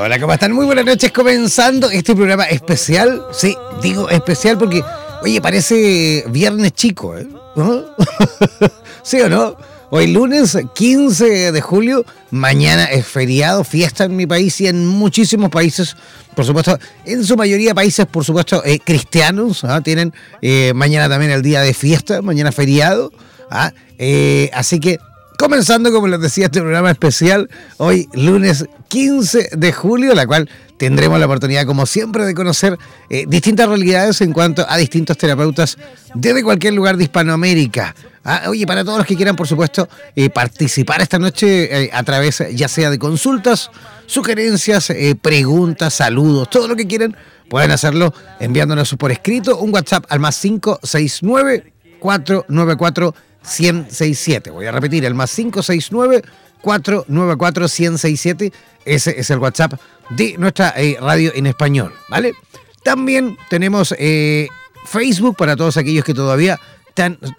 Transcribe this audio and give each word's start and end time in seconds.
Hola, 0.00 0.20
¿cómo 0.20 0.32
están? 0.32 0.52
Muy 0.52 0.64
buenas 0.64 0.84
noches, 0.84 1.10
comenzando 1.10 1.90
este 1.90 2.14
programa 2.14 2.44
especial. 2.44 3.20
Sí, 3.32 3.56
digo 3.82 4.08
especial 4.08 4.56
porque, 4.56 4.80
oye, 5.22 5.40
parece 5.40 6.24
viernes 6.28 6.72
chico, 6.72 7.18
¿eh? 7.18 7.26
¿Sí 9.02 9.20
o 9.20 9.28
no? 9.28 9.56
Hoy 9.90 10.06
lunes 10.06 10.56
15 10.72 11.50
de 11.50 11.60
julio, 11.60 12.04
mañana 12.30 12.84
es 12.84 13.08
feriado, 13.08 13.64
fiesta 13.64 14.04
en 14.04 14.14
mi 14.14 14.24
país 14.24 14.60
y 14.60 14.68
en 14.68 14.86
muchísimos 14.86 15.50
países, 15.50 15.96
por 16.36 16.44
supuesto, 16.44 16.78
en 17.04 17.24
su 17.24 17.36
mayoría 17.36 17.74
países, 17.74 18.06
por 18.06 18.24
supuesto, 18.24 18.62
eh, 18.64 18.78
cristianos, 18.78 19.64
¿ah? 19.64 19.80
tienen 19.80 20.14
eh, 20.40 20.72
mañana 20.76 21.08
también 21.08 21.32
el 21.32 21.42
día 21.42 21.60
de 21.62 21.74
fiesta, 21.74 22.22
mañana 22.22 22.52
feriado, 22.52 23.10
¿ah? 23.50 23.72
eh, 23.98 24.48
así 24.54 24.78
que 24.78 25.00
comenzando, 25.38 25.92
como 25.92 26.08
les 26.08 26.20
decía, 26.20 26.46
este 26.46 26.60
programa 26.60 26.90
especial, 26.90 27.48
hoy 27.76 28.08
lunes 28.12 28.66
15 28.88 29.50
de 29.56 29.72
julio, 29.72 30.12
la 30.14 30.26
cual 30.26 30.50
tendremos 30.76 31.18
la 31.18 31.26
oportunidad, 31.26 31.64
como 31.64 31.86
siempre, 31.86 32.24
de 32.26 32.34
conocer 32.34 32.76
eh, 33.08 33.24
distintas 33.26 33.68
realidades 33.68 34.20
en 34.20 34.32
cuanto 34.32 34.66
a 34.68 34.76
distintos 34.76 35.16
terapeutas 35.16 35.78
desde 36.12 36.42
cualquier 36.42 36.74
lugar 36.74 36.96
de 36.96 37.04
Hispanoamérica. 37.04 37.94
Ah, 38.24 38.42
oye, 38.48 38.66
para 38.66 38.84
todos 38.84 38.98
los 38.98 39.06
que 39.06 39.14
quieran, 39.14 39.36
por 39.36 39.46
supuesto, 39.46 39.88
eh, 40.16 40.28
participar 40.28 41.00
esta 41.00 41.20
noche 41.20 41.84
eh, 41.84 41.90
a 41.92 42.02
través 42.02 42.42
ya 42.52 42.66
sea 42.66 42.90
de 42.90 42.98
consultas, 42.98 43.70
sugerencias, 44.06 44.92
preguntas, 45.22 45.94
saludos, 45.94 46.50
todo 46.50 46.66
lo 46.66 46.74
que 46.74 46.88
quieran, 46.88 47.16
pueden 47.48 47.70
hacerlo 47.70 48.12
enviándonos 48.40 48.92
por 48.96 49.12
escrito 49.12 49.56
un 49.58 49.72
WhatsApp 49.72 50.04
al 50.08 50.18
más 50.18 50.38
569 50.40 51.72
494 52.00 53.14
1067. 53.48 54.50
Voy 54.50 54.66
a 54.66 54.72
repetir, 54.72 55.04
el 55.04 55.14
más 55.14 55.34
569 55.34 56.22
494 56.60 57.64
1067. 57.64 58.52
Ese 58.84 59.18
es 59.18 59.30
el 59.30 59.38
WhatsApp 59.38 59.74
de 60.10 60.36
nuestra 60.38 60.74
eh, 60.76 60.96
radio 61.00 61.32
en 61.34 61.46
español, 61.46 61.92
¿vale? 62.08 62.34
También 62.82 63.36
tenemos 63.50 63.94
eh, 63.98 64.48
Facebook 64.86 65.36
para 65.36 65.56
todos 65.56 65.76
aquellos 65.76 66.04
que 66.04 66.14
todavía 66.14 66.58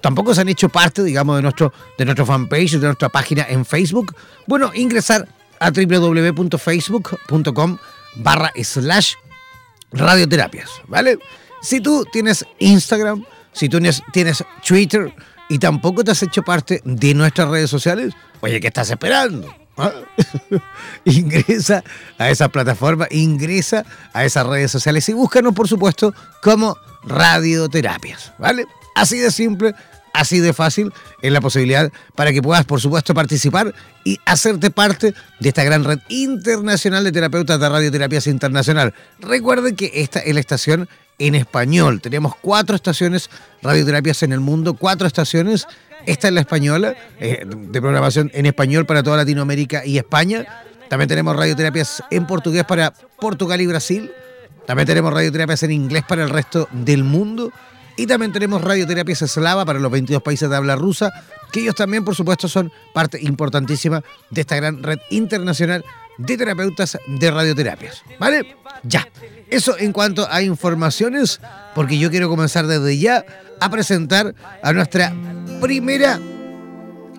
tampoco 0.01 0.33
se 0.33 0.41
han 0.41 0.49
hecho 0.49 0.67
parte, 0.69 1.03
digamos, 1.03 1.35
de 1.35 1.41
nuestro, 1.41 1.73
de 1.97 2.05
nuestro 2.05 2.25
fanpage, 2.25 2.71
de 2.73 2.85
nuestra 2.85 3.09
página 3.09 3.45
en 3.49 3.65
Facebook. 3.65 4.15
Bueno, 4.47 4.71
ingresar 4.73 5.27
a 5.59 5.71
www.facebook.com 5.71 7.77
barra 8.15 8.53
slash 8.63 9.15
radioterapias, 9.91 10.69
¿vale? 10.87 11.19
Si 11.61 11.81
tú 11.81 12.05
tienes 12.11 12.45
Instagram, 12.59 13.25
si 13.51 13.67
tú 13.67 13.79
tienes 14.13 14.43
Twitter 14.65 15.13
y 15.49 15.59
tampoco 15.59 16.03
te 16.03 16.11
has 16.11 16.23
hecho 16.23 16.43
parte 16.43 16.81
de 16.85 17.13
nuestras 17.13 17.49
redes 17.49 17.69
sociales, 17.69 18.13
oye, 18.39 18.61
¿qué 18.61 18.67
estás 18.67 18.89
esperando? 18.91 19.53
¿Ah? 19.77 19.91
ingresa 21.05 21.83
a 22.17 22.29
esa 22.29 22.49
plataforma, 22.49 23.07
ingresa 23.09 23.85
a 24.13 24.25
esas 24.25 24.45
redes 24.45 24.71
sociales 24.71 25.07
y 25.09 25.13
búscanos, 25.13 25.53
por 25.53 25.67
supuesto, 25.67 26.13
como 26.41 26.77
radioterapias, 27.03 28.33
¿vale? 28.37 28.65
Así 28.95 29.17
de 29.17 29.31
simple, 29.31 29.73
así 30.13 30.39
de 30.39 30.53
fácil 30.53 30.93
es 31.21 31.31
la 31.31 31.41
posibilidad 31.41 31.91
para 32.15 32.31
que 32.31 32.41
puedas, 32.41 32.65
por 32.65 32.81
supuesto, 32.81 33.13
participar 33.13 33.73
y 34.03 34.19
hacerte 34.25 34.69
parte 34.69 35.13
de 35.39 35.49
esta 35.49 35.63
gran 35.63 35.83
red 35.83 35.99
internacional 36.09 37.03
de 37.03 37.11
terapeutas 37.11 37.59
de 37.59 37.69
radioterapias 37.69 38.27
internacional. 38.27 38.93
Recuerden 39.19 39.75
que 39.75 39.91
esta 39.95 40.19
es 40.19 40.33
la 40.33 40.39
estación 40.41 40.89
en 41.19 41.35
español. 41.35 42.01
Tenemos 42.01 42.35
cuatro 42.35 42.75
estaciones 42.75 43.29
radioterapias 43.61 44.23
en 44.23 44.31
el 44.31 44.39
mundo, 44.39 44.73
cuatro 44.73 45.05
estaciones 45.05 45.67
esta 46.05 46.27
es 46.27 46.33
la 46.33 46.41
española, 46.41 46.95
eh, 47.19 47.45
de 47.45 47.81
programación 47.81 48.31
en 48.33 48.45
español 48.45 48.85
para 48.85 49.03
toda 49.03 49.17
Latinoamérica 49.17 49.85
y 49.85 49.97
España. 49.97 50.63
También 50.87 51.07
tenemos 51.07 51.35
radioterapias 51.35 52.03
en 52.09 52.25
portugués 52.25 52.63
para 52.63 52.93
Portugal 53.19 53.61
y 53.61 53.67
Brasil. 53.67 54.11
También 54.65 54.87
tenemos 54.87 55.13
radioterapias 55.13 55.63
en 55.63 55.71
inglés 55.71 56.03
para 56.07 56.23
el 56.23 56.29
resto 56.29 56.67
del 56.71 57.03
mundo. 57.03 57.51
Y 57.95 58.07
también 58.07 58.31
tenemos 58.31 58.61
radioterapias 58.61 59.21
eslava 59.23 59.65
para 59.65 59.77
los 59.77 59.91
22 59.91 60.23
países 60.23 60.49
de 60.49 60.55
habla 60.55 60.75
rusa, 60.77 61.11
que 61.51 61.59
ellos 61.59 61.75
también, 61.75 62.05
por 62.05 62.15
supuesto, 62.15 62.47
son 62.47 62.71
parte 62.93 63.19
importantísima 63.21 64.01
de 64.29 64.41
esta 64.41 64.55
gran 64.55 64.81
red 64.81 64.99
internacional 65.09 65.83
de 66.17 66.37
terapeutas 66.37 66.97
de 67.07 67.31
radioterapias. 67.31 68.03
¿Vale? 68.17 68.55
Ya. 68.83 69.07
Eso 69.49 69.77
en 69.77 69.93
cuanto 69.93 70.27
a 70.31 70.41
informaciones, 70.41 71.39
porque 71.75 71.97
yo 71.97 72.09
quiero 72.09 72.29
comenzar 72.29 72.67
desde 72.67 72.97
ya 72.97 73.25
a 73.59 73.69
presentar 73.69 74.35
a 74.61 74.73
nuestra 74.73 75.13
primera 75.61 76.19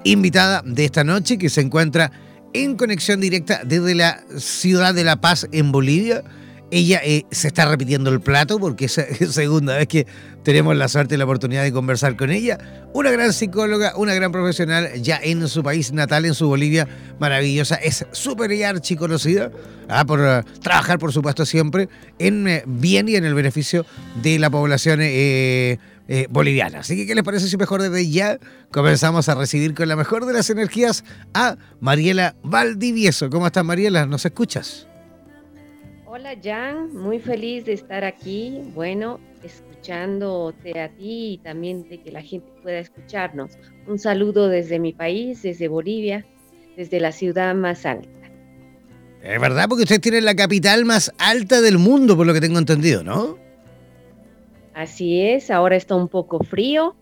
invitada 0.04 0.62
de 0.64 0.84
esta 0.84 1.04
noche 1.04 1.38
que 1.38 1.50
se 1.50 1.60
encuentra 1.60 2.10
en 2.52 2.76
conexión 2.76 3.20
directa 3.20 3.60
desde 3.64 3.94
la 3.94 4.22
ciudad 4.38 4.94
de 4.94 5.04
La 5.04 5.20
Paz 5.20 5.46
en 5.52 5.72
Bolivia. 5.72 6.24
Ella 6.70 7.00
eh, 7.04 7.24
se 7.30 7.48
está 7.48 7.68
repitiendo 7.68 8.10
el 8.10 8.20
plato 8.20 8.58
porque 8.58 8.84
es 8.86 9.20
la 9.20 9.32
segunda 9.32 9.76
vez 9.76 9.88
que 9.88 10.06
tenemos 10.44 10.76
la 10.76 10.88
suerte 10.88 11.16
y 11.16 11.18
la 11.18 11.24
oportunidad 11.24 11.62
de 11.62 11.72
conversar 11.72 12.16
con 12.16 12.30
ella. 12.30 12.58
Una 12.92 13.10
gran 13.10 13.32
psicóloga, 13.32 13.94
una 13.96 14.14
gran 14.14 14.30
profesional 14.32 14.90
ya 15.02 15.18
en 15.22 15.46
su 15.48 15.62
país 15.62 15.92
natal, 15.92 16.24
en 16.24 16.34
su 16.34 16.46
Bolivia 16.46 16.86
maravillosa. 17.18 17.74
Es 17.76 18.06
súper 18.12 18.52
y 18.52 18.62
archiconocida 18.62 19.50
¿ah? 19.88 20.04
por 20.04 20.20
eh, 20.20 20.42
trabajar, 20.62 20.98
por 20.98 21.12
supuesto, 21.12 21.44
siempre 21.44 21.88
en 22.18 22.46
eh, 22.46 22.62
bien 22.66 23.08
y 23.08 23.16
en 23.16 23.24
el 23.24 23.34
beneficio 23.34 23.84
de 24.22 24.38
la 24.38 24.48
población 24.48 25.00
boliviana. 26.28 26.80
Así 26.80 26.96
que, 26.96 27.06
¿qué 27.06 27.14
les 27.14 27.22
parece 27.22 27.48
si 27.48 27.56
mejor 27.56 27.82
desde 27.82 28.08
ya 28.10 28.38
comenzamos 28.72 29.28
a 29.28 29.34
recibir 29.36 29.74
con 29.74 29.88
la 29.88 29.94
mejor 29.94 30.26
de 30.26 30.32
las 30.32 30.50
energías 30.50 31.04
a 31.34 31.56
Mariela 31.80 32.34
Valdivieso? 32.42 33.30
¿Cómo 33.30 33.46
estás, 33.46 33.64
Mariela? 33.64 34.06
¿Nos 34.06 34.24
escuchas? 34.24 34.89
Hola, 36.20 36.36
Jan. 36.44 36.94
Muy 36.94 37.18
feliz 37.18 37.64
de 37.64 37.72
estar 37.72 38.04
aquí. 38.04 38.60
Bueno, 38.74 39.18
escuchándote 39.42 40.78
a 40.78 40.90
ti 40.90 41.32
y 41.32 41.38
también 41.38 41.88
de 41.88 41.98
que 42.02 42.12
la 42.12 42.20
gente 42.20 42.46
pueda 42.62 42.78
escucharnos. 42.78 43.52
Un 43.86 43.98
saludo 43.98 44.48
desde 44.48 44.78
mi 44.78 44.92
país, 44.92 45.40
desde 45.40 45.68
Bolivia, 45.68 46.26
desde 46.76 47.00
la 47.00 47.12
ciudad 47.12 47.54
más 47.54 47.86
alta. 47.86 48.10
Es 49.22 49.40
verdad, 49.40 49.64
porque 49.66 49.84
usted 49.84 49.98
tiene 49.98 50.20
la 50.20 50.34
capital 50.34 50.84
más 50.84 51.10
alta 51.16 51.62
del 51.62 51.78
mundo, 51.78 52.18
por 52.18 52.26
lo 52.26 52.34
que 52.34 52.42
tengo 52.42 52.58
entendido, 52.58 53.02
¿no? 53.02 53.38
Así 54.74 55.22
es, 55.22 55.50
ahora 55.50 55.76
está 55.76 55.94
un 55.94 56.08
poco 56.08 56.44
frío, 56.44 56.96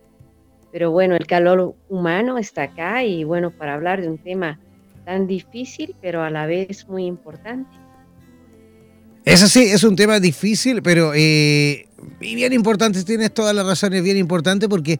pero 0.70 0.92
bueno, 0.92 1.16
el 1.16 1.26
calor 1.26 1.74
humano 1.88 2.38
está 2.38 2.62
acá 2.62 3.02
y 3.02 3.24
bueno, 3.24 3.50
para 3.50 3.74
hablar 3.74 4.00
de 4.00 4.10
un 4.10 4.18
tema 4.18 4.60
tan 5.04 5.26
difícil, 5.26 5.96
pero 6.00 6.22
a 6.22 6.30
la 6.30 6.46
vez 6.46 6.86
muy 6.88 7.04
importante. 7.04 7.87
Eso 9.28 9.46
sí, 9.46 9.64
es 9.64 9.84
un 9.84 9.94
tema 9.94 10.20
difícil, 10.20 10.80
pero 10.82 11.12
eh, 11.14 11.86
bien 12.18 12.52
importante, 12.54 13.04
tienes 13.04 13.34
todas 13.34 13.54
las 13.54 13.66
razones, 13.66 14.02
bien 14.02 14.16
importante, 14.16 14.70
porque 14.70 14.98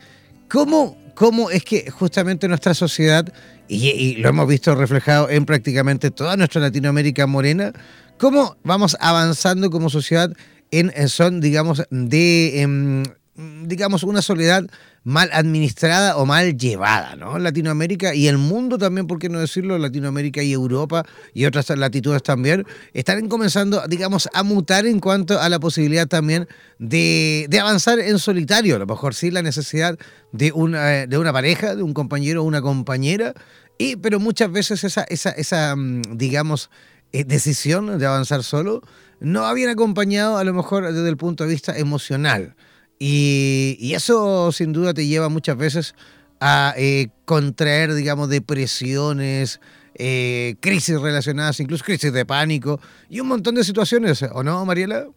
¿cómo, 0.48 0.98
cómo 1.14 1.50
es 1.50 1.64
que 1.64 1.90
justamente 1.90 2.46
nuestra 2.46 2.74
sociedad, 2.74 3.32
y, 3.68 4.16
lo 4.16 4.28
hemos 4.28 4.46
visto 4.46 4.74
reflejado 4.74 5.30
en 5.30 5.46
prácticamente 5.46 6.10
toda 6.10 6.36
nuestra 6.36 6.60
Latinoamérica 6.60 7.26
morena, 7.26 7.72
cómo 8.18 8.58
vamos 8.64 8.98
avanzando 9.00 9.70
como 9.70 9.88
sociedad 9.88 10.30
en 10.70 11.08
son, 11.08 11.40
digamos, 11.40 11.82
de, 11.90 12.60
em, 12.60 13.04
digamos, 13.38 14.02
una 14.02 14.20
soledad 14.20 14.66
mal 15.04 15.30
administrada 15.32 16.16
o 16.16 16.26
mal 16.26 16.56
llevada, 16.56 17.14
¿no? 17.14 17.38
Latinoamérica 17.38 18.14
y 18.14 18.26
el 18.26 18.36
mundo 18.36 18.78
también, 18.78 19.06
por 19.06 19.20
qué 19.20 19.28
no 19.28 19.38
decirlo, 19.38 19.78
Latinoamérica 19.78 20.42
y 20.42 20.52
Europa 20.52 21.04
y 21.32 21.44
otras 21.44 21.70
latitudes 21.70 22.22
también, 22.22 22.66
están 22.92 23.28
comenzando, 23.28 23.86
digamos, 23.86 24.28
a 24.34 24.42
mutar 24.42 24.86
en 24.86 24.98
cuanto 24.98 25.40
a 25.40 25.48
la 25.48 25.60
posibilidad 25.60 26.08
también 26.08 26.48
de, 26.80 27.46
de 27.48 27.60
avanzar 27.60 28.00
en 28.00 28.18
solitario, 28.18 28.74
a 28.74 28.80
lo 28.80 28.86
mejor 28.86 29.14
sí 29.14 29.30
la 29.30 29.42
necesidad 29.42 29.96
de 30.32 30.50
una, 30.50 31.06
de 31.06 31.18
una 31.18 31.32
pareja, 31.32 31.76
de 31.76 31.82
un 31.84 31.94
compañero 31.94 32.42
o 32.42 32.44
una 32.44 32.60
compañera, 32.60 33.34
y, 33.78 33.94
pero 33.96 34.18
muchas 34.18 34.50
veces 34.50 34.82
esa, 34.82 35.04
esa, 35.04 35.30
esa 35.30 35.76
mm, 35.76 36.16
digamos, 36.16 36.70
eh, 37.12 37.22
decisión 37.24 37.98
de 37.98 38.06
avanzar 38.06 38.42
solo 38.42 38.82
no 39.20 39.46
habían 39.46 39.70
acompañado 39.70 40.38
a 40.38 40.44
lo 40.44 40.52
mejor 40.52 40.92
desde 40.92 41.08
el 41.08 41.16
punto 41.16 41.44
de 41.44 41.50
vista 41.50 41.76
emocional. 41.78 42.54
Y, 42.98 43.92
eso 43.94 44.52
sin 44.52 44.72
duda 44.72 44.92
te 44.92 45.06
lleva 45.06 45.28
muchas 45.28 45.56
veces 45.56 45.94
a 46.40 46.74
eh, 46.76 47.08
contraer, 47.24 47.94
digamos, 47.94 48.28
depresiones, 48.28 49.60
eh, 49.94 50.56
crisis 50.60 51.00
relacionadas, 51.00 51.60
incluso 51.60 51.84
crisis 51.84 52.12
de 52.12 52.24
pánico 52.24 52.80
y 53.08 53.20
un 53.20 53.28
montón 53.28 53.54
de 53.56 53.64
situaciones, 53.64 54.22
¿o 54.22 54.42
no, 54.42 54.64
Mariela? 54.64 55.08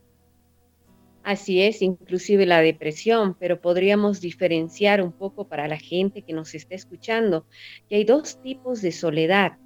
Así 1.24 1.62
es, 1.62 1.83
inclusive 1.83 2.48
la 2.48 2.62
depresión, 2.62 3.36
pero 3.39 3.62
podríamos 3.62 4.22
diferenciar 4.22 5.04
un 5.04 5.12
poco 5.12 5.48
para 5.48 5.68
la 5.68 5.78
gente 5.78 6.24
que 6.24 6.33
nos 6.33 6.56
está 6.56 6.74
escuchando 6.74 7.45
que 7.88 7.98
hay 7.98 8.06
dos 8.06 8.42
tipos 8.42 8.81
de 8.81 8.92
soledad, 8.92 9.57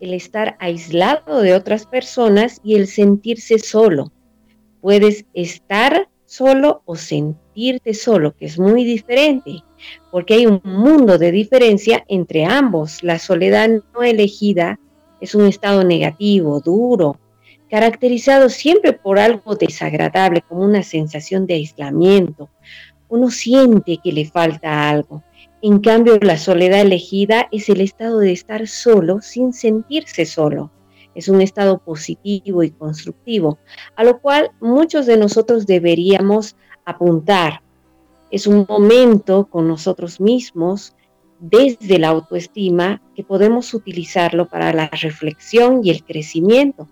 el 0.00 0.14
estar 0.14 0.56
aislado 0.58 1.42
de 1.42 1.52
otras 1.52 1.84
personas 1.84 2.60
y 2.64 2.76
el 2.76 2.86
sentirse 2.86 3.58
solo. 3.58 4.10
Puedes 4.80 5.26
estar 5.34 6.08
solo 6.32 6.80
o 6.86 6.96
sentirte 6.96 7.92
solo, 7.92 8.34
que 8.34 8.46
es 8.46 8.58
muy 8.58 8.84
diferente, 8.84 9.62
porque 10.10 10.32
hay 10.34 10.46
un 10.46 10.62
mundo 10.64 11.18
de 11.18 11.30
diferencia 11.30 12.04
entre 12.08 12.46
ambos. 12.46 13.02
La 13.02 13.18
soledad 13.18 13.68
no 13.92 14.02
elegida 14.02 14.80
es 15.20 15.34
un 15.34 15.44
estado 15.44 15.84
negativo, 15.84 16.60
duro, 16.60 17.18
caracterizado 17.70 18.48
siempre 18.48 18.94
por 18.94 19.18
algo 19.18 19.56
desagradable, 19.56 20.40
como 20.40 20.64
una 20.64 20.82
sensación 20.82 21.46
de 21.46 21.54
aislamiento. 21.54 22.48
Uno 23.10 23.30
siente 23.30 23.98
que 24.02 24.12
le 24.12 24.24
falta 24.24 24.88
algo. 24.88 25.22
En 25.60 25.80
cambio, 25.80 26.18
la 26.18 26.38
soledad 26.38 26.80
elegida 26.80 27.46
es 27.52 27.68
el 27.68 27.82
estado 27.82 28.20
de 28.20 28.32
estar 28.32 28.66
solo 28.66 29.20
sin 29.20 29.52
sentirse 29.52 30.24
solo 30.24 30.70
es 31.14 31.28
un 31.28 31.40
estado 31.40 31.78
positivo 31.78 32.62
y 32.62 32.70
constructivo, 32.70 33.58
a 33.96 34.04
lo 34.04 34.20
cual 34.20 34.50
muchos 34.60 35.06
de 35.06 35.16
nosotros 35.16 35.66
deberíamos 35.66 36.56
apuntar. 36.84 37.62
Es 38.30 38.46
un 38.46 38.66
momento 38.68 39.46
con 39.46 39.68
nosotros 39.68 40.20
mismos, 40.20 40.94
desde 41.38 41.98
la 41.98 42.08
autoestima, 42.08 43.02
que 43.14 43.24
podemos 43.24 43.74
utilizarlo 43.74 44.48
para 44.48 44.72
la 44.72 44.88
reflexión 44.88 45.80
y 45.82 45.90
el 45.90 46.04
crecimiento. 46.04 46.88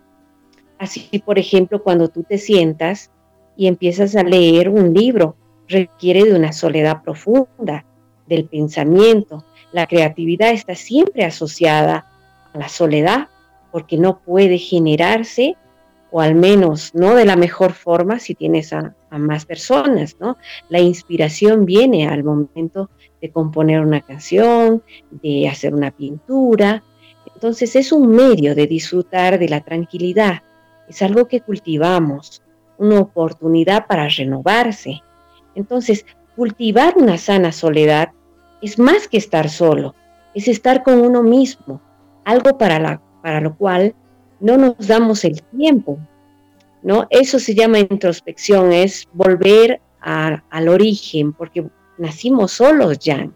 Así, 0.77 1.07
por 1.25 1.39
ejemplo, 1.39 1.81
cuando 1.81 2.09
tú 2.09 2.23
te 2.23 2.37
sientas 2.37 3.11
y 3.55 3.67
empiezas 3.67 4.15
a 4.15 4.23
leer 4.23 4.69
un 4.69 4.93
libro, 4.93 5.35
requiere 5.67 6.25
de 6.25 6.35
una 6.35 6.51
soledad 6.51 7.01
profunda, 7.01 7.85
del 8.27 8.45
pensamiento. 8.45 9.43
La 9.71 9.87
creatividad 9.87 10.51
está 10.51 10.75
siempre 10.75 11.23
asociada 11.25 12.07
a 12.53 12.57
la 12.57 12.69
soledad 12.69 13.29
porque 13.71 13.97
no 13.97 14.19
puede 14.19 14.57
generarse, 14.57 15.55
o 16.11 16.19
al 16.19 16.35
menos 16.35 16.93
no 16.93 17.15
de 17.15 17.25
la 17.25 17.35
mejor 17.35 17.71
forma 17.71 18.19
si 18.19 18.35
tienes 18.35 18.73
a, 18.73 18.95
más 19.11 19.45
personas, 19.45 20.17
¿no? 20.19 20.37
La 20.69 20.79
inspiración 20.79 21.65
viene 21.65 22.07
al 22.07 22.23
momento 22.23 22.89
de 23.21 23.31
componer 23.31 23.81
una 23.81 24.01
canción, 24.01 24.83
de 25.09 25.47
hacer 25.47 25.73
una 25.73 25.91
pintura. 25.91 26.83
Entonces 27.33 27.75
es 27.75 27.91
un 27.91 28.09
medio 28.09 28.55
de 28.55 28.67
disfrutar 28.67 29.39
de 29.39 29.49
la 29.49 29.61
tranquilidad, 29.61 30.43
es 30.87 31.01
algo 31.01 31.27
que 31.27 31.41
cultivamos, 31.41 32.41
una 32.77 32.99
oportunidad 32.99 33.87
para 33.87 34.07
renovarse. 34.09 35.01
Entonces, 35.55 36.05
cultivar 36.35 36.95
una 36.97 37.17
sana 37.17 37.51
soledad 37.51 38.09
es 38.61 38.79
más 38.79 39.07
que 39.07 39.17
estar 39.17 39.49
solo, 39.49 39.95
es 40.33 40.47
estar 40.47 40.83
con 40.83 40.99
uno 40.99 41.23
mismo, 41.23 41.81
algo 42.25 42.57
para 42.57 42.79
la 42.79 43.01
para 43.21 43.41
lo 43.41 43.55
cual 43.55 43.95
no 44.39 44.57
nos 44.57 44.87
damos 44.87 45.23
el 45.23 45.41
tiempo, 45.43 45.99
¿no? 46.83 47.07
Eso 47.09 47.39
se 47.39 47.53
llama 47.53 47.79
introspección, 47.79 48.73
es 48.73 49.07
volver 49.13 49.81
al 50.01 50.67
origen, 50.67 51.33
porque 51.33 51.67
nacimos 51.97 52.53
solos 52.53 52.97
ya 52.99 53.29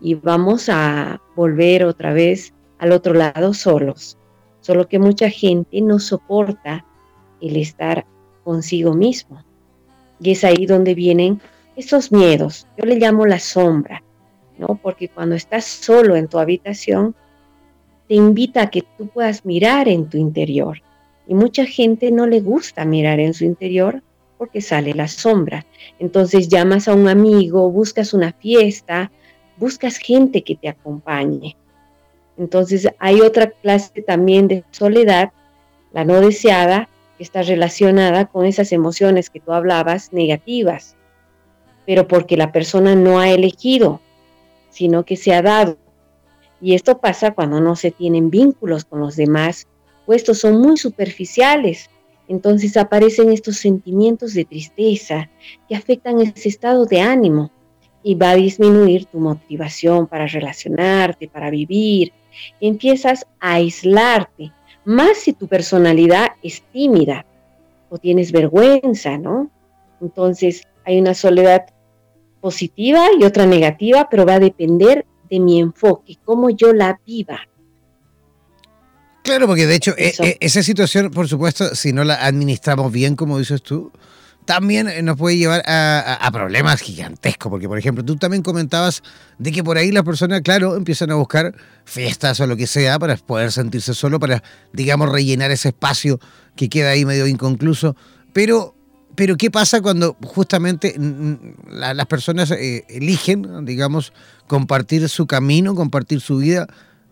y 0.00 0.14
vamos 0.14 0.68
a 0.68 1.20
volver 1.36 1.84
otra 1.84 2.12
vez 2.12 2.52
al 2.78 2.92
otro 2.92 3.14
lado 3.14 3.54
solos. 3.54 4.16
Solo 4.60 4.88
que 4.88 4.98
mucha 4.98 5.30
gente 5.30 5.80
no 5.80 5.98
soporta 5.98 6.84
el 7.40 7.56
estar 7.56 8.06
consigo 8.44 8.94
mismo. 8.94 9.44
Y 10.20 10.32
es 10.32 10.44
ahí 10.44 10.66
donde 10.66 10.94
vienen 10.94 11.40
esos 11.76 12.12
miedos. 12.12 12.66
Yo 12.76 12.84
le 12.84 12.96
llamo 12.96 13.24
la 13.24 13.38
sombra, 13.38 14.02
¿no? 14.58 14.78
Porque 14.82 15.08
cuando 15.08 15.34
estás 15.34 15.64
solo 15.64 16.16
en 16.16 16.28
tu 16.28 16.38
habitación, 16.38 17.14
te 18.10 18.16
invita 18.16 18.62
a 18.62 18.70
que 18.70 18.82
tú 18.98 19.06
puedas 19.06 19.44
mirar 19.44 19.86
en 19.86 20.08
tu 20.08 20.18
interior. 20.18 20.82
Y 21.28 21.34
mucha 21.34 21.64
gente 21.64 22.10
no 22.10 22.26
le 22.26 22.40
gusta 22.40 22.84
mirar 22.84 23.20
en 23.20 23.34
su 23.34 23.44
interior 23.44 24.02
porque 24.36 24.60
sale 24.60 24.94
la 24.94 25.06
sombra. 25.06 25.64
Entonces 26.00 26.48
llamas 26.48 26.88
a 26.88 26.94
un 26.94 27.06
amigo, 27.06 27.70
buscas 27.70 28.12
una 28.12 28.32
fiesta, 28.32 29.12
buscas 29.58 29.96
gente 29.98 30.42
que 30.42 30.56
te 30.56 30.68
acompañe. 30.68 31.56
Entonces 32.36 32.88
hay 32.98 33.20
otra 33.20 33.50
clase 33.50 34.02
también 34.02 34.48
de 34.48 34.64
soledad, 34.72 35.30
la 35.92 36.04
no 36.04 36.20
deseada, 36.20 36.88
que 37.16 37.22
está 37.22 37.42
relacionada 37.42 38.26
con 38.26 38.44
esas 38.44 38.72
emociones 38.72 39.30
que 39.30 39.38
tú 39.38 39.52
hablabas 39.52 40.12
negativas, 40.12 40.96
pero 41.86 42.08
porque 42.08 42.36
la 42.36 42.50
persona 42.50 42.96
no 42.96 43.20
ha 43.20 43.30
elegido, 43.30 44.00
sino 44.68 45.04
que 45.04 45.14
se 45.14 45.32
ha 45.32 45.42
dado 45.42 45.78
y 46.60 46.74
esto 46.74 46.98
pasa 46.98 47.32
cuando 47.32 47.60
no 47.60 47.76
se 47.76 47.90
tienen 47.90 48.30
vínculos 48.30 48.84
con 48.84 49.00
los 49.00 49.16
demás 49.16 49.66
o 50.06 50.12
estos 50.12 50.38
son 50.38 50.60
muy 50.60 50.76
superficiales. 50.76 51.90
Entonces 52.28 52.76
aparecen 52.76 53.32
estos 53.32 53.56
sentimientos 53.56 54.34
de 54.34 54.44
tristeza 54.44 55.30
que 55.68 55.74
afectan 55.74 56.20
ese 56.20 56.48
estado 56.48 56.86
de 56.86 57.00
ánimo 57.00 57.50
y 58.02 58.14
va 58.14 58.30
a 58.30 58.36
disminuir 58.36 59.06
tu 59.06 59.18
motivación 59.18 60.06
para 60.06 60.26
relacionarte, 60.26 61.28
para 61.28 61.50
vivir. 61.50 62.12
empiezas 62.60 63.26
a 63.40 63.54
aislarte, 63.54 64.52
más 64.84 65.18
si 65.18 65.32
tu 65.32 65.48
personalidad 65.48 66.28
es 66.42 66.62
tímida 66.72 67.26
o 67.88 67.98
tienes 67.98 68.30
vergüenza, 68.32 69.18
¿no? 69.18 69.50
Entonces 70.00 70.66
hay 70.84 71.00
una 71.00 71.14
soledad 71.14 71.66
positiva 72.40 73.06
y 73.18 73.24
otra 73.24 73.44
negativa, 73.44 74.08
pero 74.10 74.24
va 74.24 74.34
a 74.34 74.40
depender 74.40 75.04
de 75.30 75.40
mi 75.40 75.60
enfoque, 75.60 76.16
cómo 76.24 76.50
yo 76.50 76.72
la 76.72 77.00
viva. 77.06 77.40
Claro, 79.22 79.46
porque 79.46 79.66
de 79.66 79.74
hecho 79.74 79.94
e, 79.96 80.14
e, 80.18 80.36
esa 80.40 80.62
situación, 80.62 81.10
por 81.10 81.28
supuesto, 81.28 81.74
si 81.74 81.92
no 81.92 82.04
la 82.04 82.24
administramos 82.26 82.90
bien, 82.90 83.16
como 83.16 83.38
dices 83.38 83.62
tú, 83.62 83.92
también 84.44 84.88
eh, 84.88 85.02
nos 85.02 85.16
puede 85.16 85.36
llevar 85.36 85.62
a, 85.66 86.28
problemas 86.32 86.80
gigantescos, 86.80 87.50
porque 87.50 87.68
por 87.68 87.78
ejemplo, 87.78 88.04
tú 88.04 88.16
también 88.16 88.42
comentabas 88.42 89.02
de 89.38 89.52
que 89.52 89.62
por 89.62 89.78
ahí 89.78 89.92
las 89.92 90.02
personas, 90.02 90.40
claro, 90.40 90.74
empiezan 90.76 91.10
a 91.10 91.14
buscar 91.14 91.54
fiestas 91.84 92.40
o 92.40 92.46
lo 92.46 92.56
que 92.56 92.66
sea 92.66 92.98
para 92.98 93.16
poder 93.16 93.52
sentirse 93.52 93.94
solo, 93.94 94.18
para, 94.18 94.42
digamos, 94.72 95.10
rellenar 95.10 95.50
ese 95.50 95.68
espacio 95.68 96.18
que 96.56 96.68
queda 96.68 96.90
ahí 96.90 97.04
medio 97.04 97.26
inconcluso, 97.26 97.94
pero 98.32 98.74
pero 99.14 99.36
¿qué 99.36 99.50
pasa 99.50 99.80
cuando 99.80 100.16
justamente 100.24 100.94
las 101.68 102.06
personas 102.06 102.50
eh, 102.50 102.84
eligen, 102.88 103.64
digamos, 103.64 104.12
compartir 104.46 105.08
su 105.08 105.26
camino, 105.26 105.74
compartir 105.74 106.20
su 106.20 106.38
vida 106.38 106.66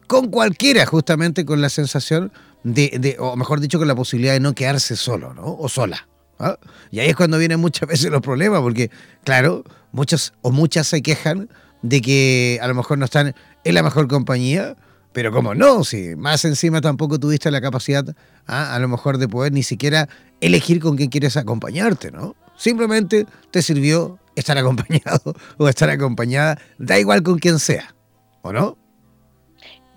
con 0.06 0.28
cualquiera, 0.28 0.86
justamente 0.86 1.44
con 1.44 1.60
la 1.60 1.68
sensación 1.68 2.32
de, 2.64 3.16
o 3.18 3.36
mejor 3.36 3.60
dicho, 3.60 3.78
con 3.78 3.88
la 3.88 3.94
posibilidad 3.94 4.32
de 4.32 4.40
no 4.40 4.54
quedarse 4.54 4.96
solo, 4.96 5.34
¿no? 5.34 5.56
O 5.58 5.68
sola. 5.68 6.08
¿ah? 6.38 6.58
Y 6.90 7.00
ahí 7.00 7.10
es 7.10 7.16
cuando 7.16 7.38
vienen 7.38 7.60
muchas 7.60 7.88
veces 7.88 8.10
los 8.10 8.22
problemas, 8.22 8.60
porque, 8.60 8.90
claro, 9.24 9.64
muchos 9.92 10.32
o 10.42 10.50
muchas 10.50 10.86
se 10.86 11.02
quejan 11.02 11.48
de 11.82 12.00
que 12.00 12.58
a 12.62 12.66
lo 12.66 12.74
mejor 12.74 12.98
no 12.98 13.04
están 13.04 13.34
en 13.64 13.74
la 13.74 13.82
mejor 13.82 14.08
compañía, 14.08 14.76
pero 15.12 15.32
como 15.32 15.54
no, 15.54 15.84
si 15.84 16.16
más 16.16 16.44
encima 16.44 16.80
tampoco 16.80 17.18
tuviste 17.18 17.50
la 17.50 17.60
capacidad 17.60 18.04
¿ah? 18.46 18.74
a 18.74 18.78
lo 18.78 18.88
mejor 18.88 19.18
de 19.18 19.28
poder 19.28 19.52
ni 19.52 19.62
siquiera 19.62 20.08
elegir 20.40 20.80
con 20.80 20.96
quién 20.96 21.10
quieres 21.10 21.36
acompañarte, 21.36 22.10
¿no? 22.10 22.36
Simplemente 22.56 23.26
te 23.50 23.62
sirvió 23.62 24.18
estar 24.34 24.58
acompañado 24.58 25.34
o 25.58 25.68
estar 25.68 25.90
acompañada, 25.90 26.58
da 26.78 26.98
igual 26.98 27.22
con 27.22 27.38
quién 27.38 27.58
sea, 27.58 27.94
¿o 28.42 28.52
no? 28.52 28.76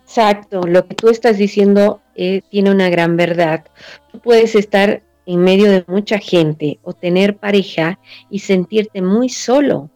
Exacto, 0.04 0.64
lo 0.64 0.86
que 0.86 0.96
tú 0.96 1.10
estás 1.10 1.38
diciendo 1.38 2.02
eh, 2.16 2.42
tiene 2.50 2.72
una 2.72 2.90
gran 2.90 3.16
verdad. 3.16 3.64
Tú 4.12 4.20
puedes 4.20 4.56
estar 4.56 5.02
en 5.26 5.40
medio 5.40 5.72
de 5.72 5.86
mucha 5.88 6.20
gente 6.20 6.80
o 6.84 6.94
tener 6.94 7.38
pareja 7.38 7.98
y 8.30 8.40
sentirte 8.40 9.02
muy 9.02 9.30
solo, 9.30 9.90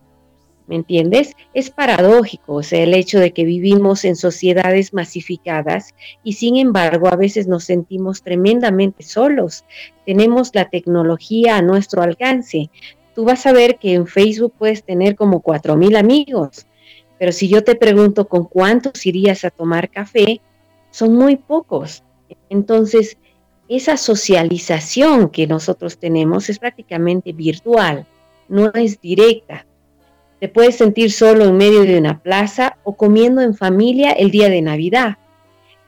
¿me 0.68 0.76
entiendes? 0.76 1.34
Es 1.54 1.70
paradójico, 1.70 2.56
o 2.56 2.64
sea, 2.64 2.84
el 2.84 2.94
hecho 2.94 3.20
de 3.20 3.32
que 3.32 3.44
vivimos 3.44 4.06
en 4.06 4.16
sociedades 4.16 4.94
masificadas 4.94 5.94
y 6.24 6.34
sin 6.34 6.58
embargo 6.58 7.08
a 7.08 7.16
veces 7.16 7.48
nos 7.48 7.66
sentimos 7.66 8.24
tremendamente 8.24 9.04
solos. 9.04 9.66
Tenemos 10.06 10.52
la 10.54 10.70
tecnología 10.70 11.58
a 11.58 11.62
nuestro 11.62 12.02
alcance. 12.02 12.70
Tú 13.14 13.26
vas 13.26 13.46
a 13.46 13.54
ver 13.54 13.78
que 13.78 13.94
en 13.94 14.08
Facebook 14.08 14.54
puedes 14.58 14.84
tener 14.84 15.16
como 15.16 15.42
cuatro 15.42 15.76
mil 15.76 15.96
amigos, 15.96 16.66
pero 17.18 17.32
si 17.32 17.48
yo 17.48 17.64
te 17.64 17.76
pregunto 17.76 18.28
con 18.28 18.46
cuántos 18.46 19.06
irías 19.06 19.46
a 19.46 19.52
tomar 19.52 19.90
café, 19.90 20.42
son 20.92 21.16
muy 21.16 21.38
pocos. 21.38 22.04
Entonces, 22.50 23.18
esa 23.68 23.98
socialización 23.98 25.30
que 25.30 25.48
nosotros 25.48 25.98
tenemos 25.98 26.50
es 26.50 26.60
prácticamente 26.60 27.32
virtual, 27.34 28.06
no 28.48 28.72
es 28.74 29.02
directa. 29.02 29.66
Te 30.40 30.50
puedes 30.50 30.76
sentir 30.76 31.12
solo 31.12 31.46
en 31.46 31.56
medio 31.56 31.84
de 31.84 31.98
una 31.98 32.22
plaza 32.22 32.78
o 32.84 32.98
comiendo 32.98 33.42
en 33.42 33.56
familia 33.56 34.12
el 34.12 34.32
día 34.32 34.50
de 34.50 34.62
Navidad. 34.62 35.18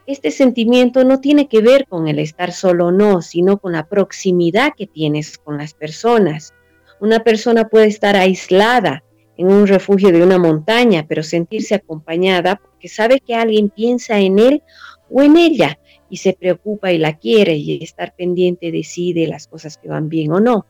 Este 0.05 0.31
sentimiento 0.31 1.03
no 1.03 1.19
tiene 1.19 1.49
que 1.49 1.61
ver 1.61 1.85
con 1.85 2.07
el 2.07 2.17
estar 2.17 2.53
solo 2.53 2.87
o 2.87 2.91
no, 2.91 3.21
sino 3.21 3.57
con 3.57 3.73
la 3.73 3.87
proximidad 3.87 4.71
que 4.77 4.87
tienes 4.87 5.37
con 5.37 5.57
las 5.57 5.73
personas. 5.73 6.53
Una 7.01 7.19
persona 7.25 7.67
puede 7.67 7.87
estar 7.87 8.15
aislada 8.15 9.03
en 9.35 9.51
un 9.51 9.67
refugio 9.67 10.13
de 10.13 10.23
una 10.23 10.37
montaña, 10.37 11.05
pero 11.07 11.23
sentirse 11.23 11.75
acompañada 11.75 12.55
porque 12.55 12.87
sabe 12.87 13.19
que 13.19 13.35
alguien 13.35 13.69
piensa 13.69 14.17
en 14.17 14.39
él 14.39 14.63
o 15.11 15.21
en 15.21 15.35
ella 15.35 15.77
y 16.09 16.17
se 16.17 16.31
preocupa 16.31 16.93
y 16.93 16.97
la 16.97 17.17
quiere 17.17 17.55
y 17.57 17.83
estar 17.83 18.15
pendiente 18.15 18.71
de 18.71 18.85
sí, 18.85 19.11
de 19.11 19.27
las 19.27 19.47
cosas 19.47 19.77
que 19.77 19.89
van 19.89 20.07
bien 20.07 20.31
o 20.31 20.39
no. 20.39 20.65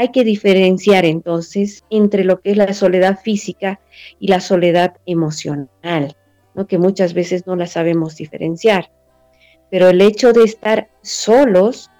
Hay 0.00 0.12
que 0.12 0.24
diferenciar 0.24 1.04
entonces 1.04 1.84
entre 1.90 2.24
lo 2.24 2.40
que 2.40 2.52
es 2.52 2.56
la 2.56 2.72
soledad 2.72 3.20
física 3.20 3.80
y 4.18 4.28
la 4.28 4.40
soledad 4.40 4.96
emocional, 5.04 6.16
¿no? 6.54 6.66
que 6.66 6.78
muchas 6.78 7.12
veces 7.12 7.46
no 7.46 7.54
la 7.54 7.66
sabemos 7.66 8.16
diferenciar. 8.16 8.90
Pero 9.70 9.90
el 9.90 10.00
hecho 10.00 10.32
de 10.32 10.44
estar 10.44 10.88
solos 11.02 11.90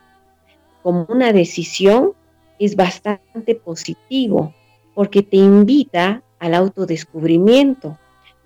como 0.83 1.05
una 1.11 1.35
decisión 1.35 2.15
es 2.59 2.75
bastante 2.75 3.55
positivo 3.55 4.55
porque 4.95 5.23
te 5.23 5.37
invita 5.37 6.23
al 6.39 6.55
autodescubrimiento, 6.55 7.99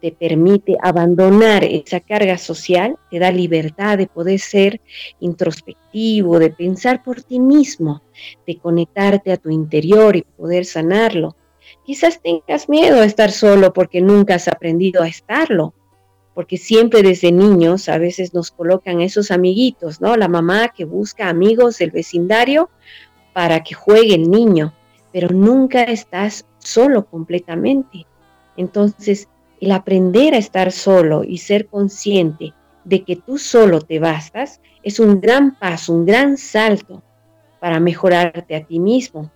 te 0.04 0.12
permite 0.12 0.76
abandonar 0.82 1.64
esa 1.64 1.98
carga 1.98 2.36
social, 2.36 2.98
te 3.10 3.18
da 3.18 3.30
libertad 3.30 3.96
de 3.96 4.06
poder 4.06 4.38
ser 4.38 4.82
introspectivo, 5.18 6.38
de 6.38 6.50
pensar 6.50 7.02
por 7.02 7.22
ti 7.22 7.40
mismo, 7.40 8.02
de 8.46 8.58
conectarte 8.58 9.32
a 9.32 9.38
tu 9.38 9.48
interior 9.48 10.14
y 10.14 10.20
poder 10.20 10.66
sanarlo. 10.66 11.36
Quizás 11.86 12.20
tengas 12.20 12.68
miedo 12.68 13.00
a 13.00 13.06
estar 13.06 13.30
solo 13.30 13.72
porque 13.72 14.02
nunca 14.02 14.34
has 14.34 14.46
aprendido 14.46 15.02
a 15.02 15.08
estarlo, 15.08 15.72
porque 16.34 16.58
siempre 16.58 17.02
desde 17.02 17.32
niños 17.32 17.88
a 17.88 17.96
veces 17.96 18.34
nos 18.34 18.50
colocan 18.50 19.00
esos 19.00 19.30
amiguitos, 19.30 20.02
¿no? 20.02 20.18
La 20.18 20.28
mamá 20.28 20.68
que 20.68 20.84
busca 20.84 21.30
amigos 21.30 21.78
del 21.78 21.92
vecindario 21.92 22.68
para 23.32 23.62
que 23.62 23.74
juegue 23.74 24.16
el 24.16 24.30
niño, 24.30 24.74
pero 25.14 25.28
nunca 25.30 25.82
estás 25.84 26.44
solo 26.58 27.06
completamente. 27.06 28.06
Entonces, 28.58 29.28
el 29.60 29.72
aprender 29.72 30.34
a 30.34 30.38
estar 30.38 30.72
solo 30.72 31.24
y 31.24 31.38
ser 31.38 31.66
consciente 31.66 32.52
de 32.84 33.04
que 33.04 33.16
tú 33.16 33.38
solo 33.38 33.80
te 33.80 33.98
bastas 33.98 34.60
es 34.82 35.00
un 35.00 35.20
gran 35.20 35.58
paso, 35.58 35.92
un 35.94 36.04
gran 36.04 36.36
salto 36.36 37.02
para 37.60 37.80
mejorarte 37.80 38.54
a 38.54 38.64
ti 38.64 38.78
mismo. 38.78 39.30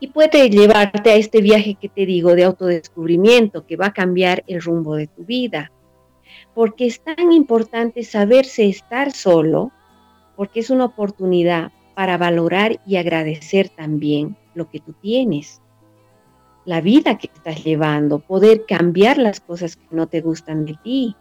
Y 0.00 0.08
puede 0.08 0.50
llevarte 0.50 1.10
a 1.10 1.16
este 1.16 1.40
viaje 1.40 1.76
que 1.80 1.88
te 1.88 2.06
digo 2.06 2.34
de 2.34 2.44
autodescubrimiento 2.44 3.66
que 3.66 3.76
va 3.76 3.86
a 3.86 3.92
cambiar 3.92 4.44
el 4.46 4.60
rumbo 4.60 4.96
de 4.96 5.06
tu 5.06 5.24
vida. 5.24 5.72
Porque 6.54 6.86
es 6.86 7.02
tan 7.02 7.32
importante 7.32 8.02
saberse 8.02 8.66
estar 8.66 9.12
solo, 9.12 9.72
porque 10.36 10.60
es 10.60 10.70
una 10.70 10.86
oportunidad 10.86 11.72
para 11.94 12.18
valorar 12.18 12.80
y 12.86 12.96
agradecer 12.96 13.68
también 13.68 14.36
lo 14.54 14.68
que 14.70 14.80
tú 14.80 14.94
tienes 15.00 15.61
la 16.64 16.80
vida 16.80 17.18
que 17.18 17.28
estás 17.32 17.64
llevando, 17.64 18.20
poder 18.20 18.64
cambiar 18.66 19.18
las 19.18 19.40
cosas 19.40 19.76
que 19.76 19.86
no 19.90 20.06
te 20.06 20.20
gustan 20.20 20.64
de 20.64 20.78
ti, 20.82 21.16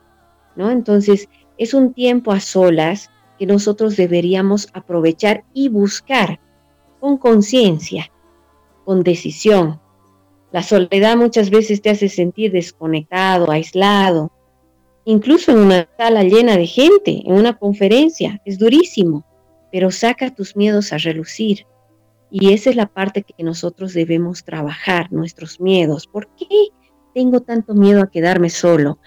¿no? 0.56 0.70
Entonces, 0.70 1.30
es 1.58 1.74
un 1.74 1.94
tiempo 1.94 2.32
a 2.32 2.40
solas 2.40 3.10
que 3.40 3.46
nosotros 3.46 3.98
deberíamos 3.98 4.68
aprovechar 4.74 5.44
y 5.54 5.70
buscar 5.70 6.40
con 7.00 7.18
conciencia, 7.18 8.12
con 8.86 9.04
decisión. 9.04 9.80
La 10.52 10.62
soledad 10.62 11.18
muchas 11.18 11.50
veces 11.50 11.82
te 11.82 11.90
hace 11.90 12.10
sentir 12.10 12.52
desconectado, 12.52 13.50
aislado, 13.50 14.32
incluso 15.06 15.52
en 15.52 15.60
una 15.60 15.90
sala 15.98 16.24
llena 16.24 16.58
de 16.58 16.68
gente, 16.68 17.24
en 17.26 17.34
una 17.34 17.58
conferencia, 17.58 18.42
es 18.46 18.60
durísimo, 18.60 19.26
pero 19.72 19.90
saca 19.90 20.34
tus 20.34 20.56
miedos 20.56 20.94
a 20.94 20.98
relucir. 20.98 21.66
Y 22.32 22.54
esa 22.54 22.70
es 22.70 22.78
la 22.78 22.88
parte 22.88 23.24
que 23.24 23.44
nosotros 23.44 23.94
debemos 23.94 24.46
trabajar, 24.46 25.12
nuestros 25.12 25.60
miedos. 25.60 26.08
¿Por 26.08 26.30
qué 26.36 26.48
tengo 27.14 27.42
tanto 27.42 27.74
miedo 27.74 28.02
a 28.02 28.10
quedarme 28.10 28.50
solo? 28.50 29.00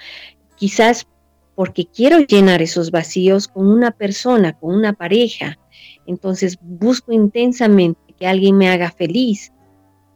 Quizás 0.57 1.07
porque 1.55 1.87
quiero 1.87 2.19
llenar 2.19 2.61
esos 2.61 2.91
vacíos 2.91 3.49
con 3.49 3.67
una 3.67 3.93
persona, 3.93 4.53
con 4.53 4.75
una 4.75 4.93
pareja. 4.93 5.59
Entonces 6.07 6.59
busco 6.61 7.13
intensamente 7.13 8.15
que 8.19 8.27
alguien 8.27 8.59
me 8.59 8.69
haga 8.69 8.91
feliz, 8.91 9.53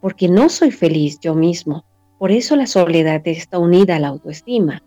porque 0.02 0.28
no 0.28 0.50
soy 0.50 0.70
feliz 0.70 1.18
yo 1.20 1.34
mismo. 1.34 1.86
Por 2.18 2.30
eso 2.30 2.56
la 2.56 2.66
soledad 2.66 3.22
está 3.24 3.58
unida 3.58 3.96
a 3.96 4.00
la 4.00 4.08
autoestima. 4.08 4.82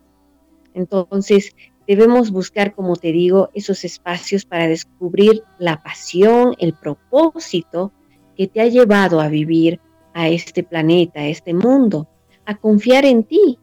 Entonces 0.74 1.56
debemos 1.88 2.30
buscar, 2.30 2.75
como 2.75 2.96
te 2.96 3.12
digo, 3.12 3.50
esos 3.54 3.84
espacios 3.84 4.46
para 4.46 4.68
descubrir 4.68 5.44
la 5.58 5.82
pasión, 5.82 6.56
el 6.60 6.74
propósito 6.74 7.92
que 8.36 8.48
te 8.48 8.62
ha 8.62 8.68
llevado 8.68 9.20
a 9.20 9.28
vivir 9.28 9.80
a 10.14 10.30
este 10.30 10.64
planeta, 10.64 11.22
a 11.22 11.28
este 11.28 11.54
mundo, 11.54 12.08
a 12.46 12.56
confiar 12.58 13.06
en 13.06 13.24
ti, 13.24 13.60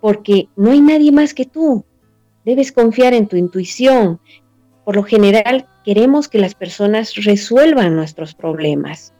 porque 0.00 0.48
no 0.56 0.70
hay 0.70 0.80
nadie 0.80 1.12
más 1.12 1.34
que 1.34 1.46
tú. 1.46 1.84
Debes 2.44 2.72
confiar 2.72 3.14
en 3.14 3.26
tu 3.26 3.36
intuición. 3.36 4.20
Por 4.84 4.96
lo 4.96 5.02
general, 5.02 5.66
queremos 5.84 6.28
que 6.28 6.38
las 6.38 6.54
personas 6.54 7.14
resuelvan 7.16 7.96
nuestros 7.96 8.34
problemas. 8.34 9.14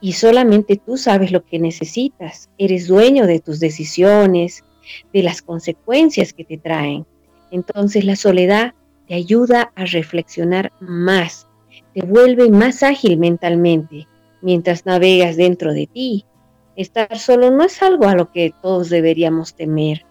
Y 0.00 0.12
solamente 0.12 0.76
tú 0.76 0.96
sabes 0.96 1.30
lo 1.32 1.44
que 1.44 1.58
necesitas. 1.58 2.50
Eres 2.58 2.88
dueño 2.88 3.26
de 3.26 3.40
tus 3.40 3.60
decisiones, 3.60 4.64
de 5.12 5.22
las 5.22 5.42
consecuencias 5.42 6.32
que 6.32 6.44
te 6.44 6.58
traen. 6.58 7.06
Entonces 7.50 8.04
la 8.04 8.16
soledad 8.16 8.74
te 9.06 9.14
ayuda 9.14 9.72
a 9.74 9.84
reflexionar 9.84 10.72
más 10.80 11.45
te 11.96 12.04
vuelve 12.04 12.50
más 12.50 12.82
ágil 12.82 13.16
mentalmente 13.16 14.06
mientras 14.42 14.84
navegas 14.84 15.38
dentro 15.38 15.72
de 15.72 15.86
ti. 15.86 16.26
Estar 16.76 17.18
solo 17.18 17.50
no 17.50 17.64
es 17.64 17.82
algo 17.82 18.04
a 18.04 18.14
lo 18.14 18.30
que 18.30 18.52
todos 18.60 18.90
deberíamos 18.90 19.54
temer, 19.54 20.04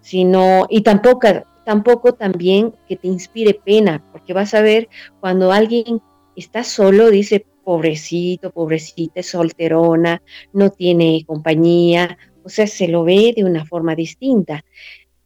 sino, 0.00 0.66
y 0.70 0.80
tampoco, 0.80 1.28
tampoco 1.66 2.14
también 2.14 2.72
que 2.88 2.96
te 2.96 3.08
inspire 3.08 3.52
pena, 3.52 4.02
porque 4.12 4.32
vas 4.32 4.54
a 4.54 4.62
ver 4.62 4.88
cuando 5.20 5.52
alguien 5.52 6.00
está 6.36 6.64
solo, 6.64 7.10
dice, 7.10 7.44
pobrecito, 7.64 8.50
pobrecita, 8.50 9.20
es 9.20 9.26
solterona, 9.26 10.22
no 10.54 10.70
tiene 10.70 11.22
compañía, 11.26 12.16
o 12.44 12.48
sea, 12.48 12.66
se 12.66 12.88
lo 12.88 13.04
ve 13.04 13.34
de 13.36 13.44
una 13.44 13.66
forma 13.66 13.94
distinta. 13.94 14.64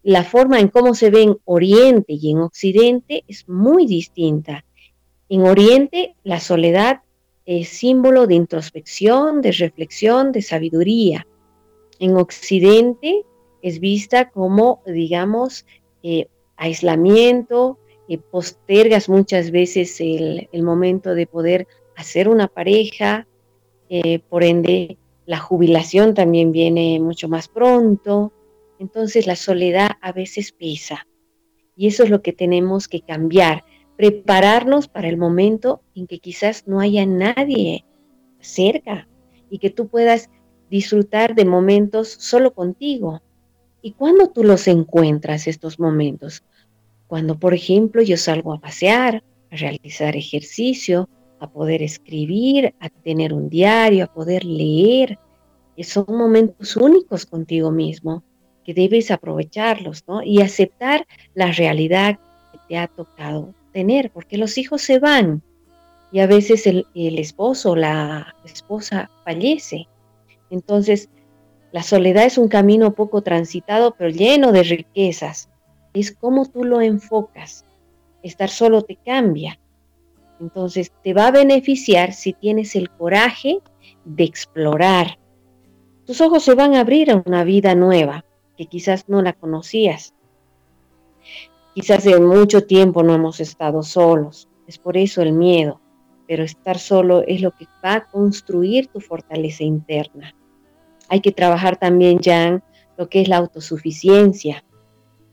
La 0.02 0.24
forma 0.24 0.58
en 0.58 0.68
cómo 0.68 0.92
se 0.94 1.10
ve 1.10 1.22
en 1.22 1.38
Oriente 1.44 2.14
y 2.14 2.32
en 2.32 2.38
Occidente 2.38 3.22
es 3.28 3.48
muy 3.48 3.86
distinta. 3.86 4.64
En 5.32 5.42
Oriente, 5.42 6.16
la 6.24 6.40
soledad 6.40 7.02
eh, 7.46 7.64
símbolo 7.64 8.26
de 8.26 8.34
introspección, 8.34 9.42
de 9.42 9.52
reflexión, 9.52 10.32
de 10.32 10.42
sabiduría. 10.42 11.24
En 12.00 12.16
Occidente 12.16 13.22
es 13.62 13.78
vista 13.78 14.30
como, 14.30 14.82
digamos, 14.84 15.66
eh, 16.02 16.26
aislamiento, 16.56 17.78
eh, 18.08 18.18
postergas 18.18 19.08
muchas 19.08 19.52
veces 19.52 20.00
el, 20.00 20.48
momento 20.64 21.14
de 21.14 21.28
poder 21.28 21.68
hacer 21.96 22.28
una 22.28 22.48
pareja, 22.48 23.26
por 24.28 24.44
ende 24.44 24.98
la 25.26 25.38
jubilación 25.38 26.14
también 26.14 26.52
viene 26.52 27.00
mucho 27.00 27.28
más 27.28 27.48
pronto, 27.48 28.32
entonces 28.78 29.26
la 29.26 29.34
soledad 29.36 29.90
a 30.00 30.12
veces 30.12 30.52
pesa. 30.52 31.06
Y 31.76 31.88
eso 31.88 32.04
es 32.04 32.10
lo 32.10 32.22
que 32.22 32.32
tenemos 32.32 32.86
que 32.86 33.00
cambiar, 33.00 33.64
prepararnos 34.00 34.88
para 34.88 35.10
el 35.10 35.18
momento 35.18 35.82
en 35.94 36.06
que 36.06 36.20
quizás 36.20 36.66
no 36.66 36.80
haya 36.80 37.04
nadie 37.04 37.84
cerca 38.40 39.06
y 39.50 39.58
que 39.58 39.68
tú 39.68 39.88
puedas 39.88 40.30
disfrutar 40.70 41.34
de 41.34 41.44
momentos 41.44 42.08
solo 42.08 42.54
contigo. 42.54 43.20
¿Y 43.82 43.92
cuándo 43.92 44.28
tú 44.28 44.42
los 44.42 44.68
encuentras 44.68 45.46
estos 45.46 45.78
momentos? 45.78 46.42
Cuando, 47.08 47.38
por 47.38 47.52
ejemplo, 47.52 48.00
yo 48.00 48.16
salgo 48.16 48.54
a 48.54 48.58
pasear, 48.58 49.22
a 49.50 49.56
realizar 49.56 50.16
ejercicio, 50.16 51.06
a 51.38 51.50
poder 51.50 51.82
escribir, 51.82 52.74
a 52.80 52.88
tener 52.88 53.34
un 53.34 53.50
diario, 53.50 54.04
a 54.04 54.14
poder 54.14 54.46
leer. 54.46 55.18
Son 55.82 56.06
momentos 56.08 56.74
únicos 56.74 57.26
contigo 57.26 57.70
mismo 57.70 58.24
que 58.64 58.72
debes 58.72 59.10
aprovecharlos, 59.10 60.04
¿no? 60.08 60.22
Y 60.22 60.40
aceptar 60.40 61.06
la 61.34 61.52
realidad 61.52 62.18
que 62.50 62.58
te 62.66 62.78
ha 62.78 62.86
tocado 62.86 63.52
tener, 63.72 64.10
porque 64.10 64.38
los 64.38 64.58
hijos 64.58 64.82
se 64.82 64.98
van 64.98 65.42
y 66.12 66.20
a 66.20 66.26
veces 66.26 66.66
el, 66.66 66.86
esposo 66.94 67.72
o 67.72 67.76
la 67.76 68.34
esposa 68.44 69.10
fallece. 69.24 69.86
Entonces, 70.50 71.08
la 71.72 71.82
soledad 71.82 72.24
es 72.24 72.36
un 72.36 72.48
camino 72.48 72.94
poco 72.94 73.22
transitado, 73.22 73.94
pero 73.96 74.10
lleno 74.10 74.50
de 74.50 74.64
riquezas. 74.64 75.48
Es 75.94 76.12
como 76.12 76.46
tú 76.46 76.64
lo 76.64 76.80
enfocas. 76.80 77.64
Estar 78.22 78.48
solo 78.48 78.82
te 78.82 78.96
cambia. 78.96 79.58
Entonces, 80.40 80.92
te 81.04 81.14
va 81.14 81.28
a 81.28 81.32
beneficiar 81.32 82.12
si 82.12 82.32
tienes 82.32 82.74
el 82.74 82.90
coraje 82.90 83.58
de 84.04 84.24
explorar. 84.24 85.18
Tus 86.06 86.20
ojos 86.20 86.42
se 86.42 86.54
van 86.54 86.74
a 86.74 86.80
abrir 86.80 87.10
a 87.10 87.22
una 87.24 87.44
vida 87.44 87.74
nueva 87.74 88.24
que 88.56 88.66
quizás 88.66 89.08
no 89.08 89.22
la 89.22 89.32
conocías. 89.32 90.12
Quizás 91.80 92.04
mucho 92.20 92.60
tiempo 92.66 93.02
no 93.02 93.14
hemos 93.14 93.40
estado 93.40 93.82
solos, 93.82 94.46
es 94.66 94.76
por 94.76 94.98
eso 94.98 95.22
el 95.22 95.32
miedo, 95.32 95.80
pero 96.28 96.44
estar 96.44 96.78
solo 96.78 97.22
es 97.26 97.40
lo 97.40 97.52
que 97.52 97.66
va 97.82 97.94
a 97.94 98.06
construir 98.06 98.88
tu 98.88 99.00
fortaleza 99.00 99.64
interna. 99.64 100.34
Hay 101.08 101.22
que 101.22 101.32
trabajar 101.32 101.78
también, 101.78 102.18
Jan, 102.22 102.62
lo 102.98 103.08
que 103.08 103.22
es 103.22 103.28
la 103.28 103.38
autosuficiencia, 103.38 104.62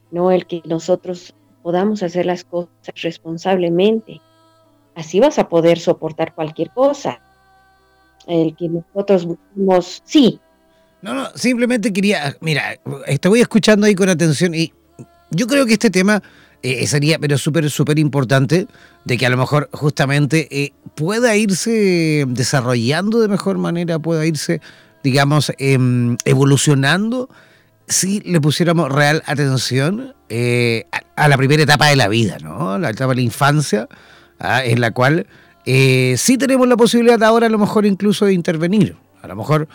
no 0.09 0.31
el 0.31 0.47
que 0.47 0.61
nosotros 0.63 1.35
podamos 1.61 2.01
hacer 2.01 2.25
las 2.25 2.45
cosas 2.45 2.71
responsablemente. 2.95 4.21
Así 4.95 5.19
vas 5.19 5.39
a 5.39 5.49
poder 5.49 5.79
soportar 5.79 6.33
cualquier 6.33 6.71
cosa. 6.71 7.19
El 8.25 8.55
que 8.55 8.69
nosotros 8.69 9.25
buscamos, 9.25 10.01
sí. 10.05 10.39
No, 11.01 11.13
no, 11.13 11.27
simplemente 11.35 11.91
quería, 11.91 12.37
mira, 12.39 12.79
voy 13.27 13.41
escuchando 13.41 13.85
ahí 13.85 13.95
con 13.95 14.07
atención 14.07 14.55
y 14.55 14.71
yo 15.31 15.47
creo 15.47 15.65
que 15.65 15.73
este 15.73 15.89
tema 15.89 16.21
eh, 16.63 16.87
sería, 16.87 17.19
pero 17.19 17.37
súper, 17.37 17.69
súper 17.69 17.99
importante, 17.99 18.67
de 19.05 19.17
que 19.17 19.25
a 19.25 19.29
lo 19.29 19.37
mejor 19.37 19.69
justamente 19.71 20.47
eh, 20.51 20.73
pueda 20.95 21.35
irse 21.35 22.25
desarrollando 22.27 23.19
de 23.19 23.27
mejor 23.27 23.57
manera, 23.57 23.99
pueda 23.99 24.25
irse, 24.25 24.59
digamos, 25.03 25.51
em, 25.59 26.17
evolucionando 26.25 27.29
si 27.87 28.19
le 28.21 28.41
pusiéramos 28.41 28.91
real 28.91 29.23
atención 29.27 30.13
eh, 30.29 30.85
a, 31.15 31.27
la 31.27 31.37
primera 31.37 31.63
etapa 31.63 31.87
de 31.87 31.95
la 31.95 32.07
vida, 32.07 32.37
¿no? 32.41 32.77
La 32.79 32.89
etapa 32.89 33.11
de 33.11 33.15
la 33.15 33.21
infancia, 33.21 33.87
¿ah? 34.39 34.65
en 34.65 34.81
la 34.81 34.91
cual 34.91 35.27
sí 35.65 36.37
tenemos 36.37 36.65
la 36.67 36.77
posibilidad 36.77 37.21
ahora 37.23 37.47
a 37.47 37.49
lo 37.49 37.57
mejor 37.57 37.85
incluso 37.85 38.25
de 38.25 38.33
intervenir. 38.33 38.95
A 39.21 39.27
lo 39.27 39.35
mejor 39.35 39.67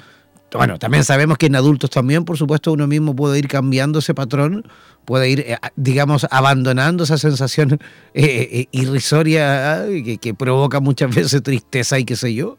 bueno, 0.58 0.78
también 0.78 1.04
sabemos 1.04 1.38
que 1.38 1.46
en 1.46 1.56
adultos 1.56 1.90
también, 1.90 2.24
por 2.24 2.36
supuesto, 2.36 2.72
uno 2.72 2.86
mismo 2.86 3.16
puede 3.16 3.38
ir 3.38 3.48
cambiando 3.48 4.00
ese 4.00 4.14
patrón, 4.14 4.64
puede 5.04 5.30
ir, 5.30 5.40
eh, 5.40 5.56
digamos, 5.76 6.26
abandonando 6.30 7.04
esa 7.04 7.18
sensación 7.18 7.78
eh, 8.14 8.48
eh, 8.52 8.66
irrisoria 8.72 9.84
que, 10.20 10.34
provoca 10.34 10.80
muchas 10.80 11.14
veces 11.14 11.42
tristeza 11.42 11.98
y 11.98 12.04
qué 12.04 12.16
sé 12.16 12.34
yo. 12.34 12.56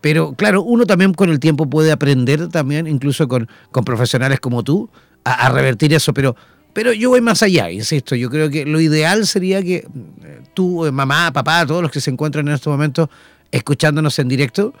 Pero 0.00 0.34
claro, 0.34 0.62
uno 0.62 0.86
también 0.86 1.14
con 1.14 1.30
el 1.30 1.40
tiempo 1.40 1.68
puede 1.68 1.90
aprender 1.90 2.48
también, 2.48 2.86
incluso 2.86 3.26
con, 3.28 3.48
con 3.72 3.84
profesionales 3.84 4.40
como 4.40 4.62
tú, 4.62 4.90
a, 5.24 5.48
revertir 5.48 5.92
eso. 5.94 6.12
Pero, 6.14 6.36
pero 6.72 6.92
yo 6.92 7.10
voy 7.10 7.20
más 7.20 7.42
allá, 7.42 7.70
insisto, 7.70 8.14
yo 8.14 8.30
creo 8.30 8.50
que 8.50 8.66
lo 8.66 8.80
ideal 8.80 9.26
sería 9.26 9.62
que 9.62 9.88
tú, 10.54 10.88
mamá, 10.92 11.32
papá, 11.32 11.66
todos 11.66 11.82
los 11.82 11.90
que 11.90 12.00
se 12.00 12.10
encuentran 12.10 12.46
en 12.46 12.54
estos 12.54 12.70
momentos 12.70 13.08
escuchándonos 13.50 14.18
en 14.18 14.28
directo, 14.28 14.74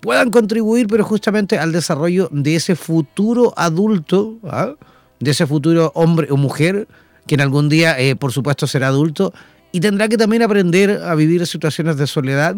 puedan 0.00 0.30
contribuir, 0.30 0.88
pero 0.88 1.04
justamente 1.04 1.58
al 1.58 1.72
desarrollo 1.72 2.28
de 2.32 2.56
ese 2.56 2.76
futuro 2.76 3.54
adulto, 3.56 4.38
¿ah? 4.44 4.74
De 5.20 5.30
ese 5.30 5.46
futuro 5.46 5.92
hombre 5.94 6.28
o 6.30 6.36
mujer, 6.36 6.88
que 7.26 7.34
en 7.34 7.40
algún 7.40 7.68
día, 7.68 7.98
eh, 7.98 8.16
por 8.16 8.32
supuesto, 8.32 8.66
será 8.66 8.88
adulto 8.88 9.32
y 9.72 9.80
tendrá 9.80 10.08
que 10.08 10.16
también 10.16 10.42
aprender 10.42 11.02
a 11.04 11.14
vivir 11.14 11.46
situaciones 11.46 11.96
de 11.96 12.06
soledad, 12.06 12.56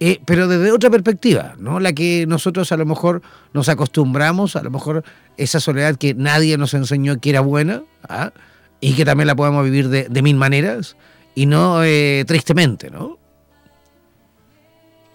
eh, 0.00 0.20
pero 0.26 0.48
desde 0.48 0.72
otra 0.72 0.90
perspectiva, 0.90 1.54
¿no? 1.58 1.80
La 1.80 1.92
que 1.92 2.26
nosotros 2.26 2.70
a 2.72 2.76
lo 2.76 2.84
mejor 2.86 3.22
nos 3.52 3.68
acostumbramos, 3.68 4.56
a 4.56 4.62
lo 4.62 4.70
mejor 4.70 5.04
esa 5.36 5.60
soledad 5.60 5.96
que 5.96 6.14
nadie 6.14 6.58
nos 6.58 6.74
enseñó 6.74 7.18
que 7.20 7.30
era 7.30 7.40
buena, 7.40 7.82
¿ah? 8.08 8.32
y 8.80 8.94
que 8.94 9.04
también 9.04 9.26
la 9.26 9.36
podemos 9.36 9.64
vivir 9.64 9.88
de, 9.88 10.22
mil 10.22 10.36
maneras, 10.36 10.96
y 11.34 11.46
no 11.46 11.82
eh, 11.82 12.24
tristemente, 12.26 12.90
¿no? 12.90 13.18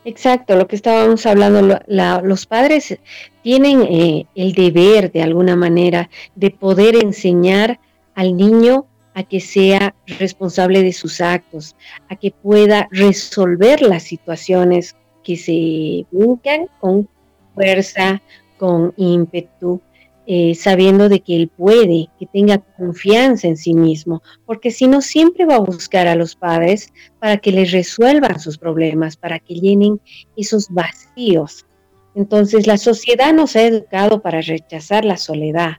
Exacto, 0.04 0.56
lo 0.56 0.68
que 0.68 0.76
estábamos 0.76 1.26
hablando, 1.28 1.80
los 2.24 2.46
padres 2.48 2.98
tienen 3.44 3.82
eh, 3.82 4.26
el 4.36 4.54
deber 4.54 5.12
de 5.12 5.22
alguna 5.22 5.56
manera 5.56 6.10
de 6.36 6.52
poder 6.52 6.96
enseñar 6.96 7.80
al 8.16 8.36
niño 8.36 8.86
a 9.14 9.24
que 9.24 9.40
sea 9.40 9.96
responsable 10.20 10.84
de 10.84 10.94
sus 10.94 11.22
actos, 11.22 11.76
a 12.10 12.16
que 12.16 12.32
pueda 12.32 12.88
resolver 12.92 13.82
las 13.82 14.04
situaciones 14.04 14.96
que 15.24 15.36
se 15.36 16.06
buscan 16.12 16.68
con 16.80 17.08
fuerza, 17.54 18.22
con 18.58 18.94
ímpetu, 18.96 19.82
eh, 20.28 20.56
sabiendo 20.56 21.10
de 21.10 21.20
que 21.20 21.36
él 21.36 21.50
puede, 21.50 22.08
que 22.20 22.28
tenga 22.28 22.60
confianza 22.60 23.48
en 23.48 23.58
sí 23.58 23.74
mismo, 23.74 24.22
porque 24.46 24.72
si 24.72 24.88
no 24.88 25.02
siempre 25.02 25.46
va 25.46 25.56
a 25.56 25.60
buscar 25.60 26.08
a 26.08 26.16
los 26.16 26.36
padres 26.36 26.94
para 27.20 27.38
que 27.38 27.52
les 27.52 27.72
resuelvan 27.72 28.40
sus 28.40 28.58
problemas, 28.58 29.18
para 29.18 29.40
que 29.40 29.56
llenen 29.56 30.00
esos 30.38 30.70
vacíos. 30.70 31.66
Entonces 32.16 32.68
la 32.68 32.78
sociedad 32.78 33.34
nos 33.34 33.56
ha 33.56 33.64
educado 33.64 34.22
para 34.22 34.42
rechazar 34.42 35.06
la 35.06 35.18
soledad. 35.18 35.78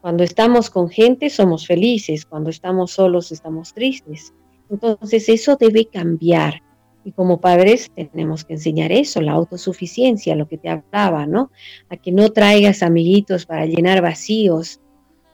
Cuando 0.00 0.22
estamos 0.22 0.70
con 0.70 0.88
gente 0.88 1.30
somos 1.30 1.66
felices, 1.66 2.26
cuando 2.26 2.50
estamos 2.50 2.92
solos 2.92 3.32
estamos 3.32 3.72
tristes. 3.72 4.32
Entonces 4.70 5.28
eso 5.28 5.56
debe 5.56 5.86
cambiar. 5.86 6.62
Y 7.06 7.12
como 7.12 7.40
padres 7.40 7.90
tenemos 7.94 8.44
que 8.44 8.54
enseñar 8.54 8.90
eso, 8.90 9.20
la 9.20 9.32
autosuficiencia, 9.32 10.34
lo 10.36 10.48
que 10.48 10.56
te 10.56 10.70
hablaba, 10.70 11.26
¿no? 11.26 11.50
A 11.90 11.96
que 11.96 12.12
no 12.12 12.30
traigas 12.30 12.82
amiguitos 12.82 13.44
para 13.44 13.66
llenar 13.66 14.00
vacíos 14.00 14.80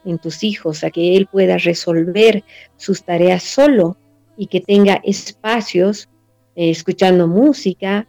en 0.05 0.19
tus 0.19 0.43
hijos, 0.43 0.83
a 0.83 0.91
que 0.91 1.17
él 1.17 1.27
pueda 1.27 1.59
resolver 1.59 2.43
sus 2.77 3.05
tareas 3.05 3.43
solo 3.43 3.97
y 4.37 4.47
que 4.47 4.61
tenga 4.61 5.01
espacios 5.05 6.09
eh, 6.57 6.71
escuchando 6.71 7.29
música, 7.29 8.09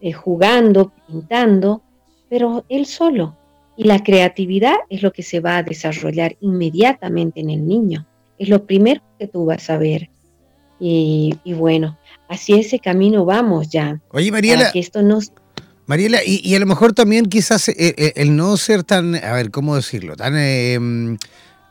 eh, 0.00 0.12
jugando, 0.12 0.92
pintando, 1.06 1.82
pero 2.28 2.64
él 2.68 2.86
solo. 2.86 3.36
Y 3.76 3.84
la 3.84 4.02
creatividad 4.02 4.76
es 4.88 5.02
lo 5.02 5.12
que 5.12 5.22
se 5.22 5.40
va 5.40 5.58
a 5.58 5.62
desarrollar 5.62 6.36
inmediatamente 6.40 7.40
en 7.40 7.50
el 7.50 7.66
niño. 7.66 8.06
Es 8.38 8.48
lo 8.48 8.64
primero 8.66 9.00
que 9.18 9.26
tú 9.26 9.46
vas 9.46 9.70
a 9.70 9.78
ver. 9.78 10.10
Y, 10.78 11.34
y 11.44 11.52
bueno, 11.52 11.98
hacia 12.28 12.56
ese 12.56 12.78
camino 12.78 13.24
vamos 13.24 13.68
ya. 13.68 14.00
Oye, 14.10 14.30
Mariela. 14.30 14.70
esto 14.74 15.02
nos... 15.02 15.32
Mariela, 15.86 16.20
y, 16.24 16.54
a 16.54 16.58
lo 16.60 16.66
mejor 16.66 16.92
también 16.92 17.26
quizás 17.26 17.68
eh, 17.68 17.74
eh, 17.78 18.12
el 18.14 18.36
no 18.36 18.56
ser 18.56 18.84
tan, 18.84 19.16
a 19.16 19.32
ver, 19.32 19.50
¿cómo 19.50 19.74
decirlo? 19.74 20.14
Tan 20.14 20.34
eh, 20.36 20.78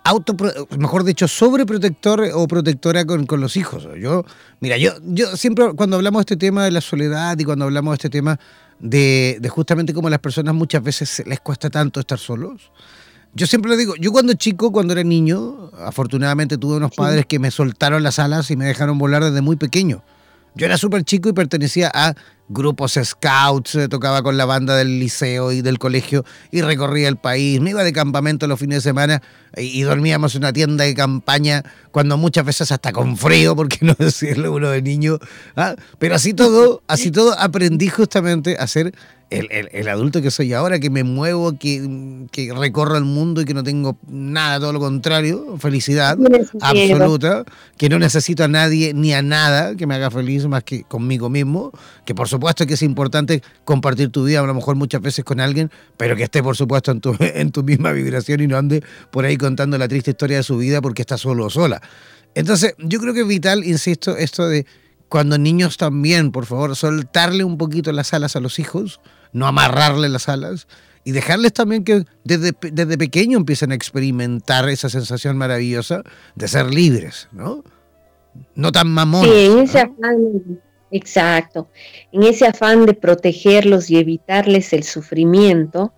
auto, 0.09 0.35
mejor 0.77 1.03
dicho, 1.03 1.27
sobreprotector 1.27 2.29
o 2.33 2.47
protectora 2.47 3.05
con, 3.05 3.25
los 3.39 3.55
hijos. 3.55 3.87
Yo, 3.99 4.25
mira, 4.59 4.77
yo, 4.77 4.93
yo 5.03 5.37
siempre 5.37 5.73
cuando 5.75 5.97
hablamos 5.97 6.19
de 6.19 6.33
este 6.33 6.37
tema 6.37 6.65
de 6.65 6.71
la 6.71 6.81
soledad 6.81 7.37
y 7.37 7.43
cuando 7.43 7.65
hablamos 7.65 7.91
de 7.91 7.95
este 7.95 8.09
tema 8.09 8.39
de, 8.79 9.37
de 9.39 9.49
justamente 9.49 9.93
cómo 9.93 10.07
a 10.07 10.11
las 10.11 10.19
personas 10.19 10.55
muchas 10.55 10.81
veces 10.81 11.23
les 11.25 11.39
cuesta 11.39 11.69
tanto 11.69 11.99
estar 11.99 12.17
solos, 12.17 12.71
yo 13.33 13.45
siempre 13.45 13.69
le 13.69 13.77
digo, 13.77 13.95
yo 13.95 14.11
cuando 14.11 14.33
chico, 14.33 14.71
cuando 14.71 14.93
era 14.93 15.03
niño, 15.03 15.71
afortunadamente 15.77 16.57
tuve 16.57 16.77
unos 16.77 16.91
padres 16.91 17.25
que 17.27 17.37
me 17.37 17.51
soltaron 17.51 18.01
las 18.01 18.17
alas 18.17 18.49
y 18.49 18.55
me 18.55 18.65
dejaron 18.65 18.97
volar 18.97 19.23
desde 19.23 19.41
muy 19.41 19.55
pequeño. 19.55 20.03
Yo 20.55 20.65
era 20.65 20.77
súper 20.77 21.03
chico 21.03 21.29
y 21.29 21.33
pertenecía 21.33 21.91
a 21.93 22.15
grupos 22.49 22.99
scouts, 23.01 23.75
eh, 23.75 23.87
tocaba 23.87 24.23
con 24.23 24.35
la 24.35 24.45
banda 24.45 24.75
del 24.75 24.99
liceo 24.99 25.51
y 25.51 25.61
del 25.61 25.77
colegio 25.77 26.25
y 26.51 26.61
recorría 26.61 27.07
el 27.07 27.17
país. 27.17 27.61
Me 27.61 27.69
iba 27.69 27.83
de 27.83 27.93
campamento 27.93 28.47
los 28.47 28.59
fines 28.59 28.77
de 28.77 28.89
semana 28.89 29.21
y, 29.57 29.81
dormíamos 29.81 30.35
en 30.35 30.41
una 30.41 30.53
tienda 30.53 30.83
de 30.85 30.93
campaña 30.93 31.63
cuando 31.91 32.17
muchas 32.17 32.45
veces 32.45 32.71
hasta 32.71 32.91
con 32.91 33.17
frío, 33.17 33.55
porque 33.55 33.79
no 33.81 33.95
decirlo 33.97 34.53
uno 34.53 34.69
de 34.69 34.81
niño. 34.81 35.19
¿ah? 35.55 35.75
Pero 35.97 36.15
así 36.15 36.33
todo, 36.33 36.81
así 36.87 37.11
todo 37.11 37.37
aprendí 37.37 37.89
justamente 37.89 38.57
a 38.57 38.67
ser 38.67 38.93
el, 39.29 39.87
adulto 39.87 40.21
que 40.21 40.31
soy 40.31 40.53
ahora, 40.53 40.79
que 40.79 40.89
me 40.89 41.03
muevo, 41.03 41.57
que, 41.57 42.27
que, 42.31 42.51
recorro 42.53 42.97
el 42.97 43.05
mundo 43.05 43.41
y 43.41 43.45
que 43.45 43.53
no 43.53 43.63
tengo 43.63 43.97
nada, 44.07 44.59
todo 44.59 44.73
lo 44.73 44.79
contrario, 44.79 45.57
felicidad 45.59 46.17
absoluta, 46.61 47.43
que 47.77 47.89
no 47.89 47.99
necesito 47.99 48.43
a 48.43 48.47
nadie 48.47 48.93
ni 48.93 49.13
a 49.13 49.21
nada 49.21 49.75
que 49.75 49.85
me 49.85 49.95
haga 49.95 50.09
feliz 50.09 50.47
más 50.47 50.63
que 50.63 50.83
conmigo 50.83 51.29
mismo, 51.29 51.71
que 52.05 52.15
por 52.15 52.27
supuesto 52.27 52.65
que 52.65 52.73
es 52.73 52.81
importante 52.81 53.43
compartir 53.65 54.09
tu 54.09 54.25
vida, 54.25 54.39
a 54.39 54.45
lo 54.45 54.53
mejor 54.53 54.75
muchas 54.75 55.01
veces 55.01 55.23
con 55.23 55.39
alguien, 55.39 55.69
pero 55.97 56.15
que 56.15 56.23
esté 56.23 56.41
por 56.41 56.55
supuesto 56.55 56.91
en 56.91 57.01
tu, 57.01 57.15
en 57.19 57.51
tu 57.51 57.63
misma 57.63 57.91
vibración 57.91 58.41
y 58.41 58.47
no 58.47 58.57
ande 58.57 58.83
por 59.11 59.25
ahí 59.25 59.37
contando 59.39 59.77
la 59.77 59.87
triste 59.87 60.11
historia 60.11 60.37
de 60.37 60.43
su 60.43 60.57
vida 60.57 60.81
porque 60.81 61.01
está 61.01 61.17
solo 61.17 61.45
o 61.45 61.49
sola. 61.49 61.81
Entonces, 62.35 62.75
yo 62.77 62.99
creo 62.99 63.13
que 63.13 63.21
es 63.21 63.27
vital, 63.27 63.63
insisto, 63.63 64.15
esto 64.15 64.47
de 64.47 64.65
cuando 65.09 65.37
niños 65.39 65.77
también, 65.77 66.31
por 66.31 66.45
favor, 66.45 66.75
soltarle 66.75 67.43
un 67.43 67.57
poquito 67.57 67.91
las 67.91 68.13
alas 68.13 68.35
a 68.35 68.39
los 68.39 68.59
hijos, 68.59 69.01
no 69.33 69.47
amarrarle 69.47 70.07
las 70.07 70.29
alas 70.29 70.67
y 71.03 71.11
dejarles 71.11 71.53
también 71.53 71.83
que 71.83 72.05
desde, 72.23 72.53
desde 72.71 72.97
pequeño 72.97 73.37
empiecen 73.37 73.71
a 73.71 73.75
experimentar 73.75 74.69
esa 74.69 74.89
sensación 74.89 75.37
maravillosa 75.37 76.03
de 76.35 76.47
ser 76.47 76.71
libres, 76.71 77.27
¿no? 77.31 77.63
No 78.53 78.71
tan 78.71 78.89
mamones. 78.89 79.31
Sí, 79.31 79.45
en 79.45 79.59
ese 79.59 79.79
afán, 79.79 80.61
exacto, 80.91 81.69
en 82.11 82.23
ese 82.23 82.45
afán 82.45 82.85
de 82.85 82.93
protegerlos 82.93 83.89
y 83.89 83.97
evitarles 83.97 84.71
el 84.73 84.83
sufrimiento, 84.83 85.91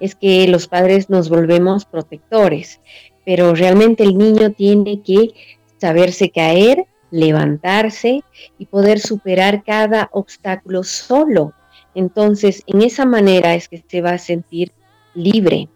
es 0.00 0.14
que 0.14 0.46
los 0.48 0.68
padres 0.68 1.10
nos 1.10 1.28
volvemos 1.28 1.84
protectores, 1.84 2.80
pero 3.24 3.54
realmente 3.54 4.02
el 4.02 4.16
niño 4.16 4.52
tiene 4.52 5.02
que 5.02 5.30
saberse 5.78 6.30
caer, 6.30 6.86
levantarse 7.10 8.22
y 8.58 8.66
poder 8.66 8.98
superar 9.00 9.62
cada 9.64 10.08
obstáculo 10.12 10.82
solo 10.82 11.54
entonces, 11.96 12.62
en 12.66 12.82
esa 12.82 13.06
manera 13.06 13.54
es 13.54 13.70
que 13.70 13.82
se 13.88 14.02
va 14.02 14.10
a 14.10 14.18
sentir 14.18 14.70
libre. 15.14 15.70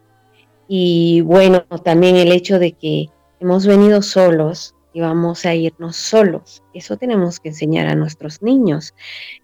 Y 0.68 1.22
bueno, 1.22 1.62
también 1.82 2.14
el 2.16 2.30
hecho 2.30 2.58
de 2.58 2.72
que 2.72 3.08
hemos 3.40 3.66
venido 3.66 4.02
solos 4.02 4.74
y 4.92 5.00
vamos 5.00 5.46
a 5.46 5.54
irnos 5.54 5.96
solos. 5.96 6.62
Eso 6.74 6.98
tenemos 6.98 7.40
que 7.40 7.48
enseñar 7.48 7.86
a 7.86 7.94
nuestros 7.94 8.42
niños. 8.42 8.94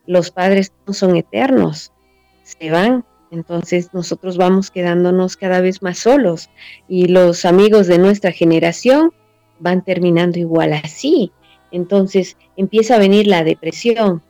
Los 0.06 0.30
padres 0.30 0.74
no 0.86 0.92
son 0.92 1.16
eternos, 1.16 1.94
se 2.42 2.70
van. 2.70 3.06
Entonces 3.30 3.90
nosotros 3.92 4.36
vamos 4.36 4.70
quedándonos 4.70 5.36
cada 5.36 5.60
vez 5.60 5.82
más 5.82 5.98
solos 5.98 6.48
y 6.88 7.06
los 7.08 7.44
amigos 7.44 7.86
de 7.86 7.98
nuestra 7.98 8.32
generación 8.32 9.12
van 9.58 9.82
terminando 9.82 10.38
igual 10.38 10.72
así. 10.72 11.32
Entonces 11.70 12.36
empieza 12.56 12.96
a 12.96 13.00
venir 13.00 13.26
la 13.26 13.42
depresión, 13.42 14.22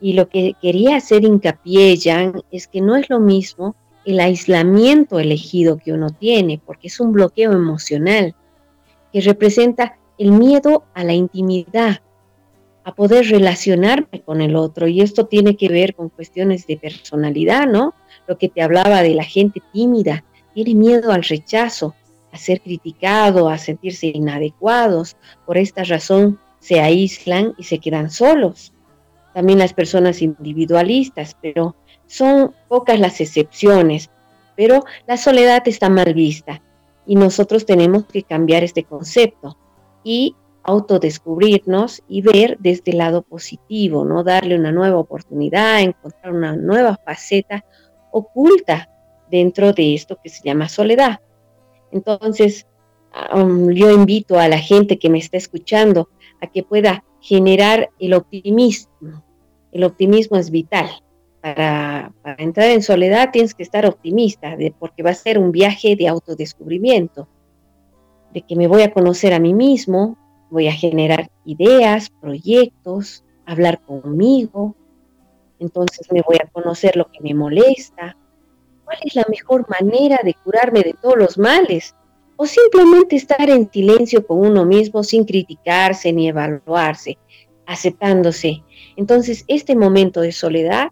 y 0.00 0.14
lo 0.14 0.28
que 0.28 0.54
quería 0.60 0.96
hacer 0.96 1.24
hincapié, 1.24 1.98
Jan, 2.02 2.42
es 2.50 2.66
que 2.66 2.80
no 2.80 2.96
es 2.96 3.10
lo 3.10 3.20
mismo 3.20 3.76
el 4.04 4.18
aislamiento 4.18 5.18
elegido 5.18 5.76
que 5.76 5.92
uno 5.92 6.10
tiene, 6.10 6.60
porque 6.64 6.88
es 6.88 6.98
un 7.00 7.12
bloqueo 7.12 7.52
emocional 7.52 8.34
que 9.12 9.20
representa 9.20 9.98
el 10.16 10.32
miedo 10.32 10.84
a 10.94 11.04
la 11.04 11.12
intimidad, 11.12 12.00
a 12.84 12.94
poder 12.94 13.26
relacionarme 13.26 14.22
con 14.24 14.40
el 14.40 14.56
otro. 14.56 14.88
Y 14.88 15.02
esto 15.02 15.26
tiene 15.26 15.56
que 15.56 15.68
ver 15.68 15.94
con 15.94 16.08
cuestiones 16.08 16.66
de 16.66 16.78
personalidad, 16.78 17.66
¿no? 17.66 17.94
Lo 18.30 18.38
que 18.38 18.48
te 18.48 18.62
hablaba 18.62 19.02
de 19.02 19.14
la 19.14 19.24
gente 19.24 19.60
tímida, 19.72 20.22
tiene 20.54 20.76
miedo 20.76 21.10
al 21.10 21.24
rechazo, 21.24 21.96
a 22.30 22.36
ser 22.38 22.60
criticado, 22.60 23.48
a 23.48 23.58
sentirse 23.58 24.06
inadecuados. 24.06 25.16
Por 25.44 25.58
esta 25.58 25.82
razón 25.82 26.38
se 26.60 26.78
aíslan 26.80 27.54
y 27.58 27.64
se 27.64 27.80
quedan 27.80 28.08
solos 28.08 28.72
también 29.32 29.58
las 29.58 29.72
personas 29.72 30.22
individualistas, 30.22 31.36
pero 31.40 31.76
son 32.06 32.54
pocas 32.68 32.98
las 32.98 33.20
excepciones. 33.20 34.10
Pero 34.56 34.84
la 35.06 35.16
soledad 35.16 35.62
está 35.66 35.88
mal 35.88 36.14
vista 36.14 36.62
y 37.06 37.16
nosotros 37.16 37.64
tenemos 37.66 38.04
que 38.06 38.22
cambiar 38.22 38.62
este 38.64 38.84
concepto 38.84 39.56
y 40.04 40.36
autodescubrirnos 40.62 42.02
y 42.06 42.22
ver 42.22 42.58
desde 42.60 42.92
el 42.92 42.98
lado 42.98 43.22
positivo, 43.22 44.04
¿no? 44.04 44.22
Darle 44.22 44.56
una 44.56 44.72
nueva 44.72 44.98
oportunidad, 44.98 45.80
encontrar 45.80 46.34
una 46.34 46.54
nueva 46.54 46.98
faceta 47.02 47.64
oculta 48.12 48.88
dentro 49.30 49.72
de 49.72 49.94
esto 49.94 50.18
que 50.22 50.28
se 50.28 50.42
llama 50.42 50.68
soledad. 50.68 51.20
Entonces, 51.92 52.66
yo 53.32 53.90
invito 53.90 54.38
a 54.38 54.48
la 54.48 54.58
gente 54.58 54.98
que 54.98 55.10
me 55.10 55.18
está 55.18 55.36
escuchando 55.36 56.08
a 56.40 56.46
que 56.46 56.62
pueda 56.62 57.04
generar 57.20 57.90
el 57.98 58.14
optimismo. 58.14 59.24
El 59.72 59.84
optimismo 59.84 60.36
es 60.36 60.50
vital. 60.50 60.88
Para, 61.40 62.12
entrar 62.36 62.70
en 62.70 62.82
soledad 62.82 63.30
tienes 63.32 63.54
que 63.54 63.62
estar 63.62 63.86
optimista, 63.86 64.56
de, 64.56 64.74
porque 64.78 65.02
va 65.02 65.10
a 65.10 65.14
ser 65.14 65.38
un 65.38 65.52
viaje 65.52 65.96
de 65.96 66.06
autodescubrimiento, 66.06 67.28
de 68.34 68.42
que 68.42 68.56
me 68.56 68.66
voy 68.66 68.82
a 68.82 68.92
conocer 68.92 69.32
a 69.32 69.38
mí 69.38 69.54
mismo, 69.54 70.18
voy 70.50 70.68
a 70.68 70.72
generar 70.72 71.30
ideas, 71.44 72.10
proyectos, 72.20 73.24
hablar 73.46 73.80
conmigo, 73.80 74.76
entonces 75.60 76.10
me 76.10 76.22
voy 76.22 76.36
a 76.42 76.48
conocer 76.48 76.96
lo 76.96 77.10
que 77.10 77.20
me 77.20 77.34
molesta, 77.34 78.16
cuál 78.84 78.98
es 79.02 79.14
la 79.14 79.26
mejor 79.28 79.68
manera 79.68 80.18
de 80.24 80.34
curarme 80.34 80.80
de 80.80 80.94
todos 81.00 81.16
los 81.16 81.38
males, 81.38 81.94
o 82.36 82.46
simplemente 82.46 83.16
estar 83.16 83.50
en 83.50 83.70
silencio 83.70 84.26
con 84.26 84.38
uno 84.38 84.64
mismo 84.64 85.04
sin 85.04 85.24
criticarse 85.24 86.10
ni 86.10 86.28
evaluarse, 86.28 87.18
aceptándose. 87.66 88.62
Entonces, 88.96 89.44
este 89.46 89.76
momento 89.76 90.22
de 90.22 90.32
soledad 90.32 90.88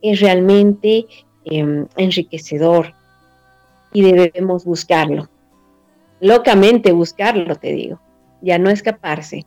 es 0.00 0.20
realmente 0.20 1.06
em, 1.44 1.86
enriquecedor 1.96 2.94
y 3.92 4.00
debemos 4.00 4.64
buscarlo. 4.64 5.28
Locamente 6.20 6.92
buscarlo, 6.92 7.56
te 7.56 7.72
digo, 7.72 8.00
ya 8.40 8.58
no 8.58 8.70
escaparse. 8.70 9.44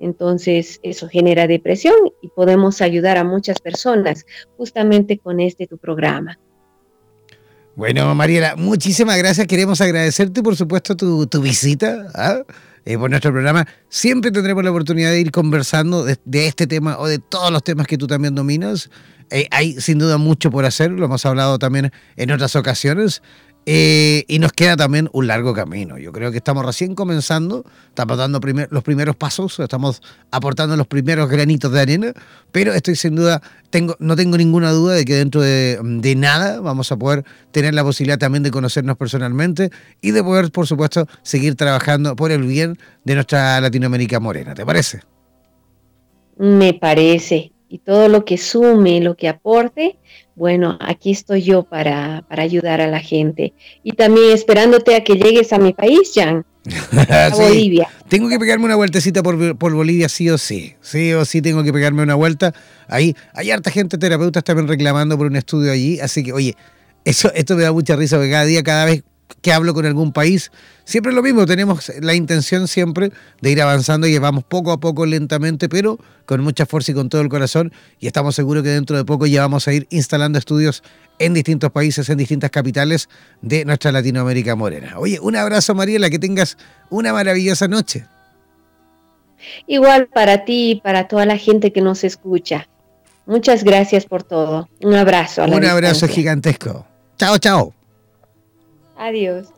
entonces, 0.00 0.80
eso 0.82 1.08
genera 1.08 1.46
depresión 1.46 1.94
y 2.22 2.28
podemos 2.28 2.80
ayudar 2.80 3.18
a 3.18 3.24
muchas 3.24 3.60
personas 3.60 4.24
justamente 4.56 5.18
con 5.18 5.40
este 5.40 5.66
tu 5.66 5.76
programa. 5.76 6.38
Bueno, 7.76 8.14
Mariela, 8.14 8.56
muchísimas 8.56 9.16
gracias. 9.18 9.46
Queremos 9.46 9.80
agradecerte, 9.80 10.42
por 10.42 10.56
supuesto, 10.56 10.96
tu, 10.96 11.40
visita 11.40 12.08
¿ah? 12.14 12.42
eh, 12.84 12.98
por 12.98 13.10
nuestro 13.10 13.30
programa. 13.30 13.66
Siempre 13.88 14.30
tendremos 14.30 14.64
la 14.64 14.70
oportunidad 14.70 15.10
de 15.10 15.20
ir 15.20 15.30
conversando 15.30 16.04
de, 16.04 16.46
este 16.46 16.66
tema 16.66 16.98
o 16.98 17.06
de 17.06 17.18
todos 17.18 17.52
los 17.52 17.62
temas 17.62 17.86
que 17.86 17.96
tú 17.96 18.06
también 18.06 18.34
dominas. 18.34 18.90
Eh, 19.30 19.46
hay 19.50 19.80
sin 19.80 19.98
duda 19.98 20.18
mucho 20.18 20.50
por 20.50 20.64
hacer, 20.64 20.90
lo 20.90 21.04
hemos 21.04 21.24
hablado 21.24 21.58
también 21.58 21.92
en 22.16 22.30
otras 22.32 22.56
ocasiones. 22.56 23.22
Eh, 23.66 24.24
y 24.26 24.38
nos 24.38 24.52
queda 24.52 24.76
también 24.76 25.10
un 25.12 25.26
largo 25.26 25.52
camino. 25.52 25.98
Yo 25.98 26.12
creo 26.12 26.30
que 26.30 26.38
estamos 26.38 26.64
recién 26.64 26.94
comenzando, 26.94 27.64
estamos 27.88 28.16
dando 28.16 28.40
los 28.70 28.82
primeros 28.82 29.16
pasos, 29.16 29.60
estamos 29.60 30.02
aportando 30.30 30.76
los 30.76 30.86
primeros 30.86 31.28
granitos 31.28 31.70
de 31.70 31.80
arena, 31.80 32.12
pero 32.52 32.72
estoy 32.72 32.96
sin 32.96 33.16
duda, 33.16 33.42
tengo, 33.68 33.96
no 33.98 34.16
tengo 34.16 34.38
ninguna 34.38 34.70
duda 34.72 34.94
de 34.94 35.04
que 35.04 35.14
dentro 35.14 35.42
de, 35.42 35.78
de 35.82 36.16
nada 36.16 36.60
vamos 36.60 36.90
a 36.90 36.96
poder 36.96 37.24
tener 37.52 37.74
la 37.74 37.84
posibilidad 37.84 38.18
también 38.18 38.42
de 38.42 38.50
conocernos 38.50 38.96
personalmente 38.96 39.70
y 40.00 40.12
de 40.12 40.24
poder, 40.24 40.50
por 40.50 40.66
supuesto, 40.66 41.06
seguir 41.22 41.54
trabajando 41.54 42.16
por 42.16 42.32
el 42.32 42.42
bien 42.42 42.78
de 43.04 43.14
nuestra 43.14 43.60
Latinoamérica 43.60 44.20
morena. 44.20 44.54
¿Te 44.54 44.64
parece? 44.64 45.00
Me 46.38 46.72
parece. 46.72 47.52
Y 47.68 47.78
todo 47.78 48.08
lo 48.08 48.24
que 48.24 48.36
sume, 48.36 49.00
lo 49.00 49.14
que 49.14 49.28
aporte, 49.28 49.98
bueno, 50.40 50.78
aquí 50.80 51.10
estoy 51.10 51.42
yo 51.42 51.64
para, 51.64 52.24
ayudar 52.30 52.80
a 52.80 52.86
la 52.86 53.00
gente. 53.00 53.52
Y 53.82 53.92
también 53.92 54.32
esperándote 54.32 54.94
a 54.96 55.04
que 55.04 55.16
llegues 55.16 55.52
a 55.52 55.58
mi 55.58 55.74
país, 55.74 56.12
Jan. 56.14 56.46
A 57.10 57.28
Bolivia. 57.28 57.88
Tengo 58.08 58.26
que 58.30 58.38
pegarme 58.38 58.64
una 58.64 58.76
vueltecita 58.76 59.22
por, 59.22 59.58
por, 59.58 59.74
Bolivia, 59.74 60.08
sí 60.08 60.30
o 60.30 60.38
sí. 60.38 60.76
Sí 60.80 61.12
o 61.12 61.26
sí 61.26 61.42
tengo 61.42 61.62
que 61.62 61.74
pegarme 61.74 62.02
una 62.02 62.14
vuelta. 62.14 62.54
Ahí 62.88 63.14
hay 63.34 63.50
harta 63.50 63.70
gente, 63.70 63.98
terapeutas 63.98 64.42
también 64.42 64.66
reclamando 64.66 65.18
por 65.18 65.26
un 65.26 65.36
estudio 65.36 65.72
allí. 65.72 66.00
Así 66.00 66.22
que, 66.22 66.32
oye, 66.32 66.56
eso, 67.04 67.30
esto 67.34 67.54
me 67.54 67.62
da 67.62 67.72
mucha 67.72 67.94
risa 67.94 68.16
porque 68.16 68.30
cada 68.30 68.46
día, 68.46 68.62
cada 68.62 68.86
vez 68.86 69.02
que 69.42 69.52
hablo 69.52 69.74
con 69.74 69.86
algún 69.86 70.12
país, 70.12 70.50
siempre 70.84 71.10
es 71.10 71.16
lo 71.16 71.22
mismo, 71.22 71.46
tenemos 71.46 71.90
la 72.00 72.14
intención 72.14 72.68
siempre 72.68 73.12
de 73.40 73.50
ir 73.50 73.60
avanzando 73.62 74.06
y 74.06 74.18
vamos 74.18 74.44
poco 74.44 74.72
a 74.72 74.80
poco 74.80 75.06
lentamente, 75.06 75.68
pero 75.68 75.98
con 76.26 76.42
mucha 76.42 76.66
fuerza 76.66 76.92
y 76.92 76.94
con 76.94 77.08
todo 77.08 77.20
el 77.20 77.28
corazón 77.28 77.72
y 77.98 78.06
estamos 78.06 78.34
seguros 78.34 78.62
que 78.62 78.70
dentro 78.70 78.96
de 78.96 79.04
poco 79.04 79.26
ya 79.26 79.42
vamos 79.42 79.68
a 79.68 79.72
ir 79.72 79.86
instalando 79.90 80.38
estudios 80.38 80.82
en 81.18 81.34
distintos 81.34 81.70
países, 81.70 82.08
en 82.08 82.18
distintas 82.18 82.50
capitales 82.50 83.08
de 83.42 83.64
nuestra 83.64 83.92
Latinoamérica 83.92 84.56
morena. 84.56 84.94
Oye, 84.98 85.20
un 85.20 85.36
abrazo 85.36 85.74
Mariela, 85.74 86.10
que 86.10 86.18
tengas 86.18 86.56
una 86.88 87.12
maravillosa 87.12 87.68
noche. 87.68 88.06
Igual 89.66 90.08
para 90.08 90.44
ti 90.44 90.72
y 90.72 90.80
para 90.80 91.08
toda 91.08 91.26
la 91.26 91.36
gente 91.36 91.72
que 91.72 91.80
nos 91.80 92.04
escucha. 92.04 92.68
Muchas 93.26 93.64
gracias 93.64 94.06
por 94.06 94.22
todo. 94.22 94.68
Un 94.80 94.94
abrazo. 94.94 95.44
un 95.44 95.64
abrazo 95.64 96.08
gigantesco. 96.08 96.86
Chao, 97.16 97.38
chao. 97.38 97.79
Adiós. 99.00 99.48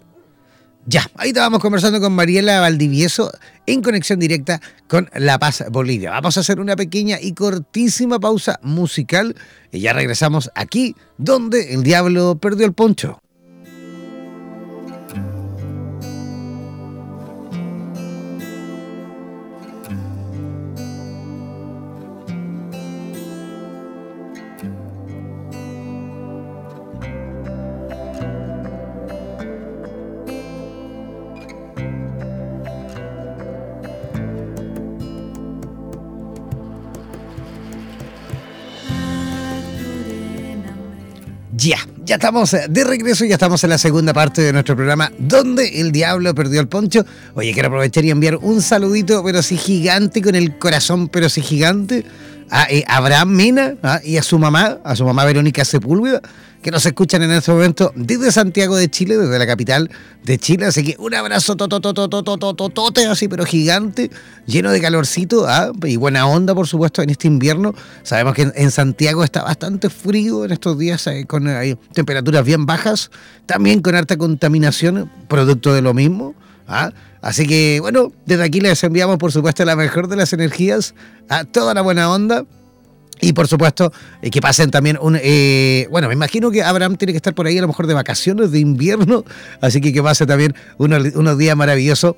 Ya, 0.86 1.04
ahí 1.16 1.28
estábamos 1.28 1.60
conversando 1.60 2.00
con 2.00 2.12
Mariela 2.12 2.60
Valdivieso 2.60 3.32
en 3.66 3.82
conexión 3.82 4.20
directa 4.20 4.60
con 4.86 5.10
La 5.14 5.38
Paz, 5.38 5.64
Bolivia. 5.70 6.10
Vamos 6.10 6.36
a 6.36 6.40
hacer 6.40 6.60
una 6.60 6.76
pequeña 6.76 7.18
y 7.20 7.34
cortísima 7.34 8.20
pausa 8.20 8.60
musical 8.62 9.34
y 9.72 9.80
ya 9.80 9.92
regresamos 9.92 10.50
aquí 10.54 10.94
donde 11.18 11.74
el 11.74 11.82
diablo 11.82 12.36
perdió 12.36 12.66
el 12.66 12.72
poncho. 12.72 13.20
Ya, 42.12 42.16
estamos 42.16 42.54
de 42.68 42.84
regreso, 42.84 43.24
ya 43.24 43.36
estamos 43.36 43.64
en 43.64 43.70
la 43.70 43.78
segunda 43.78 44.12
parte 44.12 44.42
de 44.42 44.52
nuestro 44.52 44.76
programa 44.76 45.10
donde 45.16 45.80
el 45.80 45.92
diablo 45.92 46.34
perdió 46.34 46.60
el 46.60 46.68
poncho. 46.68 47.06
Oye, 47.32 47.54
quiero 47.54 47.68
aprovechar 47.68 48.04
y 48.04 48.10
enviar 48.10 48.36
un 48.36 48.60
saludito, 48.60 49.24
pero 49.24 49.42
sí 49.42 49.56
gigante, 49.56 50.20
con 50.20 50.34
el 50.34 50.58
corazón, 50.58 51.08
pero 51.08 51.30
sí 51.30 51.40
gigante, 51.40 52.04
a 52.50 52.70
eh, 52.70 52.84
Abraham 52.86 53.30
Mena 53.30 53.74
¿ah? 53.82 53.98
y 54.04 54.18
a 54.18 54.22
su 54.22 54.38
mamá, 54.38 54.76
a 54.84 54.94
su 54.94 55.06
mamá 55.06 55.24
Verónica 55.24 55.64
Sepúlveda, 55.64 56.20
que 56.62 56.70
nos 56.70 56.86
escuchan 56.86 57.22
en 57.22 57.32
este 57.32 57.50
momento 57.50 57.92
desde 57.96 58.30
Santiago 58.30 58.76
de 58.76 58.88
Chile, 58.88 59.18
desde 59.18 59.38
la 59.38 59.46
capital 59.46 59.90
de 60.24 60.38
Chile. 60.38 60.66
Así 60.66 60.84
que 60.84 60.96
un 60.98 61.12
abrazo 61.12 61.56
tototototototote, 61.56 63.06
así 63.06 63.26
pero 63.26 63.44
gigante, 63.44 64.10
lleno 64.46 64.70
de 64.70 64.80
calorcito 64.80 65.46
¿ah? 65.48 65.72
y 65.84 65.96
buena 65.96 66.26
onda, 66.26 66.54
por 66.54 66.68
supuesto, 66.68 67.02
en 67.02 67.10
este 67.10 67.26
invierno. 67.26 67.74
Sabemos 68.04 68.34
que 68.34 68.52
en, 68.54 68.70
Santiago 68.70 69.24
está 69.24 69.42
bastante 69.42 69.90
frío 69.90 70.44
en 70.44 70.52
estos 70.52 70.78
días, 70.78 71.04
eh, 71.08 71.26
con 71.26 71.48
temperaturas 71.92 72.44
bien 72.44 72.64
bajas, 72.64 73.10
también 73.46 73.82
con 73.82 73.96
harta 73.96 74.16
contaminación, 74.16 75.10
producto 75.28 75.74
de 75.74 75.82
lo 75.82 75.94
mismo. 75.94 76.34
¿ah? 76.68 76.92
Así 77.22 77.46
que, 77.46 77.78
bueno, 77.80 78.12
desde 78.24 78.44
aquí 78.44 78.60
les 78.60 78.82
enviamos, 78.84 79.18
por 79.18 79.32
supuesto, 79.32 79.64
la 79.64 79.74
mejor 79.74 80.06
de 80.06 80.14
las 80.14 80.32
energías, 80.32 80.94
a 81.28 81.44
toda 81.44 81.74
la 81.74 81.82
buena 81.82 82.08
onda 82.10 82.46
y 83.20 83.32
por 83.32 83.46
supuesto, 83.48 83.92
eh, 84.20 84.30
que 84.30 84.40
pasen 84.40 84.70
también 84.70 84.98
un... 85.00 85.18
Eh, 85.20 85.86
bueno, 85.90 86.08
me 86.08 86.14
imagino 86.14 86.50
que 86.50 86.62
Abraham 86.62 86.96
tiene 86.96 87.12
que 87.12 87.18
estar 87.18 87.34
por 87.34 87.46
ahí 87.46 87.56
a 87.58 87.60
lo 87.60 87.68
mejor 87.68 87.86
de 87.86 87.94
vacaciones, 87.94 88.50
de 88.50 88.58
invierno, 88.58 89.24
así 89.60 89.80
que 89.80 89.92
que 89.92 90.02
pase 90.02 90.26
también 90.26 90.54
unos, 90.78 91.38
días 91.38 91.56
maravillosos 91.56 92.16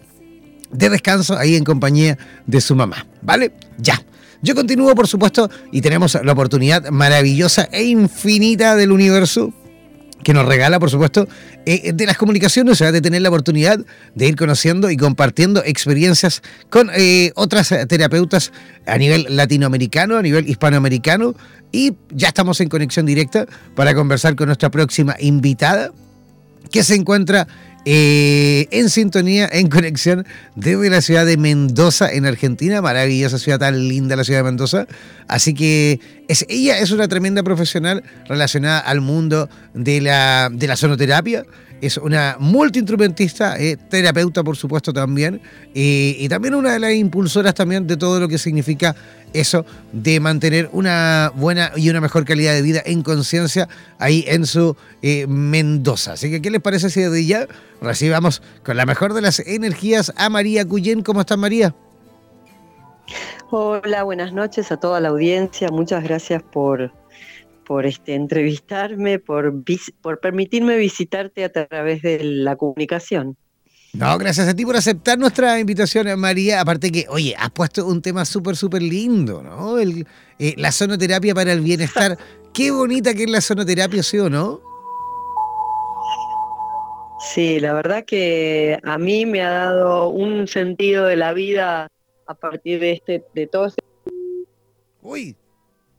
de 0.71 0.89
descanso 0.89 1.37
ahí 1.37 1.57
en 1.57 1.65
compañía 1.65 2.19
de 2.47 2.61
su 2.61 2.75
mamá. 2.75 3.07
¿Vale? 3.23 3.53
Ya. 3.79 4.03
Yo 4.43 4.55
continúo, 4.55 4.95
por 4.95 5.09
supuesto, 5.09 5.51
y 5.73 5.81
tenemos 5.81 6.19
la 6.23 6.33
oportunidad 6.33 6.89
maravillosa 6.91 7.69
e 7.73 7.85
infinita 7.85 8.77
del 8.77 8.93
universo 8.93 9.53
que 10.23 10.33
nos 10.33 10.47
regala, 10.47 10.79
por 10.79 10.91
supuesto, 10.91 11.29
eh, 11.67 11.93
de 11.93 12.07
las 12.07 12.17
comunicaciones, 12.17 12.73
o 12.73 12.75
sea, 12.77 12.93
de 12.93 13.01
tener 13.01 13.23
la 13.23 13.29
oportunidad 13.29 13.79
de 14.15 14.27
ir 14.27 14.37
conociendo 14.37 14.91
y 14.91 14.97
compartiendo 14.97 15.63
experiencias 15.65 16.43
con 16.71 16.91
eh, 16.95 17.33
otras 17.35 17.75
terapeutas 17.89 18.53
a 18.87 18.97
nivel 18.97 19.27
latinoamericano, 19.29 20.17
a 20.17 20.23
nivel 20.23 20.49
hispanoamericano, 20.49 21.35
y 21.73 21.95
ya 22.11 22.29
estamos 22.29 22.61
en 22.61 22.69
conexión 22.69 23.05
directa 23.05 23.47
para 23.75 23.95
conversar 23.95 24.37
con 24.37 24.47
nuestra 24.47 24.71
próxima 24.71 25.17
invitada, 25.19 25.91
que 26.71 26.85
se 26.85 26.95
encuentra 26.95 27.47
eh, 27.85 28.67
en 28.71 28.89
sintonía, 28.89 29.49
en 29.53 29.69
conexión 29.69 30.27
desde 30.55 30.89
la 30.91 31.03
ciudad 31.03 31.27
de 31.27 31.37
Mendoza, 31.37 32.11
en 32.13 32.27
Argentina. 32.27 32.81
Maravillosa 32.81 33.39
ciudad 33.39 33.59
tan 33.59 33.89
linda, 33.89 34.17
la 34.17 34.25
ciudad 34.25 34.41
de 34.41 34.45
Mendoza. 34.45 34.87
Así 35.29 35.55
que 35.55 36.01
ella 36.49 36.79
es 36.79 36.91
una 36.91 37.09
tremenda 37.09 37.43
profesional 37.43 38.03
relacionada 38.27 38.79
al 38.79 39.01
mundo 39.01 39.49
de 39.75 40.01
la, 40.01 40.51
de 40.53 40.67
la 40.67 40.77
sonoterapia 40.77 41.45
es 41.87 41.97
una 41.97 42.37
multiinstrumentista, 42.39 43.59
eh, 43.59 43.77
terapeuta 43.77 44.43
por 44.43 44.57
supuesto 44.57 44.93
también, 44.93 45.41
y 45.73 46.29
también 46.29 46.55
una 46.55 46.73
de 46.73 46.81
las 46.81 46.93
impulsoras 46.93 47.55
también 47.55 47.87
de 47.87 47.97
todo 47.97 48.21
lo 48.21 48.29
que 48.29 48.39
significa 48.39 48.95
eso 49.35 49.67
de 49.93 50.21
mantener 50.21 50.71
una 50.73 51.31
buena 51.35 51.73
y 51.77 51.91
una 51.91 52.01
mejor 52.01 52.25
calidad 52.25 52.55
de 52.55 52.63
vida 52.63 52.81
en 52.87 53.03
conciencia 53.03 53.69
ahí 53.99 54.25
en 54.29 54.47
su 54.47 54.77
eh, 55.03 55.27
Mendoza. 55.27 56.13
Así 56.13 56.31
que, 56.31 56.41
¿qué 56.41 56.51
les 56.51 56.63
parece 56.63 56.89
si 56.89 57.03
desde 57.03 57.27
ya 57.27 57.47
recibamos 57.83 58.41
con 58.65 58.77
la 58.77 58.87
mejor 58.87 59.13
de 59.13 59.21
las 59.21 59.41
energías 59.41 60.13
a 60.17 60.31
María 60.31 60.67
Cuyén? 60.67 61.03
¿Cómo 61.03 61.21
está 61.21 61.37
María? 61.37 61.75
Hola, 63.51 64.05
buenas 64.05 64.33
noches 64.33 64.73
a 64.73 64.79
toda 64.79 65.01
la 65.01 65.09
audiencia. 65.09 65.69
Muchas 65.69 66.05
gracias 66.05 66.43
por 66.43 66.93
por 67.65 67.87
este, 67.87 68.15
entrevistarme, 68.15 69.19
por, 69.19 69.55
por 70.01 70.21
permitirme 70.21 70.77
visitarte 70.77 71.45
a 71.45 71.53
través 71.53 72.03
de 72.03 72.23
la 72.23 72.57
comunicación. 72.57 73.37
No, 73.95 74.19
gracias 74.19 74.49
a 74.49 74.55
ti 74.55 74.65
por 74.65 74.77
aceptar 74.77 75.19
nuestra 75.19 75.61
invitación, 75.61 76.19
María. 76.19 76.61
Aparte 76.61 76.91
que, 76.91 77.07
oye, 77.09 77.35
has 77.39 77.51
puesto 77.51 77.87
un 77.87 78.03
tema 78.03 78.25
súper, 78.25 78.57
súper 78.57 78.83
lindo, 78.83 79.41
¿no? 79.41 79.79
El, 79.79 80.05
eh, 80.41 80.55
la 80.57 80.73
sonoterapia 80.73 81.33
para 81.33 81.53
el 81.53 81.61
bienestar. 81.61 82.19
Qué 82.53 82.73
bonita 82.73 83.15
que 83.15 83.25
es 83.25 83.31
la 83.31 83.41
sonoterapia, 83.41 84.03
¿sí 84.03 84.19
o 84.19 84.29
no? 84.29 84.61
Sí, 87.33 87.61
la 87.61 87.73
verdad 87.73 88.05
que 88.05 88.79
a 88.83 88.99
mí 88.99 89.27
me 89.27 89.43
ha 89.43 89.51
dado 89.51 90.09
un 90.09 90.47
sentido 90.49 91.07
de 91.07 91.17
la 91.17 91.33
vida 91.33 91.89
a 92.27 92.35
partir 92.35 92.81
de 92.81 92.93
este, 92.93 93.25
de 93.35 93.47
todo 93.47 93.67
este... 93.67 93.83
Uy, 95.03 95.37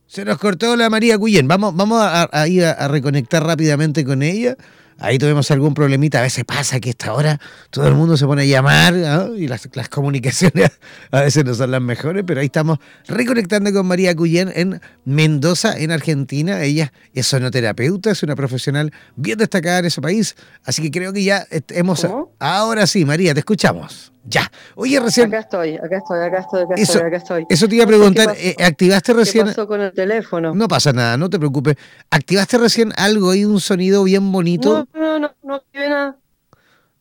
se 0.08 0.24
nos 0.26 0.38
cortó 0.38 0.76
la 0.76 0.90
María 0.90 1.18
Cuyén. 1.18 1.48
Vamos, 1.48 1.76
vamos 1.76 2.00
a, 2.02 2.48
ir 2.48 2.64
a, 2.66 2.88
reconectar 2.88 3.44
rápidamente 3.44 4.06
con 4.06 4.22
ella. 4.24 4.56
Ahí 4.98 5.18
tuvimos 5.18 5.52
algún 5.52 5.74
problemita. 5.74 6.20
A 6.20 6.22
veces 6.22 6.46
pasa 6.46 6.80
que 6.80 6.90
a 6.90 6.92
esta 6.92 7.14
hora 7.14 7.40
todo 7.70 7.88
el 7.88 7.96
mundo 7.96 8.16
se 8.16 8.26
pone 8.26 8.44
a 8.44 8.46
llamar 8.46 8.96
y 9.36 9.48
las, 9.48 9.68
comunicaciones 9.90 10.72
a 11.12 11.22
veces 11.22 11.44
no 11.44 11.54
son 11.54 11.72
las 11.72 11.82
mejores, 11.82 12.24
pero 12.26 12.40
ahí 12.40 12.46
estamos 12.46 12.80
reconectando 13.08 13.74
con 13.74 13.88
María 13.88 14.16
Cuyén 14.16 14.52
en 14.56 14.80
Mendoza, 15.04 15.78
en 15.78 15.92
Argentina. 15.92 16.62
Ella 16.62 16.94
es 17.14 17.28
sonoterapeuta, 17.28 18.12
es 18.12 18.24
una 18.24 18.36
profesional 18.36 18.94
bien 19.18 19.38
destacada 19.38 19.80
en 19.80 19.86
ese 19.86 20.02
país. 20.02 20.36
Así 20.64 20.82
que 20.82 20.92
creo 20.92 21.12
que 21.12 21.24
ya 21.24 21.46
hemos... 21.70 22.08
Ahora 22.40 22.88
sí, 22.88 23.04
María, 23.04 23.34
te 23.34 23.40
escuchamos. 23.40 24.14
Ya. 24.28 24.52
Oye, 24.76 25.00
recién. 25.00 25.28
Acá 25.28 25.40
estoy, 25.40 25.76
acá 25.76 25.98
estoy, 25.98 26.20
acá 26.20 26.40
estoy, 26.40 26.62
acá 26.64 26.74
eso, 26.76 26.94
estoy, 26.94 27.08
acá 27.08 27.18
estoy. 27.18 27.46
Eso 27.48 27.68
te 27.68 27.76
iba 27.76 27.84
a 27.84 27.88
preguntar. 27.88 28.36
Eh, 28.38 28.56
¿Activaste 28.60 29.14
recién? 29.14 29.46
¿Qué 29.46 29.52
pasó 29.52 29.68
con 29.68 29.82
el 29.82 29.94
teléfono? 29.94 30.56
No 30.56 30.68
pasa 30.68 30.92
nada, 30.92 31.16
no 31.16 31.30
te 31.30 31.38
preocupes. 31.38 31.76
¿Activaste 32.10 32.58
recién 32.58 32.92
algo 32.98 33.30
ahí, 33.30 33.46
un 33.46 33.60
sonido 33.60 34.04
bien 34.04 34.32
bonito? 34.32 34.88
No, 34.94 35.00
no, 35.00 35.20
no, 35.20 35.32
no 35.44 35.56
activé 35.56 35.90
nada. 35.90 36.18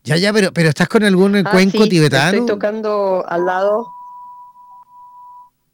Ya, 0.05 0.17
ya, 0.19 0.35
pero, 0.35 0.53
pero 0.53 0.69
¿estás 0.69 0.87
con 0.87 1.03
algún 1.03 1.35
Ah, 1.37 1.51
cuenco 1.51 1.85
sí, 1.85 1.89
tibetano? 1.89 2.41
Estoy 2.41 2.47
tocando 2.47 3.25
al 3.27 3.47
lado. 3.47 3.87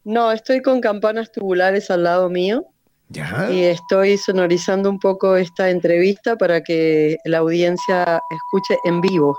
No, 0.04 0.32
estoy 0.32 0.62
con 0.62 0.80
campanas 0.80 1.30
tubulares 1.32 1.90
al 1.90 2.04
lado 2.04 2.30
mío 2.30 2.64
Ya. 3.08 3.48
y 3.50 3.64
estoy 3.64 4.16
sonorizando 4.18 4.88
un 4.88 4.98
poco 4.98 5.36
esta 5.36 5.68
entrevista 5.70 6.36
para 6.36 6.62
que 6.62 7.16
la 7.24 7.38
audiencia 7.38 8.20
escuche 8.30 8.78
en 8.84 9.00
vivo. 9.00 9.36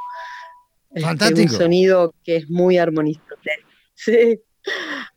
Este, 0.94 1.02
Fantástico. 1.08 1.54
un 1.54 1.60
sonido 1.60 2.14
que 2.24 2.38
es 2.38 2.50
muy 2.50 2.78
armonizante. 2.78 3.32
Sí. 3.94 4.42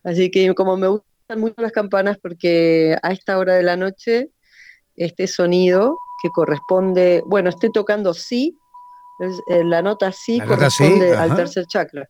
Así 0.03 0.31
que 0.31 0.55
como 0.55 0.77
me 0.77 0.89
gustan 0.89 1.41
mucho 1.41 1.55
las 1.57 1.73
campanas 1.73 2.19
porque 2.21 2.95
a 3.03 3.13
esta 3.13 3.39
hora 3.39 3.55
de 3.55 3.63
la 3.63 3.77
noche 3.77 4.29
este 4.97 5.27
sonido 5.27 5.97
que 6.23 6.29
corresponde, 6.29 7.23
bueno, 7.25 7.49
estoy 7.49 7.73
tocando 7.73 8.13
sí, 8.13 8.59
eh, 9.49 9.65
la 9.65 9.81
nota 9.81 10.13
sí 10.13 10.37
La 10.37 10.45
nota 10.45 10.69
sí, 10.69 10.85
corresponde 10.85 11.17
al 11.17 11.35
tercer 11.35 11.65
chakra. 11.67 12.09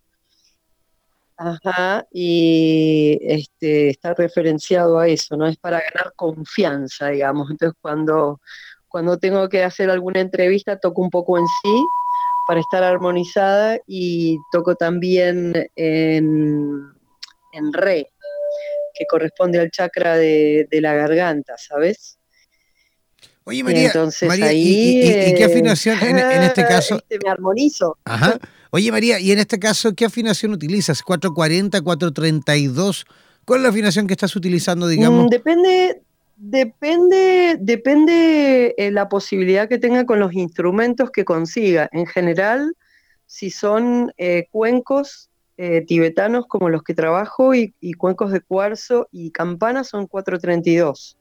Ajá, 1.37 2.07
y 2.13 3.19
este, 3.23 3.91
está 3.91 4.15
referenciado 4.15 4.99
a 4.99 5.07
eso, 5.07 5.37
¿no? 5.37 5.47
Es 5.47 5.57
para 5.57 5.79
ganar 5.79 6.13
confianza, 6.17 7.09
digamos. 7.09 7.51
Entonces, 7.51 7.79
cuando, 7.81 8.41
cuando 8.89 9.19
tengo 9.19 9.49
que 9.49 9.63
hacer 9.63 9.91
alguna 9.91 10.21
entrevista, 10.21 10.79
toco 10.79 11.03
un 11.03 11.11
poco 11.11 11.39
en 11.39 11.47
sí 11.63 11.85
para 12.47 12.61
estar 12.61 12.83
armonizada 12.83 13.79
y 13.87 14.39
toco 14.53 14.75
también 14.75 15.53
en, 15.77 16.75
en 17.53 17.73
re, 17.73 18.11
que 18.95 19.05
corresponde 19.09 19.59
al 19.61 19.71
chakra 19.71 20.17
de, 20.17 20.69
de 20.71 20.81
la 20.81 20.95
garganta, 20.95 21.55
¿sabes? 21.57 22.19
Oye, 23.45 23.63
María, 23.63 23.87
entonces 23.89 24.29
María, 24.29 24.47
ahí, 24.49 24.59
¿y, 24.63 25.07
y- 25.07 25.29
y 25.31 25.35
qué 25.35 25.43
eh, 25.43 25.47
afinación 25.47 25.99
en, 26.03 26.19
en 26.19 26.43
este 26.43 26.65
caso? 26.69 26.97
este, 26.97 27.19
me 27.23 27.31
armonizo. 27.31 27.99
Ajá. 28.05 28.39
Oye, 28.71 28.91
María, 28.91 29.21
¿y 29.21 29.33
en 29.33 29.39
este 29.39 29.59
caso 29.59 29.95
qué 29.95 30.07
afinación 30.07 30.53
utilizas? 30.53 31.03
¿440, 31.05 31.83
432? 31.83 33.05
¿Cuál 33.45 33.61
es 33.61 33.63
la 33.65 33.69
afinación 33.69 34.07
que 34.07 34.15
estás 34.15 34.35
utilizando, 34.37 34.89
digamos? 34.89 35.27
Mm, 35.27 35.29
depende, 35.29 36.03
depende, 36.37 37.57
depende 37.61 38.75
eh, 38.77 38.91
la 38.91 39.09
posibilidad 39.09 39.69
que 39.69 39.79
tenga 39.79 40.07
con 40.07 40.21
los 40.21 40.33
instrumentos 40.35 41.11
que 41.11 41.25
consiga. 41.25 41.89
En 41.93 42.07
general, 42.07 42.75
si 43.27 43.51
son 43.51 44.13
eh, 44.17 44.47
cuencos 44.51 45.31
eh, 45.57 45.83
tibetanos 45.87 46.47
como 46.47 46.69
los 46.69 46.83
que 46.83 46.95
trabajo 46.95 47.55
y, 47.55 47.75
y 47.81 47.93
cuencos 47.95 48.33
de 48.33 48.41
cuarzo 48.41 49.09
y 49.13 49.31
campanas 49.31 49.89
son 49.89 50.07
432. 50.07 51.17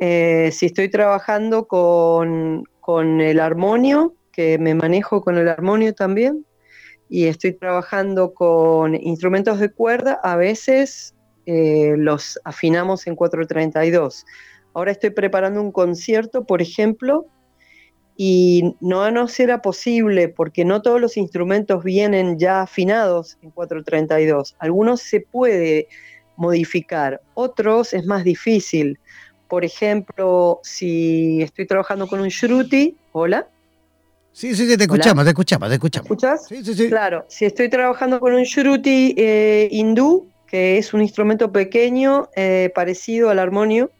Eh, 0.00 0.50
si 0.52 0.66
estoy 0.66 0.88
trabajando 0.88 1.66
con, 1.66 2.64
con 2.80 3.20
el 3.20 3.40
armonio, 3.40 4.14
que 4.32 4.56
me 4.58 4.74
manejo 4.74 5.22
con 5.22 5.36
el 5.36 5.48
armonio 5.48 5.94
también, 5.94 6.46
y 7.08 7.24
estoy 7.24 7.52
trabajando 7.52 8.32
con 8.32 8.94
instrumentos 8.94 9.58
de 9.58 9.70
cuerda, 9.70 10.20
a 10.22 10.36
veces 10.36 11.14
eh, 11.50 11.94
los 11.96 12.38
afinamos 12.44 13.06
en 13.06 13.16
432. 13.16 14.26
Ahora 14.74 14.92
estoy 14.92 15.08
preparando 15.08 15.62
un 15.62 15.72
concierto, 15.72 16.44
por 16.44 16.60
ejemplo, 16.60 17.24
y 18.18 18.76
no 18.80 19.10
no 19.10 19.28
será 19.28 19.62
posible 19.62 20.28
porque 20.28 20.66
no 20.66 20.82
todos 20.82 21.00
los 21.00 21.16
instrumentos 21.16 21.82
vienen 21.82 22.38
ya 22.38 22.60
afinados 22.60 23.38
en 23.40 23.50
432. 23.50 24.56
Algunos 24.58 25.00
se 25.00 25.20
puede 25.22 25.88
modificar, 26.36 27.22
otros 27.32 27.94
es 27.94 28.04
más 28.04 28.24
difícil. 28.24 28.98
Por 29.48 29.64
ejemplo, 29.64 30.60
si 30.62 31.40
estoy 31.40 31.66
trabajando 31.66 32.06
con 32.08 32.20
un 32.20 32.28
shruti, 32.28 32.94
hola, 33.12 33.48
Sí, 34.32 34.54
sí, 34.54 34.68
sí, 34.68 34.76
te 34.76 34.84
escuchamos, 34.84 35.24
te 35.24 35.30
escuchamos, 35.30 35.68
te 35.68 35.74
escuchamos. 35.76 36.04
¿escuchas? 36.04 36.46
Sí, 36.46 36.62
sí, 36.62 36.74
sí. 36.74 36.88
Claro, 36.88 37.24
si 37.26 37.46
estoy 37.46 37.70
trabajando 37.70 38.20
con 38.20 38.34
un 38.34 38.42
shruti 38.42 39.14
eh, 39.16 39.68
hindú, 39.72 40.28
que 40.50 40.78
es 40.78 40.94
un 40.94 41.02
instrumento 41.02 41.52
pequeño 41.52 42.28
eh, 42.34 42.70
parecido 42.74 43.30
al 43.30 43.38
armonio, 43.38 43.90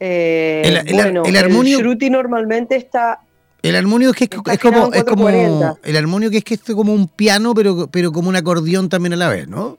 eh, 0.00 0.62
El- 0.64 0.76
el- 0.88 0.92
bueno, 0.92 1.22
el 1.24 1.36
armonio- 1.36 1.78
shruti 1.78 2.10
normalmente 2.10 2.76
está, 2.76 3.20
El 3.62 3.74
armonio 3.76 4.10
es 4.10 4.16
que 4.16 4.24
es, 4.24 4.30
como, 4.30 4.92
es 4.92 5.04
como 5.04 5.24
440. 5.24 5.74
el 5.82 5.96
armonio 5.96 6.30
que 6.30 6.38
es 6.38 6.44
que 6.44 6.54
es 6.54 6.60
como 6.62 6.92
un 6.92 7.08
piano, 7.08 7.54
pero, 7.54 7.88
pero 7.90 8.12
como 8.12 8.28
un 8.28 8.36
acordeón 8.36 8.88
también 8.88 9.14
a 9.14 9.16
la 9.16 9.28
vez, 9.28 9.48
¿no? 9.48 9.78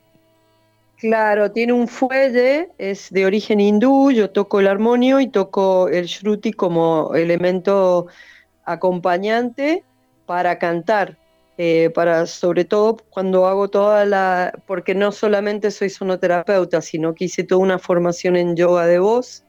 claro, 0.99 1.51
tiene 1.51 1.73
un 1.73 1.88
fuelle, 1.88 2.69
es 2.80 3.12
de 3.12 3.27
origen 3.27 3.60
hindú, 3.60 4.10
yo 4.10 4.32
toco 4.32 4.60
el 4.60 4.65
armonio 4.65 5.19
y 5.19 5.27
toco 5.27 5.88
el 5.89 6.06
shruti 6.08 6.51
como 6.53 7.13
elemento 7.13 8.08
acompañante 8.65 9.84
para 10.25 10.58
cantar. 10.58 11.17
Eh, 11.58 11.89
para 11.89 12.28
sobre 12.28 12.65
todo 12.65 12.98
cuando 13.10 13.48
hago 13.48 13.70
toda 13.70 14.06
la, 14.06 14.54
porque 14.67 14.93
no 14.93 15.12
solamente 15.12 15.72
soy 15.72 15.89
sonoterapeuta, 15.89 16.82
sino 16.82 17.15
que 17.15 17.26
hice 17.26 17.43
toda 17.43 17.62
una 17.62 17.80
formación 17.80 18.36
en 18.36 18.56
yoga 18.56 18.86
de 18.86 19.00
voz 19.00 19.43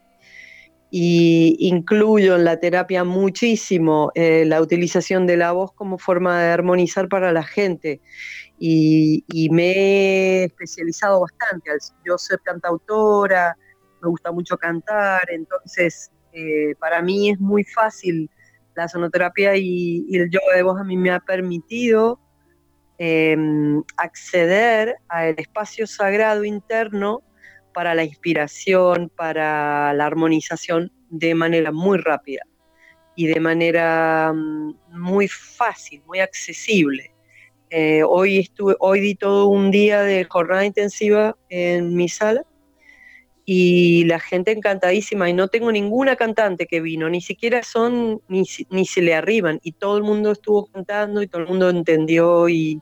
y 0.91 1.55
incluyo 1.59 2.35
en 2.35 2.45
la 2.45 2.59
terapia 2.59 3.03
muchísimo 3.03 4.11
eh, 4.15 4.43
la 4.45 4.59
utilización 4.59 5.27
de 5.27 5.37
la 5.37 5.51
voz 5.51 5.71
como 5.73 5.99
forma 5.99 6.41
de 6.41 6.49
armonizar 6.49 7.07
para 7.09 7.31
la 7.31 7.43
gente. 7.43 8.01
Y, 8.57 9.23
y 9.27 9.49
me 9.51 9.71
he 9.71 10.43
especializado 10.45 11.21
bastante. 11.21 11.69
Yo 12.03 12.17
ser 12.17 12.39
cantautora, 12.43 13.55
me 14.01 14.09
gusta 14.09 14.31
mucho 14.31 14.57
cantar, 14.57 15.21
entonces 15.29 16.11
eh, 16.33 16.73
para 16.79 17.01
mí 17.01 17.29
es 17.29 17.39
muy 17.39 17.63
fácil 17.63 18.29
la 18.79 18.87
sonoterapia 18.87 19.55
y, 19.55 20.05
el 20.15 20.29
yoga 20.29 20.55
de 20.55 20.63
voz 20.63 20.79
a 20.79 20.83
mí 20.83 20.97
me 20.97 21.11
ha 21.11 21.19
permitido 21.19 22.19
eh, 22.97 23.37
acceder 23.97 24.95
al 25.07 25.35
espacio 25.37 25.85
sagrado 25.85 26.43
interno 26.43 27.21
para 27.73 27.93
la 27.93 28.03
inspiración, 28.03 29.11
para 29.15 29.93
la 29.93 30.05
armonización 30.05 30.91
de 31.09 31.35
manera 31.35 31.71
muy 31.71 31.97
rápida 31.97 32.43
y 33.15 33.27
de 33.27 33.39
manera 33.39 34.31
mm, 34.33 34.75
muy 34.91 35.27
fácil, 35.27 36.01
muy 36.05 36.19
accesible. 36.19 37.11
Eh, 37.69 38.01
hoy, 38.03 38.39
estuve, 38.39 38.75
hoy 38.79 38.99
di 38.99 39.15
todo 39.15 39.47
un 39.47 39.71
día 39.71 40.01
de 40.01 40.23
jornada 40.23 40.65
intensiva 40.65 41.37
en 41.49 41.95
mi 41.95 42.09
sala 42.09 42.43
y 43.51 44.03
la 44.03 44.19
gente 44.19 44.51
encantadísima 44.51 45.27
y 45.27 45.33
no 45.33 45.47
tengo 45.47 45.71
ninguna 45.71 46.15
cantante 46.15 46.67
que 46.67 46.81
vino, 46.81 47.09
ni 47.09 47.19
siquiera 47.19 47.63
son, 47.63 48.21
ni, 48.27 48.43
ni 48.69 48.85
se 48.85 49.01
le 49.01 49.15
arriban 49.15 49.59
y 49.63 49.71
todo 49.71 49.97
el 49.97 50.03
mundo 50.03 50.33
estuvo 50.33 50.67
cantando 50.67 51.23
y 51.23 51.27
todo 51.27 51.41
el 51.41 51.47
mundo 51.47 51.67
entendió 51.67 52.47
y 52.47 52.79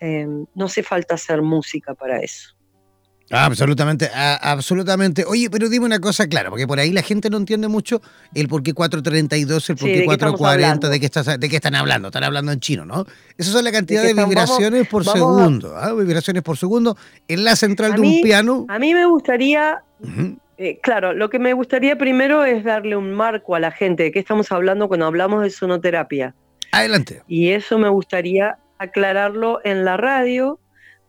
eh, 0.00 0.26
no 0.54 0.64
hace 0.64 0.82
falta 0.82 1.16
hacer 1.16 1.42
música 1.42 1.92
para 1.92 2.18
eso. 2.22 2.56
Ah, 3.30 3.44
absolutamente, 3.44 4.08
absolutamente. 4.14 5.24
Oye, 5.26 5.50
pero 5.50 5.68
dime 5.68 5.84
una 5.84 6.00
cosa 6.00 6.26
clara, 6.26 6.48
porque 6.48 6.66
por 6.66 6.78
ahí 6.78 6.92
la 6.92 7.02
gente 7.02 7.28
no 7.28 7.36
entiende 7.36 7.68
mucho 7.68 8.00
el 8.34 8.48
por 8.48 8.62
qué 8.62 8.72
432, 8.72 9.68
el 9.70 9.76
por 9.76 9.86
Sí, 9.88 9.94
qué 9.94 10.00
¿de 10.00 10.06
qué 10.06 10.12
estamos 10.14 10.38
440, 10.38 10.64
hablando? 10.66 10.88
de 10.88 11.00
qué, 11.00 11.06
estás, 11.06 11.38
de 11.40 11.48
qué 11.48 11.56
están 11.56 11.74
hablando. 11.74 12.08
Están 12.08 12.24
hablando 12.24 12.52
en 12.52 12.60
chino, 12.60 12.86
¿no? 12.86 13.04
Esas 13.36 13.52
son 13.52 13.64
la 13.64 13.72
cantidad 13.72 14.02
de 14.02 14.10
estamos- 14.10 14.30
vibraciones 14.30 14.88
por 14.88 15.04
vamos 15.04 15.14
a- 15.14 15.18
segundo. 15.44 15.76
¿ah? 15.76 15.92
Vibraciones 15.92 16.42
por 16.42 16.56
segundo 16.56 16.96
en 17.28 17.44
la 17.44 17.54
central 17.56 17.92
A 17.92 17.94
de 17.96 18.00
un 18.00 18.08
mí- 18.08 18.22
piano. 18.22 18.64
A 18.68 18.78
mí 18.78 18.94
me 18.94 19.04
gustaría. 19.06 19.82
Eh, 20.56 20.78
claro, 20.82 21.12
lo 21.12 21.28
que 21.30 21.38
me 21.38 21.52
gustaría 21.52 21.96
primero 21.98 22.44
es 22.44 22.64
darle 22.64 22.96
un 22.96 23.12
marco 23.12 23.54
a 23.54 23.60
la 23.60 23.70
gente 23.72 24.04
de 24.04 24.12
qué 24.12 24.18
estamos 24.20 24.50
hablando 24.52 24.88
cuando 24.88 25.06
hablamos 25.06 25.42
de 25.42 25.50
sonoterapia. 25.50 26.34
Adelante. 26.72 27.22
Y 27.28 27.50
eso 27.50 27.78
me 27.78 27.88
gustaría 27.90 28.56
aclararlo 28.78 29.60
en 29.64 29.84
la 29.84 29.96
radio 29.98 30.58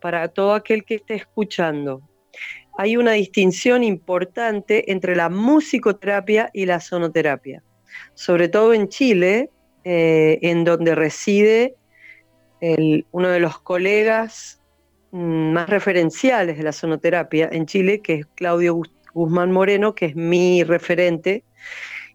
para 0.01 0.27
todo 0.27 0.53
aquel 0.53 0.83
que 0.85 0.95
esté 0.95 1.15
escuchando. 1.15 2.01
Hay 2.77 2.97
una 2.97 3.11
distinción 3.13 3.83
importante 3.83 4.91
entre 4.91 5.15
la 5.15 5.29
musicoterapia 5.29 6.49
y 6.53 6.65
la 6.65 6.79
sonoterapia, 6.79 7.63
sobre 8.13 8.47
todo 8.47 8.73
en 8.73 8.87
Chile, 8.87 9.49
eh, 9.83 10.39
en 10.41 10.63
donde 10.63 10.95
reside 10.95 11.75
uno 13.11 13.29
de 13.29 13.39
los 13.39 13.59
colegas 13.59 14.61
mm, 15.11 15.53
más 15.53 15.69
referenciales 15.69 16.57
de 16.57 16.63
la 16.63 16.73
sonoterapia 16.73 17.47
en 17.51 17.65
Chile, 17.65 18.01
que 18.01 18.15
es 18.15 18.25
Claudio 18.35 18.81
Guzmán 19.13 19.51
Moreno, 19.51 19.95
que 19.95 20.07
es 20.07 20.15
mi 20.15 20.63
referente 20.63 21.43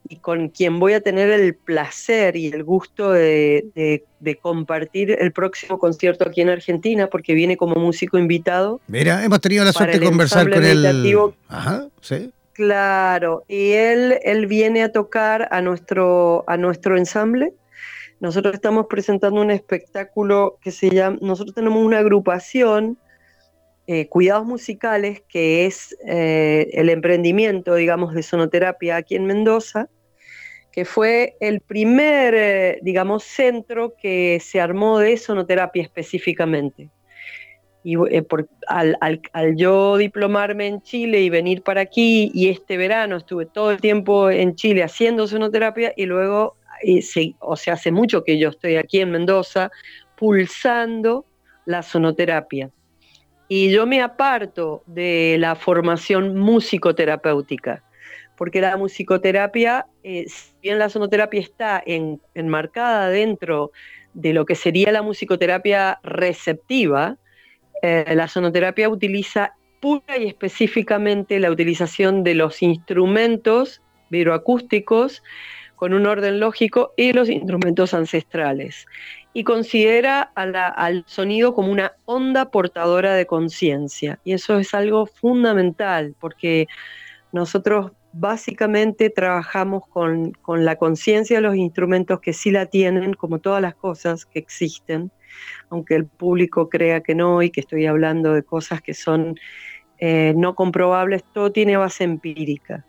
y 0.08 0.16
con 0.16 0.48
quien 0.48 0.78
voy 0.78 0.92
a 0.92 1.00
tener 1.00 1.30
el 1.30 1.54
placer 1.54 2.36
y 2.36 2.48
el 2.48 2.62
gusto 2.64 3.10
de, 3.12 3.66
de- 3.74 4.04
de 4.20 4.36
compartir 4.36 5.10
el 5.20 5.32
próximo 5.32 5.78
concierto 5.78 6.26
aquí 6.26 6.40
en 6.40 6.48
Argentina, 6.48 7.08
porque 7.08 7.34
viene 7.34 7.56
como 7.58 7.74
músico 7.76 8.16
invitado. 8.18 8.80
Mira, 8.86 9.22
hemos 9.24 9.40
tenido 9.40 9.64
la 9.64 9.72
suerte 9.72 9.98
de 9.98 10.04
conversar 10.06 10.48
con 10.50 10.64
él. 10.64 10.82
Ajá, 11.48 11.88
sí. 12.00 12.30
Claro, 12.54 13.44
y 13.48 13.72
él, 13.72 14.18
él 14.22 14.46
viene 14.46 14.82
a 14.82 14.92
tocar 14.92 15.48
a 15.50 15.60
nuestro, 15.60 16.44
a 16.46 16.56
nuestro 16.56 16.96
ensamble 16.96 17.52
nosotros 18.20 18.54
estamos 18.54 18.86
presentando 18.88 19.40
un 19.42 19.50
espectáculo 19.50 20.56
que 20.62 20.70
se 20.70 20.88
llama, 20.88 21.18
nosotros 21.20 21.54
tenemos 21.54 21.84
una 21.84 21.98
agrupación, 21.98 22.96
eh, 23.86 24.08
Cuidados 24.08 24.46
Musicales, 24.46 25.22
que 25.28 25.66
es 25.66 25.96
eh, 26.06 26.70
el 26.72 26.88
emprendimiento, 26.88 27.74
digamos, 27.74 28.14
de 28.14 28.22
sonoterapia 28.22 28.96
aquí 28.96 29.14
en 29.14 29.26
Mendoza, 29.26 29.88
que 30.72 30.84
fue 30.84 31.36
el 31.38 31.60
primer, 31.60 32.34
eh, 32.34 32.78
digamos, 32.82 33.22
centro 33.22 33.94
que 34.00 34.40
se 34.42 34.60
armó 34.60 34.98
de 34.98 35.16
sonoterapia 35.16 35.82
específicamente. 35.82 36.90
Y 37.84 37.96
eh, 38.10 38.26
al, 38.66 39.56
yo 39.56 39.98
diplomarme 39.98 40.66
en 40.66 40.80
Chile 40.82 41.20
y 41.20 41.30
venir 41.30 41.62
para 41.62 41.82
aquí, 41.82 42.32
y 42.34 42.48
este 42.48 42.76
verano 42.76 43.18
estuve 43.18 43.46
todo 43.46 43.70
el 43.70 43.80
tiempo 43.80 44.30
en 44.30 44.56
Chile 44.56 44.82
haciendo 44.82 45.28
sonoterapia, 45.28 45.92
y 45.96 46.06
luego, 46.06 46.56
o 47.40 47.56
sea, 47.56 47.74
hace 47.74 47.92
mucho 47.92 48.24
que 48.24 48.38
yo 48.38 48.48
estoy 48.48 48.76
aquí 48.76 49.00
en 49.00 49.10
Mendoza, 49.10 49.70
pulsando 50.16 51.26
la 51.66 51.82
sonoterapia. 51.82 52.70
Y 53.56 53.70
yo 53.70 53.86
me 53.86 54.02
aparto 54.02 54.82
de 54.84 55.36
la 55.38 55.54
formación 55.54 56.36
musicoterapéutica 56.36 57.84
porque 58.36 58.60
la 58.60 58.76
musicoterapia, 58.76 59.86
eh, 60.02 60.24
si 60.26 60.54
bien 60.60 60.80
la 60.80 60.88
sonoterapia 60.88 61.40
está 61.40 61.80
enmarcada 61.86 63.10
dentro 63.10 63.70
de 64.12 64.32
lo 64.32 64.44
que 64.44 64.56
sería 64.56 64.90
la 64.90 65.02
musicoterapia 65.02 66.00
receptiva, 66.02 67.16
eh, 67.80 68.12
la 68.16 68.26
sonoterapia 68.26 68.88
utiliza 68.88 69.54
pura 69.78 70.18
y 70.18 70.26
específicamente 70.26 71.38
la 71.38 71.52
utilización 71.52 72.24
de 72.24 72.34
los 72.34 72.60
instrumentos 72.60 73.82
vibroacústicos 74.10 75.22
con 75.84 75.92
un 75.92 76.06
orden 76.06 76.40
lógico 76.40 76.94
y 76.96 77.12
los 77.12 77.28
instrumentos 77.28 77.92
ancestrales. 77.92 78.86
Y 79.34 79.44
considera 79.44 80.22
al 80.22 81.04
sonido 81.06 81.52
como 81.54 81.70
una 81.70 81.92
onda 82.06 82.50
portadora 82.50 83.12
de 83.12 83.26
conciencia. 83.26 84.18
Y 84.24 84.32
eso 84.32 84.58
es 84.58 84.72
algo 84.72 85.04
fundamental, 85.04 86.14
porque 86.18 86.68
nosotros 87.32 87.92
básicamente 88.14 89.10
trabajamos 89.10 89.86
con, 89.86 90.32
la 90.48 90.76
conciencia 90.76 91.36
de 91.36 91.42
los 91.42 91.54
instrumentos 91.54 92.18
que 92.18 92.32
sí 92.32 92.50
la 92.50 92.64
tienen, 92.64 93.12
como 93.12 93.40
todas 93.40 93.60
las 93.60 93.74
cosas 93.74 94.24
que 94.24 94.38
existen, 94.38 95.10
aunque 95.68 95.96
el 95.96 96.06
público 96.06 96.70
crea 96.70 97.02
que 97.02 97.14
no 97.14 97.42
y 97.42 97.50
que 97.50 97.60
estoy 97.60 97.84
hablando 97.84 98.32
de 98.32 98.42
cosas 98.42 98.80
que 98.80 98.94
son 98.94 99.38
eh, 99.98 100.32
no 100.34 100.54
comprobables, 100.54 101.24
todo 101.34 101.52
tiene 101.52 101.76
base 101.76 102.04
empírica. 102.04 102.86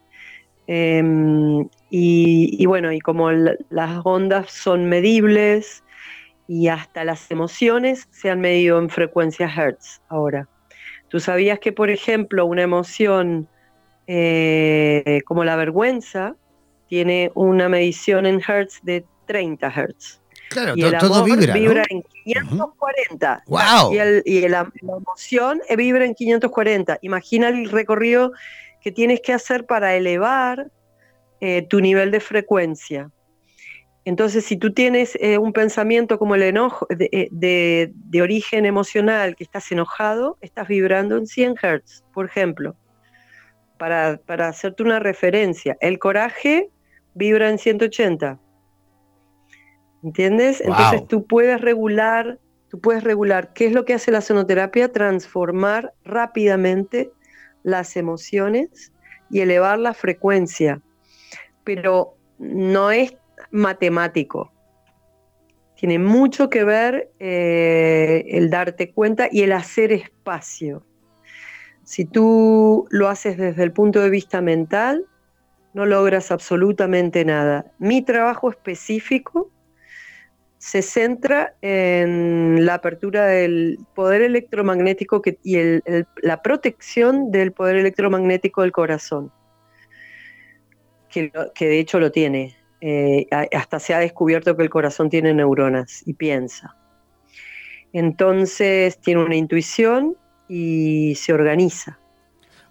Em, 0.68 1.68
y, 1.89 2.66
bueno, 2.66 2.91
y 2.91 2.99
como 2.99 3.32
las 3.32 4.01
ondas 4.03 4.51
son 4.51 4.86
medibles 4.86 5.84
y 6.47 6.68
hasta 6.68 7.03
las 7.03 7.30
emociones 7.32 8.07
se 8.11 8.30
han 8.30 8.39
medido 8.39 8.80
en 8.80 8.89
frecuencia 8.89 9.47
Hertz 9.47 10.01
ahora. 10.09 10.47
¿Tú 11.09 11.20
sabías 11.20 11.59
que, 11.59 11.72
por 11.72 11.89
ejemplo, 11.89 12.45
una 12.45 12.63
emoción 12.63 13.47
eh, 14.07 15.22
como 15.26 15.43
la 15.43 15.55
vergüenza, 15.55 16.36
tiene 16.88 17.32
una 17.34 17.70
medición 17.70 18.26
en 18.26 18.41
hertz 18.47 18.80
de 18.84 19.05
30 19.26 19.68
hertz. 19.68 20.22
Claro, 20.49 20.74
y 20.76 20.84
el 20.84 20.97
todo 20.99 21.24
vibra, 21.24 21.53
vibra 21.55 21.84
en 21.89 22.03
540. 22.24 23.43
Wow. 23.47 23.91
Y, 24.26 24.47
la, 24.47 24.72
emoción 24.82 25.59
eh, 25.68 25.76
vibra 25.76 26.05
en 26.05 26.13
540. 26.13 26.99
Imagina 27.01 27.47
el 27.49 27.70
recorrido 27.72 28.32
que 28.86 28.93
tienes 28.93 29.19
que 29.19 29.33
hacer 29.33 29.65
para 29.65 29.95
elevar 29.95 30.71
eh, 31.41 31.63
tu 31.63 31.81
nivel 31.81 32.09
de 32.11 32.21
frecuencia. 32.21 33.11
Entonces, 34.05 34.45
si 34.45 34.55
tú 34.55 34.71
tienes 34.71 35.17
un 35.41 35.51
pensamiento 35.51 36.17
como 36.17 36.36
el 36.36 36.43
enojo 36.43 36.86
de, 36.91 37.27
de, 37.91 38.21
origen 38.21 38.67
emocional, 38.67 39.36
que 39.36 39.43
estás 39.43 39.69
enojado, 39.71 40.38
estás 40.41 40.67
vibrando 40.67 41.17
en 41.17 41.25
100 41.25 41.55
Hz, 41.55 42.03
por 42.13 42.27
ejemplo 42.27 42.77
para, 43.77 44.47
hacerte 44.47 44.83
una 44.83 44.99
referencia. 44.99 45.77
El 45.79 45.99
coraje 45.99 46.69
vibra 47.13 47.49
en 47.49 47.57
180. 47.57 48.39
¿Entiendes? 50.03 50.61
Entonces 50.61 51.07
tú 51.07 51.25
puedes 51.25 51.59
regular, 51.61 52.39
tú 52.69 52.79
puedes 52.79 53.03
regular 53.03 53.53
qué 53.53 53.67
es 53.67 53.73
lo 53.73 53.86
que 53.86 53.93
hace 53.93 54.11
la 54.11 54.21
sonoterapia, 54.21 54.91
transformar 54.91 55.93
rápidamente 56.03 57.11
las 57.66 57.97
emociones 57.97 58.93
y 59.30 59.41
elevar 59.41 59.80
la 59.80 59.93
frecuencia. 59.93 60.82
Pero 61.63 62.16
no 62.38 62.91
es 62.91 63.18
matemático. 63.51 64.53
Tiene 65.76 65.99
mucho 65.99 66.49
que 66.49 66.63
ver 66.63 67.11
eh, 67.20 68.24
el 68.30 68.49
darte 68.49 68.91
cuenta 68.91 69.28
y 69.30 69.41
el 69.41 69.51
hacer 69.51 69.91
espacio. 69.91 70.86
Si 71.84 72.05
tú 72.05 72.88
lo 72.91 73.09
haces 73.09 73.38
desde 73.38 73.63
el 73.63 73.72
punto 73.72 73.99
de 73.99 74.09
vista 74.09 74.41
mental, 74.41 75.05
no 75.74 75.86
logras 75.86 76.32
absolutamente 76.32 77.26
nada. 77.26 77.66
Mi 77.80 78.01
trabajo 78.03 78.49
específico 78.49 79.51
se 80.66 80.82
centra 80.82 81.53
en 81.61 82.66
la 82.66 82.74
apertura 82.74 83.28
del 83.28 83.78
poder 83.93 84.24
electromagnético 84.24 85.22
y 85.43 85.57
la 86.24 86.41
protección 86.41 87.30
del 87.30 87.51
poder 87.51 87.76
electromagnético 87.76 88.63
del 88.63 88.72
corazón, 88.72 89.32
que, 91.11 91.32
de 91.59 91.80
hecho 91.80 91.99
lo 91.99 92.11
tiene. 92.11 92.57
Eh, 92.82 93.28
hasta 93.53 93.80
se 93.80 93.93
ha 93.93 93.99
descubierto 93.99 94.57
que 94.57 94.63
el 94.63 94.72
corazón 94.72 95.11
tiene 95.11 95.36
neuronas 95.36 96.01
y 96.07 96.13
piensa. 96.13 96.76
Entonces 97.93 98.99
tiene 98.99 99.24
una 99.24 99.36
intuición 99.36 100.18
y 100.47 101.13
se 101.13 101.32
organiza. 101.32 101.99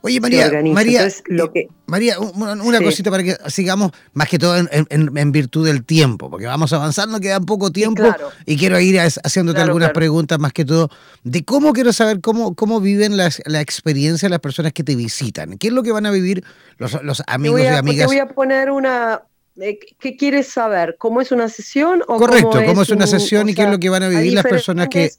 Oye, 0.07 0.21
María, 0.21 0.51
María, 0.63 1.09
lo 1.29 1.47
eh, 1.47 1.51
que, 1.55 1.69
María, 1.87 2.19
una, 2.21 2.83
cosita 2.83 3.11
para 3.11 3.23
que 3.23 3.39
sigamos, 3.47 3.91
más 4.13 4.29
que 4.29 4.39
todo 4.39 4.55
en, 4.59 5.33
virtud 5.33 5.67
del 5.67 5.83
tiempo, 5.83 6.29
porque 6.29 6.45
vamos 6.45 6.75
avanzando, 6.75 7.19
queda 7.21 7.41
poco 7.41 7.73
tiempo 7.73 8.03
y 8.45 8.59
quiero 8.59 8.79
ir 8.79 9.01
haciéndote 9.01 9.63
algunas 9.63 9.93
preguntas, 9.93 10.39
más 10.39 10.53
que 10.53 10.67
todo, 10.67 10.91
de 11.23 11.43
cómo 11.47 11.73
quiero 11.73 11.91
saber 11.95 12.21
cómo, 12.21 12.55
cómo 12.55 12.83
viven 12.83 13.17
las, 13.17 13.41
la 13.47 13.63
experiencia 13.63 14.27
de 14.27 14.31
las 14.31 14.41
personas 14.41 14.75
que 14.75 14.85
te 14.85 14.95
visitan. 14.95 15.57
¿Qué 15.57 15.69
es 15.69 15.73
lo 15.73 15.83
que 15.83 15.91
van 15.91 16.05
a 16.05 16.11
vivir 16.11 16.45
los, 16.77 17.03
los 17.03 17.23
amigos 17.27 17.63
y 17.63 17.67
amigas? 17.69 18.07
Te 18.07 18.15
voy 18.15 18.19
a 18.19 18.29
poner 18.29 18.71
una, 18.71 19.23
eh, 19.59 19.79
¿Qué 19.99 20.19
quieres 20.19 20.49
saber? 20.49 20.97
¿Cómo 20.99 21.23
es 21.23 21.33
una 21.33 21.49
sesión? 21.49 22.03
O 22.09 22.19
Correcto, 22.19 22.61
cómo 22.67 22.83
es, 22.83 22.91
una 22.91 23.07
sesión 23.07 23.49
y 23.49 23.55
qué 23.55 23.63
es 23.63 23.71
lo 23.71 23.79
que 23.79 23.89
van 23.89 24.03
a 24.03 24.09
vivir 24.09 24.35
las 24.35 24.45
personas 24.45 24.89
que, 24.89 25.13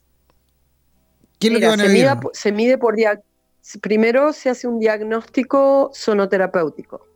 se, 2.33 2.51
Mide, 2.51 2.77
por 2.77 2.95
Primero 3.81 4.31
se 4.31 4.49
hace 4.49 4.67
un 4.67 4.79
diagnóstico 4.79 5.89
sonoterapéutico. 5.93 7.07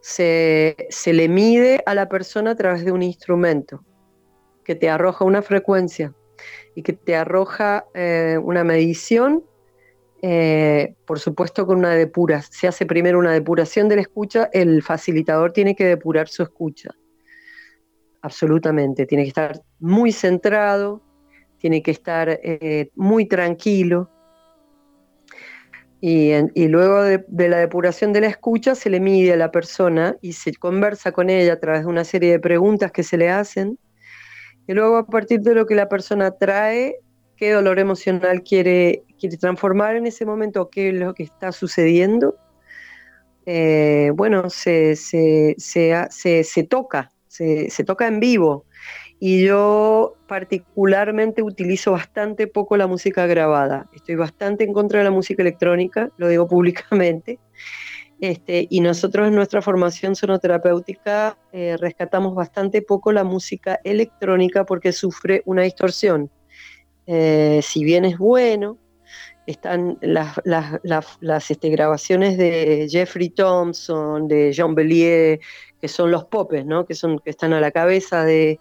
Se, 0.00 0.76
le 1.06 1.28
mide 1.28 1.82
a 1.86 1.94
la 1.94 2.08
persona 2.08 2.52
a 2.52 2.54
través 2.54 2.84
de 2.84 2.92
un 2.92 3.02
instrumento 3.02 3.84
que 4.64 4.76
te 4.76 4.88
arroja 4.88 5.24
una 5.24 5.42
frecuencia 5.42 6.14
y 6.76 6.82
que 6.82 6.92
te 6.92 7.16
arroja 7.16 7.86
eh, 7.94 8.38
una 8.40 8.62
medición, 8.62 9.44
eh, 10.22 10.94
por 11.04 11.18
supuesto 11.18 11.66
con 11.66 11.78
una 11.78 11.94
depura. 11.94 12.42
Se 12.42 12.68
hace 12.68 12.86
primero 12.86 13.18
una 13.18 13.32
depuración 13.32 13.88
de 13.88 13.96
la 13.96 14.02
escucha, 14.02 14.48
el 14.52 14.82
facilitador 14.82 15.52
tiene 15.52 15.74
que 15.74 15.86
depurar 15.86 16.28
su 16.28 16.44
escucha. 16.44 16.94
Absolutamente, 18.22 19.06
tiene 19.06 19.24
que 19.24 19.28
estar 19.28 19.60
muy 19.80 20.12
centrado, 20.12 21.02
tiene 21.58 21.82
que 21.82 21.90
estar 21.90 22.28
eh, 22.42 22.90
muy 22.94 23.26
tranquilo. 23.26 24.10
Y, 26.08 26.68
luego 26.68 27.02
de, 27.02 27.24
la 27.48 27.58
depuración 27.58 28.12
de 28.12 28.20
la 28.20 28.28
escucha 28.28 28.76
se 28.76 28.90
le 28.90 29.00
mide 29.00 29.32
a 29.32 29.36
la 29.36 29.50
persona 29.50 30.16
y 30.22 30.34
se 30.34 30.54
conversa 30.54 31.10
con 31.10 31.30
ella 31.30 31.54
a 31.54 31.58
través 31.58 31.80
de 31.80 31.88
una 31.88 32.04
serie 32.04 32.30
de 32.30 32.38
preguntas 32.38 32.92
que 32.92 33.02
se 33.02 33.16
le 33.16 33.28
hacen. 33.28 33.76
Y 34.68 34.74
luego 34.74 34.98
a 34.98 35.06
partir 35.06 35.40
de 35.40 35.52
lo 35.52 35.66
que 35.66 35.74
la 35.74 35.88
persona 35.88 36.30
trae, 36.30 36.94
qué 37.36 37.50
dolor 37.50 37.80
emocional 37.80 38.44
quiere, 38.44 39.02
quiere 39.18 39.36
transformar 39.36 39.96
en 39.96 40.06
ese 40.06 40.24
momento, 40.24 40.70
qué 40.70 40.90
es 40.90 40.94
lo 40.94 41.12
que 41.12 41.24
está 41.24 41.50
sucediendo, 41.50 42.36
eh, 43.44 44.12
bueno, 44.14 44.48
se, 44.48 44.94
se, 44.94 45.56
se, 45.58 46.62
toca, 46.70 47.10
se, 47.26 47.84
toca 47.84 48.06
en 48.06 48.20
vivo 48.20 48.64
y 49.18 49.44
yo 49.44 50.14
particularmente 50.26 51.42
utilizo 51.42 51.92
bastante 51.92 52.46
poco 52.46 52.76
la 52.76 52.86
música 52.86 53.26
grabada. 53.26 53.88
Estoy 53.94 54.14
bastante 54.16 54.64
en 54.64 54.72
contra 54.72 54.98
de 54.98 55.04
la 55.04 55.10
música 55.10 55.42
electrónica, 55.42 56.10
lo 56.16 56.28
digo 56.28 56.46
públicamente. 56.48 57.38
Este, 58.20 58.66
y 58.70 58.80
nosotros 58.80 59.28
en 59.28 59.34
nuestra 59.34 59.60
formación 59.60 60.16
sonoterapéutica 60.16 61.36
eh, 61.52 61.76
rescatamos 61.78 62.34
bastante 62.34 62.80
poco 62.80 63.12
la 63.12 63.24
música 63.24 63.78
electrónica 63.84 64.64
porque 64.64 64.92
sufre 64.92 65.42
una 65.44 65.62
distorsión. 65.62 66.30
Eh, 67.06 67.60
si 67.62 67.84
bien 67.84 68.04
es 68.04 68.18
bueno, 68.18 68.78
están 69.46 69.98
las, 70.00 70.40
las, 70.44 71.50
este, 71.50 71.68
grabaciones 71.68 72.36
de 72.36 72.88
Jeffrey 72.90 73.28
Thompson, 73.28 74.28
de 74.28 74.52
Jean 74.52 74.74
Bellier, 74.74 75.38
que 75.80 75.88
son 75.88 76.10
los 76.10 76.24
popes, 76.24 76.66
¿no? 76.66 76.84
que, 76.84 76.94
son, 76.94 77.18
que 77.20 77.30
están 77.30 77.52
a 77.52 77.60
la 77.60 77.70
cabeza 77.70 78.24
de, 78.24 78.58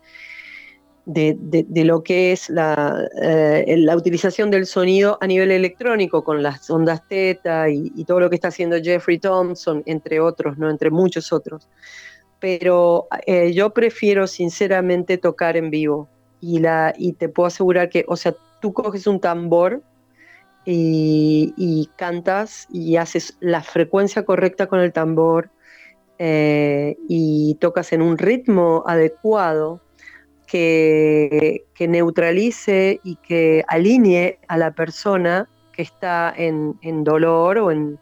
de, 1.06 1.84
lo 1.86 2.04
que 2.04 2.32
es 2.32 2.50
la, 2.50 3.08
eh, 3.22 3.76
la, 3.78 3.96
utilización 3.96 4.50
del 4.50 4.66
sonido 4.66 5.18
a 5.22 5.28
nivel 5.28 5.52
electrónico 5.52 6.24
con 6.24 6.42
las 6.42 6.70
ondas 6.70 7.08
teta 7.08 7.70
y, 7.70 8.04
todo 8.06 8.20
lo 8.20 8.30
que 8.30 8.36
está 8.36 8.48
haciendo 8.48 8.78
Jeffrey 8.82 9.20
Thompson, 9.20 9.84
entre 9.86 10.20
otros, 10.20 10.58
¿no? 10.58 10.70
entre 10.70 10.90
muchos 10.90 11.32
otros. 11.32 11.68
Pero 12.40 13.08
eh, 13.26 13.54
yo 13.54 13.72
prefiero 13.72 14.28
sinceramente 14.28 15.18
tocar 15.18 15.58
en 15.58 15.70
vivo 15.70 16.10
y, 16.42 16.60
la, 16.60 16.94
y 16.98 17.14
te 17.14 17.30
puedo 17.30 17.48
asegurar 17.48 17.90
que, 17.90 18.06
o 18.08 18.16
sea, 18.16 18.36
tú 18.60 18.74
coges 18.74 19.08
un 19.08 19.20
tambor 19.20 19.82
y, 20.66 21.90
cantas 21.96 22.68
y 22.72 22.96
haces 22.96 23.38
la 23.40 23.62
frecuencia 23.62 24.26
correcta 24.26 24.66
con 24.66 24.80
el 24.80 24.92
tambor 24.92 25.52
eh, 26.18 26.98
y 27.08 27.56
tocas 27.56 27.94
en 27.94 28.02
un 28.02 28.18
ritmo 28.18 28.84
adecuado 28.88 29.82
que, 30.56 31.88
neutralice 31.88 33.00
y 33.04 33.16
que 33.18 33.64
alinee 33.68 34.40
a 34.48 34.58
la 34.58 34.72
persona 34.72 35.50
que 35.74 35.82
está 35.82 36.34
en, 36.36 37.04
dolor 37.04 37.58
o 37.58 37.72
en, 37.72 38.00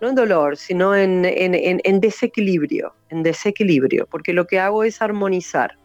no 0.00 0.08
en 0.08 0.14
dolor, 0.14 0.56
sino 0.56 0.94
en, 0.94 1.24
en, 1.24 2.00
desequilibrio, 2.00 2.94
en 3.08 3.22
desequilibrio, 3.22 4.06
porque 4.10 4.32
lo 4.32 4.46
que 4.46 4.58
hago 4.58 4.84
es 4.84 5.00
armonizar. 5.00 5.76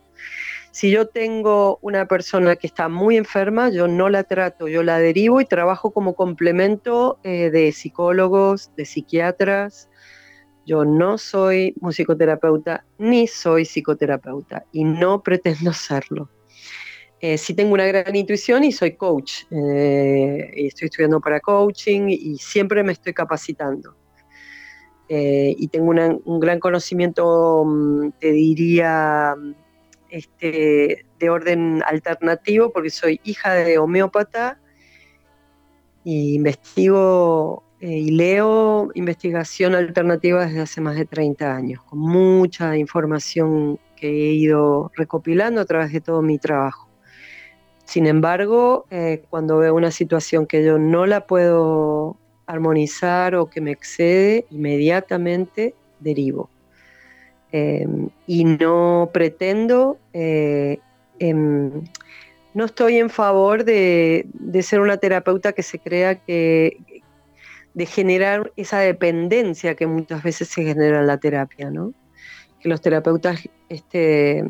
Si 0.72 0.90
yo 0.90 1.08
tengo 1.08 1.80
una 1.82 2.06
persona 2.06 2.56
que 2.56 2.68
está 2.68 2.88
muy 2.88 3.18
enferma, 3.18 3.70
yo 3.70 3.88
no 3.88 4.10
la 4.10 4.24
trato, 4.24 4.68
yo 4.68 4.84
la 4.84 5.00
derivo 5.00 5.42
y 5.42 5.46
trabajo 5.46 5.92
como 5.92 6.16
complemento 6.16 7.20
eh, 7.24 7.50
de 7.50 7.72
psicólogos, 7.74 8.72
de 8.78 8.86
psiquiatras, 8.86 9.90
yo 10.66 10.86
no 10.86 11.18
soy 11.18 11.74
musicoterapeuta 11.82 12.86
ni 12.98 13.28
soy 13.28 13.66
psicoterapeuta 13.66 14.66
y 14.72 14.84
no 14.84 15.22
pretendo 15.22 15.74
serlo. 15.74 16.30
Eh, 17.20 17.38
sí 17.38 17.54
tengo 17.54 17.74
una 17.74 17.86
gran 17.86 18.16
intuición 18.16 18.64
y 18.64 18.72
soy 18.72 18.96
coach. 18.96 19.44
Eh, 19.52 20.52
estoy 20.56 20.88
estudiando 20.88 21.20
para 21.20 21.40
coaching 21.40 22.08
y 22.10 22.38
siempre 22.38 22.84
me 22.84 22.94
estoy 22.94 23.14
capacitando. 23.14 23.96
Eh, 25.08 25.56
y 25.58 25.68
tengo 25.68 25.92
un 25.92 26.40
gran 26.40 26.60
conocimiento, 26.60 27.64
mm, 27.66 28.12
te 28.20 28.32
diría, 28.32 29.36
este, 30.10 31.06
de 31.20 31.30
orden 31.30 31.84
alternativo, 31.86 32.72
porque 32.72 32.90
soy 32.90 33.20
hija 33.24 33.54
de 33.54 33.78
homeópata 33.78 34.60
y 36.04 36.36
investigo 36.36 37.64
eh, 37.82 37.98
y 37.98 38.12
leo 38.12 38.92
investigación 38.94 39.74
alternativa 39.74 40.46
desde 40.46 40.62
hace 40.62 40.82
más 40.82 40.96
de 40.96 41.06
30 41.06 41.56
años, 41.56 41.82
con 41.84 41.98
mucha 41.98 42.78
información 42.78 43.80
que 43.96 44.08
he 44.08 44.34
ido 44.34 44.92
recopilando 44.96 45.62
a 45.62 45.66
través 45.66 45.92
de 45.92 46.00
todo 46.00 46.22
mi 46.22 46.38
trabajo. 46.38 46.88
Sin 47.86 48.06
embargo, 48.06 48.86
eh, 48.92 49.24
cuando 49.32 49.58
veo 49.58 49.74
una 49.74 49.90
situación 49.90 50.46
que 50.46 50.64
yo 50.64 50.78
no 50.78 51.08
la 51.08 51.26
puedo 51.26 52.18
armonizar 52.46 53.34
o 53.34 53.48
que 53.48 53.62
me 53.62 53.72
excede, 53.72 54.46
inmediatamente 54.52 55.74
derivo. 56.00 56.52
Em, 57.52 58.10
y 58.28 58.44
no 58.46 59.10
pretendo, 59.12 59.98
eh, 60.14 60.78
em, 61.18 61.84
no 62.54 62.66
estoy 62.66 62.98
en 62.98 63.10
favor 63.10 63.64
de, 63.64 64.28
de, 64.34 64.62
ser 64.62 64.82
una 64.82 64.98
terapeuta 64.98 65.52
que 65.54 65.64
se 65.64 65.80
crea 65.80 66.16
que, 66.16 66.78
de 67.74 67.86
generar 67.86 68.52
esa 68.56 68.80
dependencia 68.80 69.76
que 69.76 69.88
muchas 69.88 70.24
veces 70.24 70.50
se 70.50 70.64
genera 70.64 71.00
en 71.00 71.08
la 71.08 71.18
terapia, 71.18 71.70
¿no? 71.70 71.94
Que 72.60 72.70
los 72.70 72.82
terapeutas, 72.82 73.50
este, 73.70 74.44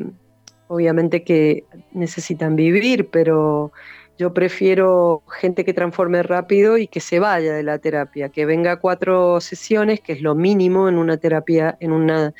obviamente 0.68 1.22
que 1.22 1.64
necesitan 1.92 2.56
vivir, 2.56 3.08
pero 3.10 3.72
yo 4.18 4.34
prefiero 4.34 5.22
gente 5.40 5.64
que 5.64 5.72
transforme 5.72 6.22
rápido 6.22 6.78
y 6.78 6.86
que 6.86 7.00
se 7.00 7.18
vaya 7.18 7.54
de 7.54 7.62
la 7.62 7.78
terapia, 7.78 8.28
que 8.28 8.44
venga 8.44 8.76
cuatro 8.76 9.40
sesiones, 9.40 10.00
que 10.00 10.12
es 10.12 10.20
lo 10.20 10.34
mínimo 10.34 10.88
en 10.88 10.98
una 10.98 11.16
terapia, 11.16 11.76
en 11.80 11.92
una 11.92 12.34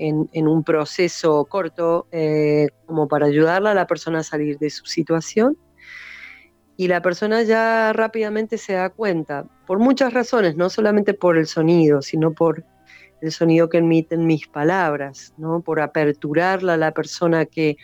en, 0.00 0.48
un 0.48 0.64
proceso 0.64 1.44
corto, 1.44 2.06
eh, 2.10 2.68
como 2.86 3.06
para 3.06 3.26
ayudarla 3.26 3.72
a 3.72 3.74
la 3.74 3.86
persona 3.86 4.20
a 4.20 4.22
salir 4.22 4.58
de 4.58 4.70
su 4.70 4.86
situación 4.86 5.58
y 6.80 6.88
la 6.88 7.02
persona 7.02 7.42
ya 7.42 7.92
rápidamente 7.92 8.56
se 8.56 8.72
da 8.72 8.88
cuenta, 8.88 9.44
por 9.66 9.78
muchas 9.78 10.14
razones, 10.14 10.56
no 10.56 10.70
solamente 10.70 11.12
por 11.12 11.36
el 11.36 11.46
sonido, 11.46 12.00
sino 12.00 12.32
por 12.32 12.64
el 13.20 13.32
sonido 13.32 13.68
que 13.68 13.76
emiten 13.76 14.26
mis 14.26 14.48
palabras, 14.48 15.34
¿no? 15.36 15.60
por 15.60 15.82
aperturarla 15.82 16.72
a 16.72 16.76
la 16.78 16.92
persona 16.92 17.44
que, 17.44 17.76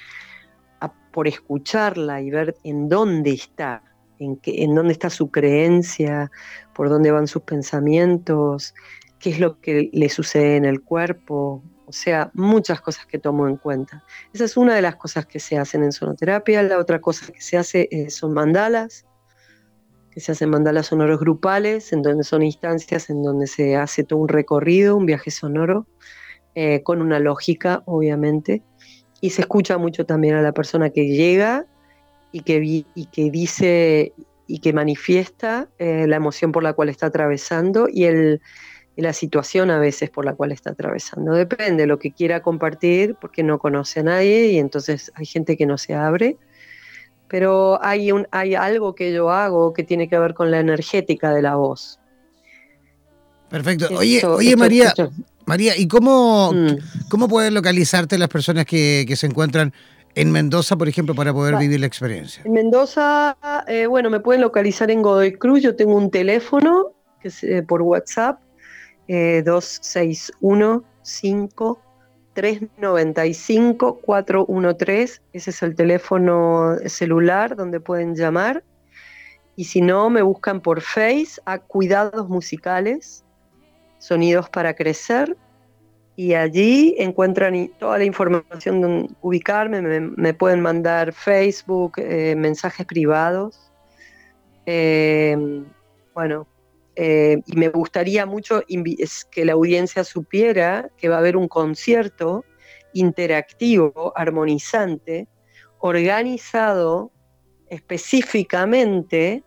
por 1.13 1.29
escucharla 1.29 2.23
y 2.23 2.31
ver 2.31 2.57
en 2.65 2.89
dónde 2.89 3.33
está, 3.33 3.83
en, 4.19 4.39
qué, 4.39 4.63
en 4.65 4.75
dónde 4.75 4.95
está 4.95 5.11
su 5.11 5.31
creencia, 5.31 6.31
por 6.75 6.89
dónde 6.89 7.11
van 7.11 7.27
sus 7.27 7.43
pensamientos, 7.43 8.75
qué 9.19 9.29
es 9.29 9.41
lo 9.41 9.61
que 9.61 9.91
le 9.93 10.09
sucede 10.09 10.57
en 10.57 10.65
el 10.65 10.81
cuerpo, 10.81 11.63
o 11.87 11.93
sea, 11.93 12.31
muchas 12.35 12.81
cosas 12.81 13.07
que 13.07 13.19
tomo 13.19 13.49
en 13.49 13.57
cuenta. 13.57 14.05
Esa 14.33 14.45
es 14.45 14.57
una 14.57 14.75
de 14.75 14.83
las 14.83 14.97
cosas 14.97 15.27
que 15.27 15.41
se 15.41 15.57
hacen 15.57 15.85
en 15.85 15.93
sonoterapia. 15.93 16.63
La 16.63 16.79
otra 16.79 17.01
cosa 17.01 17.33
que 17.33 17.41
se 17.41 17.57
hace 17.57 17.89
eh, 17.91 18.11
son 18.11 18.35
mandalas, 18.35 19.07
que 20.11 20.21
se 20.21 20.33
hacen 20.33 20.51
mandalas 20.51 20.87
sonoros 20.87 21.21
grupales, 21.21 21.93
en 21.93 22.03
donde 22.03 22.25
son 22.25 22.43
instancias 22.43 23.09
en 23.09 23.23
donde 23.23 23.47
se 23.47 23.77
hace 23.77 24.05
todo 24.05 24.19
un 24.19 24.29
recorrido, 24.29 24.97
un 24.97 25.07
viaje 25.07 25.31
sonoro, 25.31 25.87
eh, 26.55 26.83
con 26.83 27.01
una 27.01 27.21
lógica, 27.21 27.83
obviamente. 27.87 28.63
Y 29.21 29.31
se 29.31 29.43
escucha 29.43 29.79
mucho 29.79 30.05
también 30.07 30.35
a 30.35 30.43
la 30.43 30.53
persona 30.53 30.91
que 30.91 31.07
llega 31.07 31.67
y 32.33 32.41
que, 32.41 32.85
y 32.95 33.07
que 33.07 33.31
dice 33.31 34.13
y 34.47 34.61
que 34.61 34.73
manifiesta 34.73 35.69
eh, 35.79 36.07
la 36.07 36.17
emoción 36.17 36.53
por 36.53 36.63
la 36.63 36.73
cual 36.73 36.89
está 36.89 37.07
atravesando 37.07 37.89
y 37.91 38.05
el 38.05 38.41
la 39.03 39.13
situación 39.13 39.71
a 39.71 39.79
veces 39.79 40.11
por 40.11 40.25
la 40.25 40.35
cual 40.35 40.53
está 40.53 40.71
atravesando. 40.71 41.33
Depende 41.33 41.83
de 41.83 41.87
lo 41.87 41.99
que 41.99 42.13
quiera 42.13 42.41
compartir 42.41 43.15
porque 43.21 43.43
no 43.43 43.59
conoce 43.59 44.01
a 44.01 44.03
nadie 44.05 44.53
y 44.53 44.59
entonces 44.59 45.13
hay 45.15 45.27
gente 45.27 45.57
que 45.57 45.67
no 45.67 45.77
se 45.77 45.95
abre. 45.95 46.37
Pero 47.29 47.83
hay, 47.85 48.13
un, 48.13 48.27
hay 48.31 48.55
algo 48.55 48.95
que 48.95 49.13
yo 49.13 49.31
hago 49.31 49.73
que 49.73 49.83
tiene 49.83 50.09
que 50.09 50.19
ver 50.19 50.35
con 50.35 50.51
la 50.51 50.61
energética 50.61 51.35
de 51.35 51.43
la 51.43 51.57
voz. 51.57 51.99
Perfecto. 53.49 53.89
Oye, 53.97 54.25
oye 54.25 54.57
María, 54.57 54.93
María, 55.47 55.77
¿y 55.77 55.87
cómo, 55.87 56.53
mm. 56.53 57.09
cómo 57.09 57.29
pueden 57.29 57.55
localizarte 57.55 58.19
las 58.19 58.29
personas 58.29 58.65
que, 58.65 59.07
se 59.17 59.27
encuentran 59.27 59.73
en 60.17 60.33
Mendoza, 60.33 60.77
por 60.77 60.89
ejemplo, 60.89 61.15
para 61.15 61.33
poder 61.33 61.57
vivir 61.57 61.79
la 61.79 61.87
experiencia? 61.87 62.43
En 62.45 62.53
Mendoza, 62.53 63.37
eh, 63.69 63.87
bueno, 63.87 64.11
me 64.11 64.21
pueden 64.21 64.41
localizar 64.41 64.91
en 64.91 65.03
Godoy 65.03 65.33
Cruz. 65.35 65.63
Yo 65.63 65.77
tengo 65.77 65.95
un 65.95 66.11
teléfono 66.11 66.93
que 67.21 67.29
es 67.29 67.45
eh, 67.45 67.63
por 67.63 67.83
WhatsApp, 67.83 68.41
eh, 69.09 69.43
261 69.45 70.85
5 71.03 71.81
395 72.35 74.01
413. 74.01 75.23
Ese 75.33 75.51
es 75.51 75.63
el 75.63 75.75
teléfono 75.75 76.77
celular 76.87 77.57
donde 77.57 77.81
pueden 77.81 78.15
llamar. 78.15 78.63
Y 79.57 79.65
si 79.65 79.81
no, 79.81 80.11
me 80.11 80.21
buscan 80.21 80.61
por 80.61 80.83
Face 80.83 81.41
a 81.47 81.59
Cuidados 81.59 82.29
Musicales, 82.29 83.25
Sonidos 83.99 84.51
para 84.51 84.75
Crecer. 84.75 85.37
Y 86.15 86.35
allí 86.35 86.95
encuentran 86.99 87.71
toda 87.79 87.99
la 87.99 88.05
información 88.05 88.81
de 88.81 89.09
ubicarme. 89.23 89.81
Me, 89.83 90.35
pueden 90.35 90.61
mandar 90.61 91.13
Facebook, 91.13 91.93
eh, 91.97 92.35
mensajes 92.37 92.87
privados. 92.87 93.73
Eh, 94.67 95.65
bueno, 96.15 96.47
eh, 96.97 97.43
y 97.45 97.57
me 97.57 97.69
gustaría 97.69 98.25
mucho 98.25 98.63
que 99.31 99.45
la 99.45 99.53
audiencia 99.53 100.03
supiera 100.03 100.91
que 100.97 101.11
va 101.11 101.17
a 101.17 101.19
haber 101.19 101.37
un 101.37 101.47
concierto 101.47 102.45
interactivo, 102.95 104.15
armonizante, 104.17 105.29
organizado 105.79 107.13
específicamente, 107.69 109.45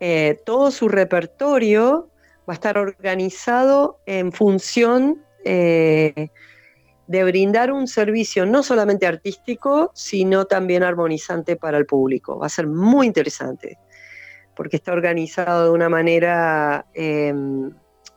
eh, 0.00 0.40
todo 0.46 0.70
su 0.70 0.88
repertorio 0.88 2.08
va 2.48 2.52
a 2.52 2.54
estar 2.54 2.78
organizado 2.78 4.00
en 4.06 4.32
función 4.32 5.22
eh, 5.44 6.28
de 7.06 7.24
brindar 7.24 7.72
un 7.72 7.86
servicio 7.86 8.46
no 8.46 8.62
solamente 8.62 9.06
artístico, 9.06 9.90
sino 9.94 10.46
también 10.46 10.82
armonizante 10.82 11.56
para 11.56 11.76
el 11.76 11.84
público. 11.84 12.38
Va 12.38 12.46
a 12.46 12.50
ser 12.50 12.66
muy 12.66 13.06
interesante 13.06 13.78
porque 14.56 14.76
está 14.76 14.92
organizado 14.92 15.64
de 15.64 15.70
una 15.70 15.88
manera 15.88 16.86
em, 16.94 17.72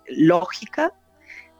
lógica 0.08 0.94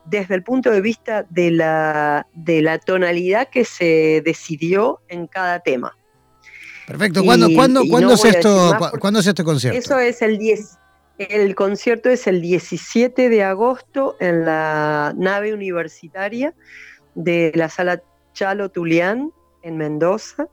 desde 0.06 0.34
el 0.34 0.42
punto 0.42 0.70
de 0.70 0.80
vista 0.80 1.26
de 1.28 1.50
la, 1.50 2.26
de 2.32 2.62
la 2.62 2.78
tonalidad 2.78 3.48
que 3.48 3.64
se 3.64 4.22
decidió 4.24 5.00
en 5.08 5.26
cada 5.26 5.60
tema. 5.60 5.96
Perfecto. 6.86 7.22
¿Cuándo, 7.22 7.48
¿cuándo, 7.54 7.82
¿cuándo, 7.90 8.14
es, 8.14 8.24
esto, 8.24 8.74
¿cuándo 8.98 9.20
es 9.20 9.26
este 9.26 9.44
concierto? 9.44 9.78
Eso 9.78 9.98
es 9.98 10.22
el 10.22 10.38
10. 10.38 10.78
El 11.18 11.54
concierto 11.54 12.08
es 12.08 12.26
el 12.26 12.40
17 12.40 13.28
de 13.28 13.42
agosto 13.42 14.16
en 14.20 14.46
la 14.46 15.12
nave 15.16 15.52
universitaria 15.52 16.54
de 17.14 17.52
la 17.54 17.68
sala 17.68 18.02
Chalo 18.32 18.70
Tulián 18.70 19.32
en 19.62 19.76
Mendoza. 19.76 20.46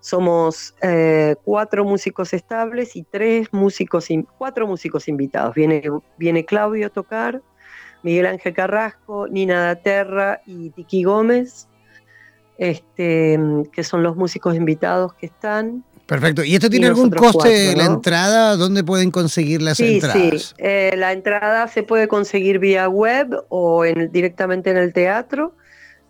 Somos 0.00 0.74
eh, 0.82 1.36
cuatro 1.44 1.84
músicos 1.84 2.32
estables 2.32 2.96
y 2.96 3.04
tres 3.04 3.48
músicos, 3.52 4.08
cuatro 4.38 4.66
músicos 4.66 5.08
invitados. 5.08 5.54
Viene, 5.54 5.82
viene 6.18 6.44
Claudio 6.44 6.86
a 6.86 6.90
tocar, 6.90 7.42
Miguel 8.02 8.26
Ángel 8.26 8.54
Carrasco, 8.54 9.28
Nina 9.28 9.60
Daterra 9.66 10.42
y 10.46 10.70
Tiki 10.70 11.04
Gómez, 11.04 11.68
este, 12.58 13.38
que 13.72 13.84
son 13.84 14.02
los 14.02 14.16
músicos 14.16 14.54
invitados 14.54 15.14
que 15.14 15.26
están. 15.26 15.84
Perfecto. 16.06 16.44
¿Y 16.44 16.54
esto 16.54 16.68
tiene 16.68 16.88
algún 16.88 17.10
coste 17.10 17.74
la 17.76 17.86
entrada? 17.86 18.56
¿Dónde 18.56 18.84
pueden 18.84 19.10
conseguir 19.10 19.62
las 19.62 19.80
entradas? 19.80 20.18
Sí, 20.20 20.54
eh, 20.58 20.94
la 20.96 21.12
entrada 21.12 21.68
se 21.68 21.82
puede 21.82 22.08
conseguir 22.08 22.58
vía 22.58 22.88
web 22.88 23.44
o 23.48 23.84
directamente 24.10 24.70
en 24.70 24.76
el 24.76 24.92
teatro. 24.92 25.54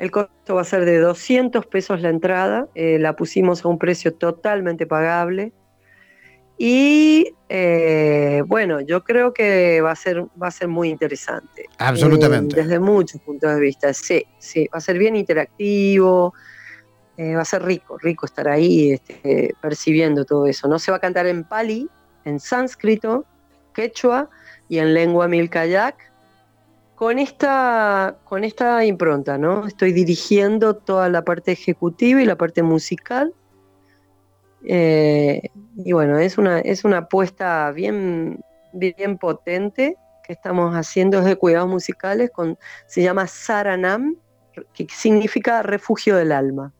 El 0.03 0.11
costo 0.11 0.57
va 0.57 0.63
a 0.63 0.65
ser 0.65 0.85
de 0.85 0.99
200 0.99 1.65
pesos 1.67 2.01
la 2.01 2.09
entrada. 2.09 2.67
Eh, 2.75 2.99
la 2.99 3.15
pusimos 3.15 3.65
a 3.65 3.69
un 3.69 3.79
precio 3.79 4.13
totalmente 4.13 4.85
pagable. 4.85 5.53
Y 6.59 7.33
eh, 7.49 8.43
bueno, 8.45 8.81
yo 8.81 9.05
creo 9.05 9.33
que 9.33 9.81
va 9.81 9.93
a 9.93 9.95
ser, 9.95 10.25
va 10.43 10.49
a 10.49 10.51
ser 10.51 10.67
muy 10.67 10.89
interesante. 10.89 11.67
Absolutamente. 11.79 12.57
desde 12.57 12.81
muchos 12.81 13.21
puntos 13.21 13.55
de 13.55 13.61
vista. 13.61 13.95
Sí, 13.95 14.27
sí, 14.41 14.69
va 14.75 14.79
a 14.79 14.81
ser 14.81 14.99
bien 14.99 15.15
interactivo. 15.15 16.35
Eh, 17.17 17.37
va 17.37 17.43
a 17.43 17.45
ser 17.45 17.63
rico, 17.63 17.97
rico 17.97 18.27
estar 18.27 18.49
ahí 18.49 18.91
este, 18.95 19.55
percibiendo 19.61 20.25
todo 20.25 20.47
eso. 20.47 20.67
No 20.67 20.81
se 20.81 20.91
va 20.91 20.97
a 20.97 21.01
cantar 21.01 21.29
en 21.29 21.45
pali, 21.45 21.89
en 22.25 22.41
sánscrito, 22.41 23.25
quechua 23.73 24.31
y 24.69 24.79
en 24.79 24.95
lengua 24.95 25.29
milkayak, 25.29 26.12
con 27.03 27.19
esta, 27.19 28.15
con 28.23 28.45
esta 28.45 28.85
impronta, 28.85 29.37
¿no? 29.37 29.67
Estoy 29.67 29.93
dirigiendo 29.93 30.77
toda 30.77 31.09
la 31.09 31.25
parte 31.25 31.51
ejecutiva 31.51 32.23
y 32.23 32.25
la 32.25 32.37
parte 32.37 32.63
musical. 32.63 33.35
Eh, 34.65 35.51
y 35.85 35.91
bueno, 35.91 36.21
es 36.21 36.39
una, 36.39 36.61
es 36.61 36.85
una 36.85 36.99
apuesta 36.99 37.73
bien, 37.73 38.39
bien 38.73 39.19
potente 39.19 39.97
que 40.25 40.33
estamos 40.33 40.77
haciendo 40.77 41.23
de 41.23 41.35
cuidados 41.35 41.69
musicales, 41.69 42.31
con, 42.33 42.57
se 42.87 43.03
llama 43.03 43.27
Saranam, 43.27 44.15
que 44.73 44.87
significa 44.89 45.61
refugio 45.65 46.15
del 46.15 46.31
alma. 46.31 46.73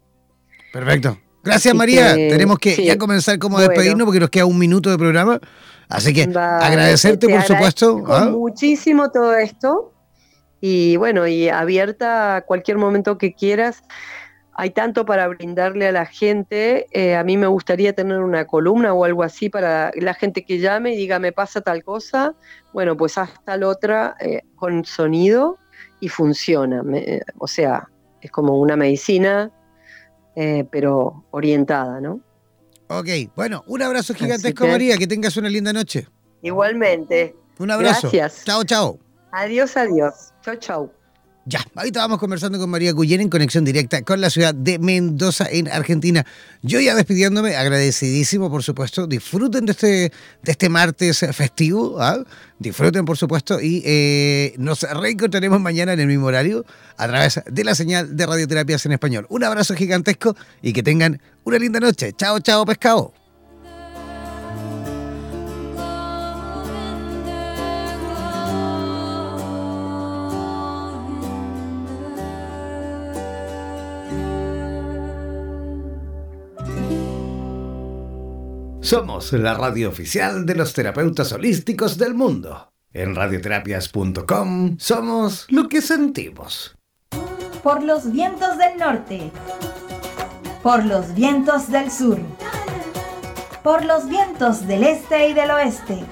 Perfecto. 0.73 1.19
Gracias, 1.43 1.75
María. 1.75 2.15
Tenemos 2.15 2.61
que 2.61 2.77
ya 2.85 2.97
comenzar 2.97 3.41
como 3.41 3.59
a 3.59 3.63
despedirnos 3.63 4.05
porque 4.05 4.21
nos 4.21 4.31
queda 4.31 4.47
un 4.47 4.57
minuto 4.57 4.89
de 4.89 4.99
programa. 4.99 5.41
Así 5.89 6.15
que 6.15 6.23
agradecerte, 6.23 7.29
por 7.29 7.43
supuesto. 7.43 8.05
¿ah? 8.07 8.27
Muchísimo 8.27 9.11
todo 9.11 9.37
esto. 9.37 9.93
Y 10.65 10.97
bueno, 10.97 11.27
y 11.27 11.49
abierta 11.49 12.37
a 12.37 12.43
cualquier 12.43 12.79
momento 12.79 13.19
que 13.19 13.35
quieras. 13.35 13.83
Hay 14.55 14.71
tanto 14.71 15.05
para 15.05 15.27
brindarle 15.27 15.89
a 15.89 15.93
la 15.93 16.07
gente. 16.07 16.87
Eh, 16.93 17.17
a 17.17 17.25
mí 17.25 17.37
me 17.37 17.49
gustaría 17.49 17.95
tener 17.95 18.21
una 18.21 18.47
columna 18.47 18.95
o 18.95 19.05
algo 19.05 19.25
así 19.25 19.49
para 19.49 19.91
la 19.97 20.15
gente 20.15 20.45
que 20.45 20.61
llame 20.61 20.95
y 20.95 20.97
diga, 20.97 21.19
me 21.19 21.33
pasa 21.33 21.63
tal 21.63 21.83
cosa. 21.83 22.37
Bueno, 22.73 22.97
pues 22.97 23.19
hasta 23.19 23.57
la 23.57 23.67
otra 23.67 24.15
eh, 24.21 24.43
con 24.55 24.85
sonido 24.85 25.59
y 25.99 26.09
funciona. 26.09 26.83
o 27.39 27.49
sea, 27.49 27.89
es 28.21 28.31
como 28.31 28.61
una 28.61 28.77
medicina 28.77 29.51
eh, 30.37 30.65
pero 30.71 31.25
orientada, 31.33 32.01
¿no? 32.01 32.21
Ok, 32.87 33.09
bueno, 33.35 33.65
un 33.67 33.83
abrazo 33.83 34.15
gigantesco, 34.15 34.67
María, 34.67 34.97
que 34.97 35.09
tengas 35.09 35.37
una 35.37 35.49
linda 35.49 35.73
noche. 35.73 36.07
Igualmente. 36.43 37.35
Un 37.59 37.71
abrazo. 37.71 38.11
Gracias. 38.13 38.45
Chao, 38.45 38.63
chao. 38.65 39.12
Adiós, 39.33 39.77
adiós. 39.77 40.33
Chao, 40.43 40.57
chao. 40.57 41.03
Ya, 41.45 41.59
ahorita 41.75 41.99
vamos 41.99 42.21
conversando 42.21 42.57
con 42.61 42.71
María 42.71 42.93
Guyen 42.93 43.21
en 43.21 43.29
conexión 43.29 43.65
directa 43.65 44.03
con 44.03 44.21
la 44.21 44.31
ciudad 44.31 44.55
de 44.55 44.79
Mendoza, 44.79 45.45
en 45.51 45.67
Argentina. 45.67 46.25
Yo 46.63 46.79
ya 46.79 46.95
despidiéndome, 46.95 47.57
agradecidísimo, 47.57 48.49
por 48.49 48.63
supuesto. 48.63 49.09
Disfruten 49.09 49.67
de 49.67 49.73
este, 49.73 50.13
de 50.43 50.53
este 50.53 50.69
martes 50.69 51.19
festivo. 51.33 52.01
¿ah? 52.01 52.23
Disfruten, 52.61 53.05
por 53.05 53.17
supuesto, 53.17 53.61
y 53.61 53.83
eh, 53.85 54.55
nos 54.59 54.83
reencontraremos 54.83 55.61
mañana 55.61 55.95
en 55.95 56.01
el 56.01 56.07
mismo 56.07 56.27
horario 56.27 56.65
a 56.97 57.09
través 57.09 57.41
de 57.45 57.65
la 57.65 57.75
señal 57.75 58.17
de 58.17 58.25
radioterapias 58.25 58.87
en 58.87 58.93
español. 58.93 59.27
Un 59.29 59.43
abrazo 59.43 59.75
gigantesco 59.75 60.37
y 60.63 60.73
que 60.73 60.85
tengan 60.85 61.21
una 61.43 61.59
linda 61.59 61.81
noche. 61.81 62.13
Chao, 62.13 62.39
chao, 62.39 62.65
pescado. 62.65 63.22
Somos 78.93 79.33
la 79.33 79.55
radio 79.55 79.89
oficial 79.89 80.45
de 80.45 80.55
los 80.55 80.75
terapeutas 80.75 81.33
holísticos 81.33 81.97
del 81.97 82.13
mundo. 82.13 82.75
En 82.93 83.15
radioterapias.com 83.15 84.77
somos 84.79 85.47
lo 85.49 85.67
que 85.67 85.81
sentimos. 85.81 86.77
Por 87.63 87.83
los 87.83 88.13
vientos 88.13 88.59
del 88.59 88.77
norte. 88.77 89.33
Por 90.63 90.85
los 90.85 91.15
vientos 91.15 91.71
del 91.71 91.91
sur. 91.91 92.19
Por 93.65 93.87
los 93.87 94.11
vientos 94.11 94.67
del 94.67 94.85
este 94.85 95.31
y 95.31 95.33
del 95.33 95.53
oeste. 95.53 96.05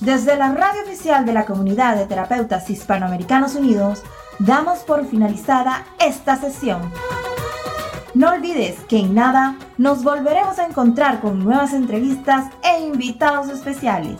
Desde 0.00 0.38
la 0.38 0.54
radio 0.54 0.80
oficial 0.84 1.26
de 1.26 1.34
la 1.34 1.44
Comunidad 1.44 1.96
de 1.96 2.06
Terapeutas 2.06 2.70
Hispanoamericanos 2.70 3.56
Unidos, 3.56 4.04
damos 4.38 4.78
por 4.78 5.04
finalizada 5.04 5.84
esta 6.00 6.40
sesión. 6.40 6.80
No 8.18 8.32
olvides 8.32 8.80
que 8.88 8.98
en 8.98 9.14
nada 9.14 9.54
nos 9.76 10.02
volveremos 10.02 10.58
a 10.58 10.66
encontrar 10.66 11.20
con 11.20 11.38
nuevas 11.38 11.72
entrevistas 11.72 12.46
e 12.64 12.80
invitados 12.80 13.48
especiales. 13.48 14.16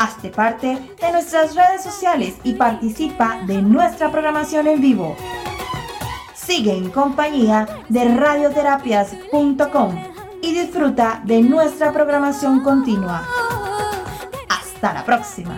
Hazte 0.00 0.30
parte 0.30 0.76
de 1.00 1.12
nuestras 1.12 1.54
redes 1.54 1.84
sociales 1.84 2.34
y 2.42 2.54
participa 2.54 3.38
de 3.46 3.62
nuestra 3.62 4.10
programación 4.10 4.66
en 4.66 4.80
vivo. 4.80 5.14
Sigue 6.34 6.76
en 6.76 6.90
compañía 6.90 7.68
de 7.88 8.12
radioterapias.com 8.12 9.94
y 10.42 10.52
disfruta 10.52 11.22
de 11.22 11.42
nuestra 11.42 11.92
programación 11.92 12.64
continua. 12.64 13.22
Hasta 14.48 14.92
la 14.92 15.04
próxima. 15.04 15.56